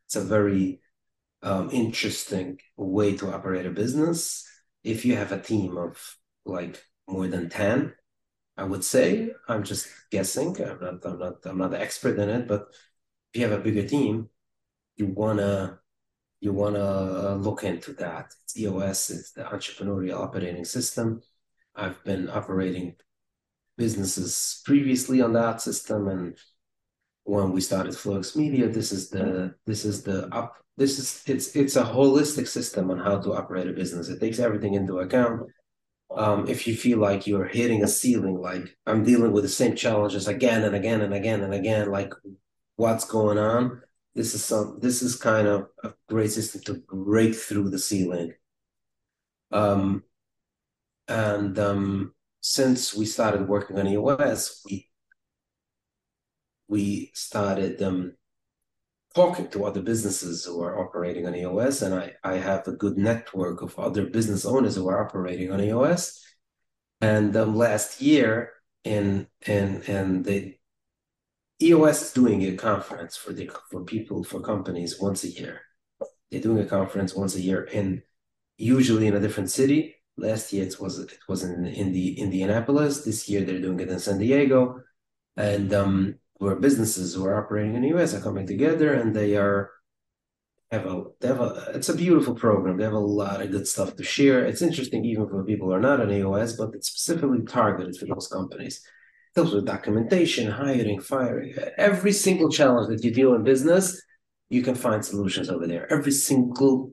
It's 0.07 0.14
a 0.16 0.20
very 0.20 0.81
um, 1.42 1.70
interesting 1.72 2.59
way 2.77 3.16
to 3.16 3.33
operate 3.33 3.66
a 3.66 3.70
business. 3.70 4.46
If 4.85 5.05
you 5.05 5.16
have 5.16 5.33
a 5.33 5.40
team 5.40 5.77
of 5.77 6.16
like 6.44 6.81
more 7.09 7.27
than 7.27 7.51
ten, 7.51 7.94
I 8.57 8.64
would 8.64 8.85
say 8.85 9.33
I'm 9.49 9.64
just 9.64 9.88
guessing. 10.12 10.57
I'm 10.62 10.81
not 10.81 11.05
I'm 11.05 11.18
not 11.18 11.35
I'm 11.44 11.59
not 11.59 11.72
the 11.72 11.81
expert 11.81 12.18
in 12.20 12.29
it, 12.29 12.46
but 12.46 12.68
if 13.33 13.40
you 13.40 13.49
have 13.49 13.59
a 13.59 13.62
bigger 13.62 13.87
team, 13.87 14.31
you 14.96 15.07
wanna 15.07 15.81
you 16.40 16.53
wanna 16.53 17.35
look 17.35 17.64
into 17.64 17.94
that. 17.94 18.33
It's 18.44 18.57
EOS. 18.57 19.11
It's 19.11 19.33
the 19.33 19.42
entrepreneurial 19.42 20.20
operating 20.20 20.64
system 20.64 21.22
I've 21.76 22.02
been 22.04 22.28
operating 22.30 22.96
businesses 23.76 24.62
previously 24.64 25.20
on 25.20 25.34
that 25.34 25.60
system, 25.60 26.08
and 26.08 26.38
when 27.24 27.52
we 27.52 27.60
started 27.60 27.92
Fluex 27.92 28.36
Media, 28.36 28.68
this 28.68 28.92
is 28.92 29.10
the 29.10 29.54
this 29.66 29.84
is 29.84 30.02
the 30.02 30.26
up 30.34 30.56
this 30.76 30.98
is 30.98 31.22
it's 31.26 31.56
it's 31.56 31.76
a 31.76 31.82
holistic 31.82 32.46
system 32.48 32.90
on 32.90 32.98
how 32.98 33.18
to 33.18 33.34
operate 33.34 33.66
a 33.68 33.72
business. 33.72 34.08
It 34.08 34.20
takes 34.20 34.38
everything 34.38 34.74
into 34.74 34.98
account. 34.98 35.50
Um, 36.14 36.46
if 36.48 36.66
you 36.66 36.76
feel 36.76 36.98
like 36.98 37.26
you're 37.26 37.46
hitting 37.46 37.82
a 37.82 37.88
ceiling, 37.88 38.40
like 38.40 38.76
I'm 38.86 39.04
dealing 39.04 39.32
with 39.32 39.42
the 39.42 39.48
same 39.48 39.74
challenges 39.74 40.28
again 40.28 40.62
and 40.62 40.76
again 40.76 41.00
and 41.00 41.12
again 41.12 41.42
and 41.42 41.52
again, 41.52 41.90
like 41.90 42.12
what's 42.76 43.04
going 43.04 43.38
on? 43.38 43.82
This 44.14 44.34
is 44.34 44.44
some 44.44 44.78
this 44.80 45.02
is 45.02 45.16
kind 45.16 45.48
of 45.48 45.68
a 45.82 45.92
great 46.08 46.30
system 46.30 46.62
to 46.62 46.82
break 46.90 47.34
through 47.34 47.70
the 47.70 47.78
ceiling. 47.78 48.34
Um, 49.50 50.04
and 51.08 51.58
um, 51.58 52.14
since 52.40 52.94
we 52.94 53.06
started 53.06 53.48
working 53.48 53.78
on 53.78 53.88
EOS, 53.88 54.62
we 54.64 54.88
we 56.68 57.12
started 57.14 57.80
um, 57.82 58.14
talking 59.14 59.48
to 59.48 59.64
other 59.64 59.80
businesses 59.80 60.44
who 60.44 60.62
are 60.62 60.80
operating 60.80 61.26
on 61.26 61.34
EOS, 61.34 61.82
and 61.82 61.94
I, 61.94 62.14
I 62.24 62.34
have 62.34 62.66
a 62.66 62.72
good 62.72 62.98
network 62.98 63.62
of 63.62 63.78
other 63.78 64.06
business 64.06 64.44
owners 64.44 64.74
who 64.74 64.88
are 64.88 65.04
operating 65.04 65.52
on 65.52 65.60
EOS. 65.60 66.22
And 67.00 67.36
um, 67.36 67.54
last 67.56 68.00
year, 68.00 68.52
in 68.84 69.26
in 69.46 69.82
and 69.86 70.24
the 70.24 70.56
EOS 71.60 72.02
is 72.02 72.12
doing 72.12 72.42
a 72.42 72.56
conference 72.56 73.16
for 73.16 73.32
the 73.32 73.50
for 73.70 73.84
people 73.84 74.24
for 74.24 74.40
companies 74.40 75.00
once 75.00 75.24
a 75.24 75.28
year. 75.28 75.62
They're 76.30 76.40
doing 76.40 76.58
a 76.58 76.66
conference 76.66 77.14
once 77.14 77.36
a 77.36 77.40
year, 77.40 77.64
in 77.64 78.02
usually 78.56 79.06
in 79.06 79.14
a 79.14 79.20
different 79.20 79.50
city 79.50 79.95
Last 80.18 80.52
year 80.52 80.66
it 80.66 80.81
was 80.81 80.98
it 80.98 81.18
was 81.29 81.44
in 81.44 81.66
in 81.66 81.92
the 81.92 82.18
Indianapolis. 82.18 83.05
This 83.05 83.29
year 83.29 83.42
they're 83.42 83.61
doing 83.61 83.81
it 83.81 83.88
in 83.88 83.98
San 83.98 84.18
Diego, 84.18 84.81
and 85.37 85.72
um, 85.74 86.14
where 86.38 86.57
businesses 86.57 87.14
who 87.14 87.24
are 87.26 87.38
operating 87.38 87.74
in 87.74 87.83
the 87.83 87.94
US 87.96 88.14
are 88.14 88.20
coming 88.20 88.46
together, 88.46 88.94
and 88.94 89.14
they 89.14 89.37
are 89.37 89.70
have 90.70 90.87
a 90.87 91.05
they 91.20 91.29
have 91.29 91.40
a 91.40 91.70
it's 91.74 91.88
a 91.88 91.94
beautiful 91.94 92.35
program. 92.35 92.76
They 92.76 92.85
have 92.85 92.92
a 92.92 92.98
lot 92.98 93.40
of 93.40 93.50
good 93.50 93.68
stuff 93.68 93.96
to 93.96 94.02
share. 94.02 94.44
It's 94.44 94.62
interesting 94.62 95.05
even 95.05 95.29
for 95.29 95.44
people 95.44 95.68
who 95.68 95.74
are 95.74 95.81
not 95.81 96.00
in 96.00 96.11
EOS, 96.11 96.57
but 96.57 96.70
it's 96.74 96.88
specifically 96.88 97.44
targeted 97.44 97.96
for 97.96 98.07
those 98.07 98.29
companies. 98.29 98.81
It 99.35 99.40
helps 99.40 99.52
with 99.52 99.66
documentation, 99.66 100.50
hiring, 100.50 101.00
firing, 101.00 101.55
every 101.76 102.12
single 102.12 102.50
challenge 102.50 102.88
that 102.88 103.05
you 103.05 103.12
deal 103.12 103.35
in 103.35 103.44
business, 103.44 104.02
you 104.48 104.62
can 104.62 104.74
find 104.74 105.05
solutions 105.05 105.50
over 105.50 105.66
there. 105.66 105.90
Every 105.92 106.12
single 106.12 106.92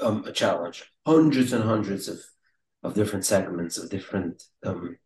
um, 0.00 0.24
a 0.26 0.32
challenge 0.32 0.84
hundreds 1.06 1.52
and 1.52 1.64
hundreds 1.64 2.08
of 2.08 2.18
of 2.82 2.94
different 2.94 3.24
segments 3.24 3.78
of 3.78 3.88
different 3.88 4.44
um, 4.64 4.98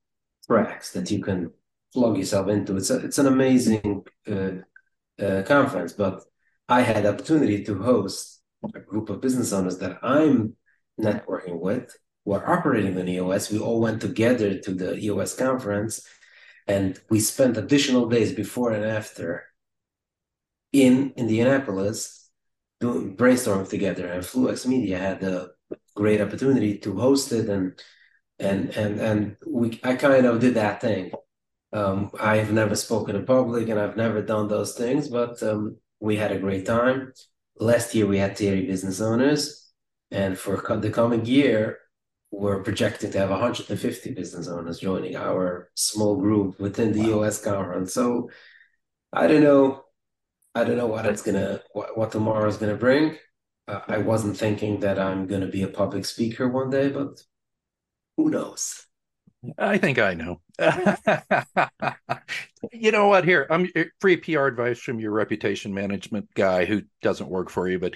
tracks 0.47 0.93
that 0.93 1.11
you 1.11 1.23
can 1.23 1.53
plug 1.95 2.19
yourself 2.19 2.49
into. 2.49 2.77
It's 2.77 2.91
a, 2.91 2.99
it's 2.99 3.19
an 3.19 3.29
amazing 3.29 4.05
uh, 4.31 5.23
uh, 5.23 5.43
conference, 5.45 5.93
but 5.93 6.25
I 6.69 6.83
had 6.83 7.07
opportunity 7.07 7.65
to 7.65 7.81
host 7.81 8.43
a 8.75 8.81
group 8.81 9.09
of 9.09 9.21
business 9.21 9.53
owners 9.53 9.79
that 9.79 9.99
I'm 10.03 10.57
networking 11.01 11.61
with 11.61 11.97
who 12.25 12.33
are 12.33 12.51
operating 12.51 12.99
on 12.99 13.09
EOS. 13.09 13.51
We 13.51 13.61
all 13.61 13.81
went 13.81 14.01
together 14.01 14.59
to 14.59 14.75
the 14.75 14.99
EOS 14.99 15.37
conference, 15.37 16.05
and 16.67 17.01
we 17.09 17.21
spent 17.21 17.57
additional 17.57 18.09
days 18.09 18.33
before 18.33 18.73
and 18.73 18.85
after 18.85 19.45
in 20.73 21.13
Indianapolis 21.17 22.18
doing 22.81 23.17
brainstorming 23.17 23.69
together. 23.69 24.07
And 24.07 24.23
Fluex 24.23 24.67
Media 24.67 24.99
had 24.99 25.21
the 25.21 25.53
great 25.95 26.21
opportunity 26.21 26.79
to 26.79 26.97
host 26.97 27.33
it 27.33 27.49
and 27.49 27.81
and 28.39 28.71
and 28.71 29.01
and 29.01 29.37
we 29.47 29.81
I 29.83 29.95
kind 29.97 30.27
of 30.27 30.41
did 30.41 30.55
that 30.55 30.81
thing. 30.81 31.11
Um, 31.73 32.11
I've 32.19 32.53
never 32.53 32.77
spoken 32.77 33.17
in 33.17 33.27
public 33.27 33.69
and 33.69 33.79
I've 33.79 33.97
never 33.97 34.23
done 34.23 34.49
those 34.49 34.75
things, 34.75 35.09
but 35.09 35.43
um, 35.43 35.77
we 36.01 36.17
had 36.17 36.33
a 36.33 36.39
great 36.39 36.65
time. 36.65 37.13
Last 37.59 37.95
year 37.95 38.07
we 38.07 38.19
had 38.19 38.39
30 38.39 38.67
business 38.67 39.01
owners, 39.01 39.71
and 40.11 40.39
for 40.39 40.57
co- 40.57 40.79
the 40.79 40.91
coming 40.91 41.27
year, 41.27 41.79
we're 42.31 42.63
projecting 42.63 43.11
to 43.11 43.19
have 43.19 43.31
150 43.31 44.15
business 44.15 44.49
owners 44.49 44.79
joining 44.79 45.17
our 45.17 45.71
small 45.75 46.17
group 46.17 46.61
within 46.61 46.93
the 46.93 47.01
wow. 47.01 47.25
EOS 47.25 47.43
conference. 47.43 47.93
So 47.93 48.31
I 49.13 49.27
don't 49.27 49.43
know, 49.43 49.85
I 50.59 50.65
don't 50.65 50.77
know 50.77 50.87
what 50.87 51.07
it's 51.07 51.23
gonna 51.23 51.63
what, 51.73 51.97
what 51.97 52.13
tomorrow 52.13 52.49
is 52.49 52.57
gonna 52.57 52.77
bring 52.77 53.17
uh, 53.69 53.81
I 53.87 53.99
wasn't 53.99 54.37
thinking 54.37 54.81
that 54.81 54.99
I'm 54.99 55.29
to 55.29 55.47
be 55.47 55.63
a 55.63 55.69
public 55.69 56.07
speaker 56.07 56.49
one 56.49 56.71
day, 56.71 56.89
but 56.89 57.21
who 58.17 58.31
knows? 58.31 58.87
I 59.57 59.79
think 59.79 59.99
I 59.99 60.15
know. 60.15 60.41
you 62.73 62.91
know 62.91 63.07
what? 63.07 63.25
Here, 63.25 63.47
I'm 63.51 63.69
uh, 63.77 63.85
free 64.01 64.17
PR 64.17 64.47
advice 64.47 64.81
from 64.81 64.99
your 64.99 65.13
reputation 65.13 65.75
management 65.75 66.29
guy 66.35 66.65
who 66.65 66.83
doesn't 67.03 67.29
work 67.29 67.51
for 67.51 67.69
you, 67.69 67.79
but 67.79 67.95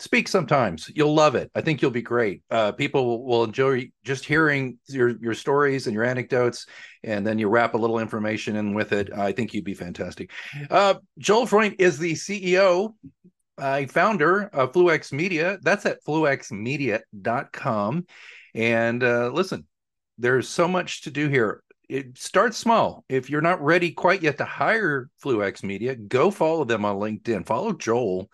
speak 0.00 0.28
sometimes. 0.28 0.90
You'll 0.94 1.14
love 1.14 1.34
it. 1.34 1.50
I 1.54 1.60
think 1.60 1.82
you'll 1.82 1.90
be 1.90 2.02
great. 2.02 2.42
Uh, 2.50 2.72
people 2.72 3.24
will 3.24 3.44
enjoy 3.44 3.90
just 4.04 4.24
hearing 4.24 4.78
your 4.86 5.10
your 5.20 5.34
stories 5.34 5.86
and 5.86 5.94
your 5.94 6.04
anecdotes, 6.04 6.66
and 7.02 7.26
then 7.26 7.38
you 7.38 7.48
wrap 7.48 7.74
a 7.74 7.78
little 7.78 7.98
information 7.98 8.56
in 8.56 8.74
with 8.74 8.92
it. 8.92 9.12
I 9.12 9.32
think 9.32 9.54
you'd 9.54 9.64
be 9.64 9.74
fantastic. 9.74 10.30
Uh, 10.70 10.94
Joel 11.18 11.46
Freund 11.46 11.76
is 11.78 11.98
the 11.98 12.12
CEO 12.12 12.94
uh, 13.58 13.86
founder 13.86 14.44
of 14.52 14.72
Fluex 14.72 15.12
Media. 15.12 15.58
That's 15.62 15.86
at 15.86 16.04
fluexmedia.com. 16.04 18.06
And 18.54 19.04
uh, 19.04 19.28
listen, 19.28 19.66
there's 20.16 20.48
so 20.48 20.66
much 20.68 21.02
to 21.02 21.10
do 21.10 21.28
here. 21.28 21.62
It 21.88 22.18
starts 22.18 22.58
small. 22.58 23.04
If 23.08 23.30
you're 23.30 23.40
not 23.40 23.64
ready 23.64 23.92
quite 23.92 24.22
yet 24.22 24.36
to 24.38 24.44
hire 24.44 25.08
Fluex 25.24 25.62
Media, 25.62 25.94
go 25.96 26.30
follow 26.30 26.64
them 26.64 26.84
on 26.84 26.96
LinkedIn. 26.96 27.46
Follow 27.46 27.72
Joel 27.72 28.28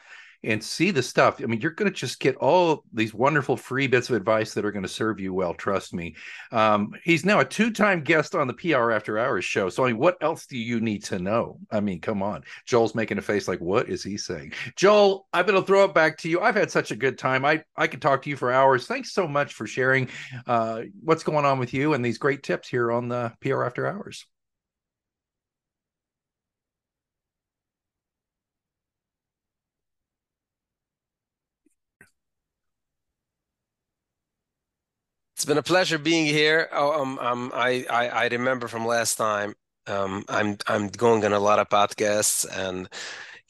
and 0.45 0.63
see 0.63 0.91
the 0.91 1.03
stuff. 1.03 1.41
I 1.43 1.47
mean, 1.47 1.61
you're 1.61 1.71
going 1.71 1.91
to 1.91 1.97
just 1.97 2.21
get 2.21 2.37
all 2.37 2.85
these 2.93 3.15
wonderful 3.15 3.57
free 3.57 3.87
bits 3.87 4.09
of 4.11 4.17
advice 4.17 4.55
that 4.55 4.65
are 4.65 4.73
going 4.73 4.83
to 4.83 4.89
serve 4.89 5.21
you 5.21 5.33
well. 5.33 5.55
Trust 5.55 5.95
me. 5.95 6.15
Um, 6.53 6.95
he's 7.03 7.25
now 7.25 7.41
a 7.41 7.45
two 7.45 7.71
time 7.71 8.03
guest 8.03 8.35
on 8.35 8.47
the 8.47 8.55
PR 8.55 8.91
After 8.91 9.19
Hours 9.19 9.45
show. 9.45 9.69
So, 9.69 9.85
I 9.85 9.89
mean, 9.89 9.99
what 9.99 10.17
else 10.21 10.47
do 10.47 10.59
you 10.59 10.81
need 10.81 11.05
to 11.05 11.19
know? 11.19 11.59
I 11.71 11.81
mean, 11.81 12.01
come 12.01 12.23
on. 12.23 12.43
Joel's 12.67 12.95
making 12.95 13.19
a 13.19 13.23
face 13.23 13.49
like, 13.49 13.61
what 13.61 13.89
is 13.89 14.03
he 14.03 14.17
saying? 14.17 14.53
Joel, 14.77 15.27
I'm 15.33 15.47
going 15.47 15.61
to 15.61 15.67
throw 15.67 15.85
it 15.85 15.95
back 15.95 16.19
to 16.19 16.29
you. 16.29 16.41
I've 16.41 16.57
had 16.57 16.71
such 16.71 16.91
a 16.91 16.97
good 16.97 17.19
time. 17.19 17.45
I, 17.45 17.63
I 17.77 17.87
could 17.87 18.03
talk 18.03 18.23
to 18.23 18.31
you 18.31 18.37
for 18.37 18.53
hours. 18.53 18.87
Thanks 18.87 19.13
so 19.13 19.27
much 19.27 19.55
for 19.55 19.67
sharing 19.67 20.09
uh, 20.47 20.83
what's 21.03 21.25
going 21.25 21.45
on 21.45 21.59
with 21.59 21.73
you 21.73 21.95
and 21.95 22.05
these 22.05 22.19
great 22.19 22.43
tips 22.43 22.69
here 22.69 22.93
on 22.93 23.09
the 23.09 23.33
PR 23.41 23.65
After 23.65 23.87
Hours. 23.87 24.27
It's 35.45 35.49
been 35.51 35.59
a 35.59 35.63
pleasure 35.63 35.99
being 35.99 36.25
here. 36.25 36.71
Oh, 36.73 37.03
um, 37.03 37.19
um, 37.19 37.53
I, 37.55 37.85
I, 37.91 38.09
I 38.09 38.27
remember 38.29 38.67
from 38.67 38.87
last 38.87 39.17
time. 39.17 39.55
Um, 39.87 40.25
I'm 40.27 40.57
I'm 40.67 40.89
going 40.89 41.23
on 41.23 41.35
a 41.35 41.39
lot 41.39 41.59
of 41.59 41.69
podcasts, 41.69 42.47
and 42.51 42.89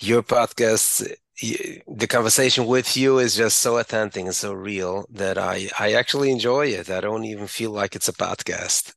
your 0.01 0.25
podcast, 0.25 1.09
the 1.41 2.07
conversation 2.09 2.67
with 2.67 2.97
you 2.97 3.21
is 3.21 3.37
just 3.37 3.61
so 3.61 3.79
authentic 3.79 4.25
and 4.25 4.35
so 4.35 4.53
real 4.53 5.07
that 5.09 5.39
I 5.39 5.69
I 5.79 5.93
actually 5.93 6.33
enjoy 6.33 6.67
it. 6.67 6.91
I 6.91 7.01
don't 7.01 7.27
even 7.27 7.47
feel 7.47 7.71
like 7.71 7.95
it's 7.95 8.09
a 8.09 8.13
podcast. 8.13 8.93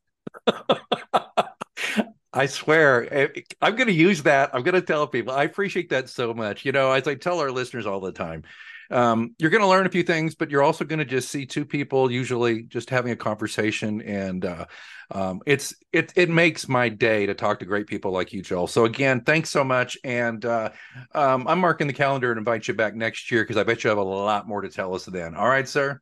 I 2.32 2.46
swear, 2.46 3.14
eh, 3.14 3.28
I'm 3.62 3.76
going 3.76 3.86
to 3.86 3.94
use 3.94 4.24
that. 4.24 4.50
I'm 4.52 4.64
going 4.64 4.74
to 4.74 4.82
tell 4.82 5.06
people. 5.06 5.32
I 5.32 5.44
appreciate 5.44 5.90
that 5.90 6.08
so 6.08 6.34
much. 6.34 6.64
You 6.64 6.72
know, 6.72 6.90
as 6.90 7.06
I 7.06 7.14
tell 7.14 7.38
our 7.38 7.52
listeners 7.52 7.86
all 7.86 8.00
the 8.00 8.10
time, 8.10 8.42
um, 8.90 9.34
you're 9.38 9.50
going 9.50 9.62
to 9.62 9.68
learn 9.68 9.86
a 9.86 9.90
few 9.90 10.02
things, 10.02 10.34
but 10.34 10.50
you're 10.50 10.62
also 10.62 10.84
going 10.84 10.98
to 10.98 11.04
just 11.04 11.30
see 11.30 11.44
two 11.44 11.64
people 11.64 12.10
usually 12.10 12.62
just 12.62 12.88
having 12.88 13.12
a 13.12 13.16
conversation, 13.16 14.00
and 14.02 14.44
uh, 14.44 14.64
um, 15.10 15.40
it's 15.46 15.74
it 15.92 16.12
it 16.16 16.30
makes 16.30 16.68
my 16.68 16.88
day 16.88 17.26
to 17.26 17.34
talk 17.34 17.58
to 17.58 17.66
great 17.66 17.86
people 17.86 18.12
like 18.12 18.32
you, 18.32 18.42
Joel. 18.42 18.66
So 18.66 18.84
again, 18.84 19.22
thanks 19.22 19.50
so 19.50 19.62
much, 19.62 19.98
and 20.04 20.44
uh, 20.44 20.70
um, 21.14 21.46
I'm 21.46 21.58
marking 21.58 21.86
the 21.86 21.92
calendar 21.92 22.30
and 22.30 22.38
invite 22.38 22.66
you 22.66 22.74
back 22.74 22.94
next 22.94 23.30
year 23.30 23.42
because 23.42 23.56
I 23.56 23.62
bet 23.62 23.84
you 23.84 23.88
have 23.90 23.98
a 23.98 24.02
lot 24.02 24.48
more 24.48 24.62
to 24.62 24.68
tell 24.68 24.94
us 24.94 25.04
then. 25.04 25.34
All 25.34 25.48
right, 25.48 25.68
sir. 25.68 26.00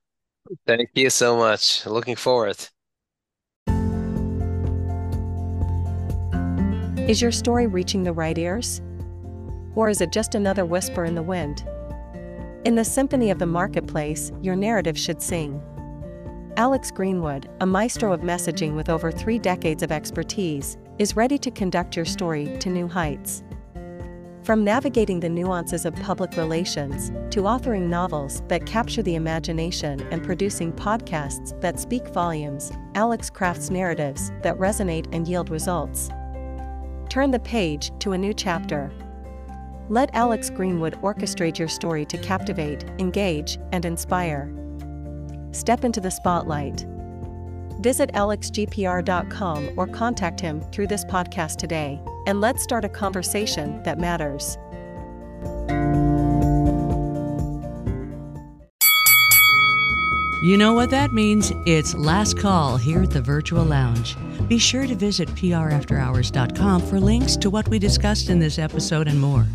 Thank 0.66 0.91
you 0.95 1.11
so 1.11 1.37
much. 1.37 1.84
Looking 1.87 2.16
forward. 2.16 2.68
Is 7.09 7.22
your 7.22 7.32
story 7.32 7.66
reaching 7.66 8.03
the 8.03 8.12
right 8.12 8.37
ears? 8.37 8.80
Or 9.76 9.89
is 9.89 10.01
it 10.01 10.11
just 10.11 10.34
another 10.34 10.64
whisper 10.64 11.05
in 11.05 11.14
the 11.14 11.22
wind? 11.22 11.64
In 12.66 12.74
the 12.74 12.84
symphony 12.84 13.30
of 13.30 13.38
the 13.38 13.46
marketplace, 13.46 14.32
your 14.42 14.56
narrative 14.56 14.98
should 14.98 15.22
sing. 15.22 15.62
Alex 16.56 16.90
Greenwood, 16.90 17.48
a 17.60 17.64
maestro 17.64 18.12
of 18.12 18.22
messaging 18.22 18.74
with 18.74 18.88
over 18.88 19.12
three 19.12 19.38
decades 19.38 19.84
of 19.84 19.92
expertise, 19.92 20.76
is 20.98 21.14
ready 21.14 21.38
to 21.38 21.50
conduct 21.52 21.94
your 21.94 22.04
story 22.04 22.58
to 22.58 22.68
new 22.68 22.88
heights. 22.88 23.44
From 24.42 24.64
navigating 24.64 25.20
the 25.20 25.28
nuances 25.28 25.84
of 25.84 25.94
public 25.94 26.36
relations 26.36 27.10
to 27.32 27.42
authoring 27.42 27.86
novels 27.86 28.42
that 28.48 28.66
capture 28.66 29.04
the 29.04 29.14
imagination 29.14 30.00
and 30.10 30.24
producing 30.24 30.72
podcasts 30.72 31.60
that 31.60 31.78
speak 31.78 32.08
volumes, 32.08 32.72
Alex 32.96 33.30
crafts 33.30 33.70
narratives 33.70 34.32
that 34.42 34.58
resonate 34.58 35.06
and 35.14 35.28
yield 35.28 35.50
results. 35.50 36.08
Turn 37.10 37.30
the 37.30 37.38
page 37.38 37.92
to 38.00 38.10
a 38.10 38.18
new 38.18 38.34
chapter. 38.34 38.90
Let 39.89 40.11
Alex 40.14 40.51
Greenwood 40.51 40.95
orchestrate 41.01 41.59
your 41.59 41.68
story 41.68 42.05
to 42.07 42.18
captivate, 42.18 42.84
engage, 42.99 43.59
and 43.70 43.84
inspire. 43.84 44.53
Step 45.53 45.84
into 45.84 46.01
the 46.01 46.11
spotlight. 46.11 46.84
Visit 47.80 48.12
alexgpr.com 48.12 49.70
or 49.76 49.87
contact 49.87 50.41
him 50.41 50.61
through 50.72 50.89
this 50.89 51.05
podcast 51.05 51.57
today, 51.57 52.01
and 52.26 52.41
let's 52.41 52.64
start 52.64 52.84
a 52.84 52.89
conversation 52.89 53.80
that 53.84 54.01
matters. 54.01 54.59
You 60.43 60.57
know 60.57 60.74
what 60.74 60.91
that 60.91 61.12
means? 61.12 61.53
It's 61.64 61.95
last 61.95 62.39
call 62.39 62.76
here 62.76 63.03
at 63.03 63.11
the 63.11 63.22
Virtual 63.22 63.64
Lounge. 63.64 64.16
Be 64.49 64.59
sure 64.59 64.87
to 64.87 64.95
visit 64.95 65.28
prafterhours.com 65.30 66.82
for 66.82 67.01
links 67.01 67.37
to 67.37 67.51
what 67.51 67.68
we 67.68 67.78
discussed 67.78 68.30
in 68.30 68.39
this 68.39 68.59
episode 68.59 69.09
and 69.09 69.20
more. 69.20 69.47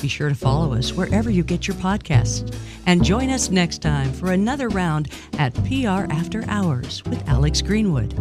Be 0.00 0.08
sure 0.08 0.28
to 0.28 0.34
follow 0.34 0.74
us 0.74 0.92
wherever 0.92 1.30
you 1.30 1.42
get 1.42 1.66
your 1.66 1.76
podcasts. 1.76 2.54
And 2.86 3.04
join 3.04 3.30
us 3.30 3.50
next 3.50 3.82
time 3.82 4.12
for 4.12 4.32
another 4.32 4.68
round 4.68 5.10
at 5.38 5.54
PR 5.64 6.10
After 6.12 6.44
Hours 6.48 7.04
with 7.04 7.26
Alex 7.28 7.62
Greenwood. 7.62 8.14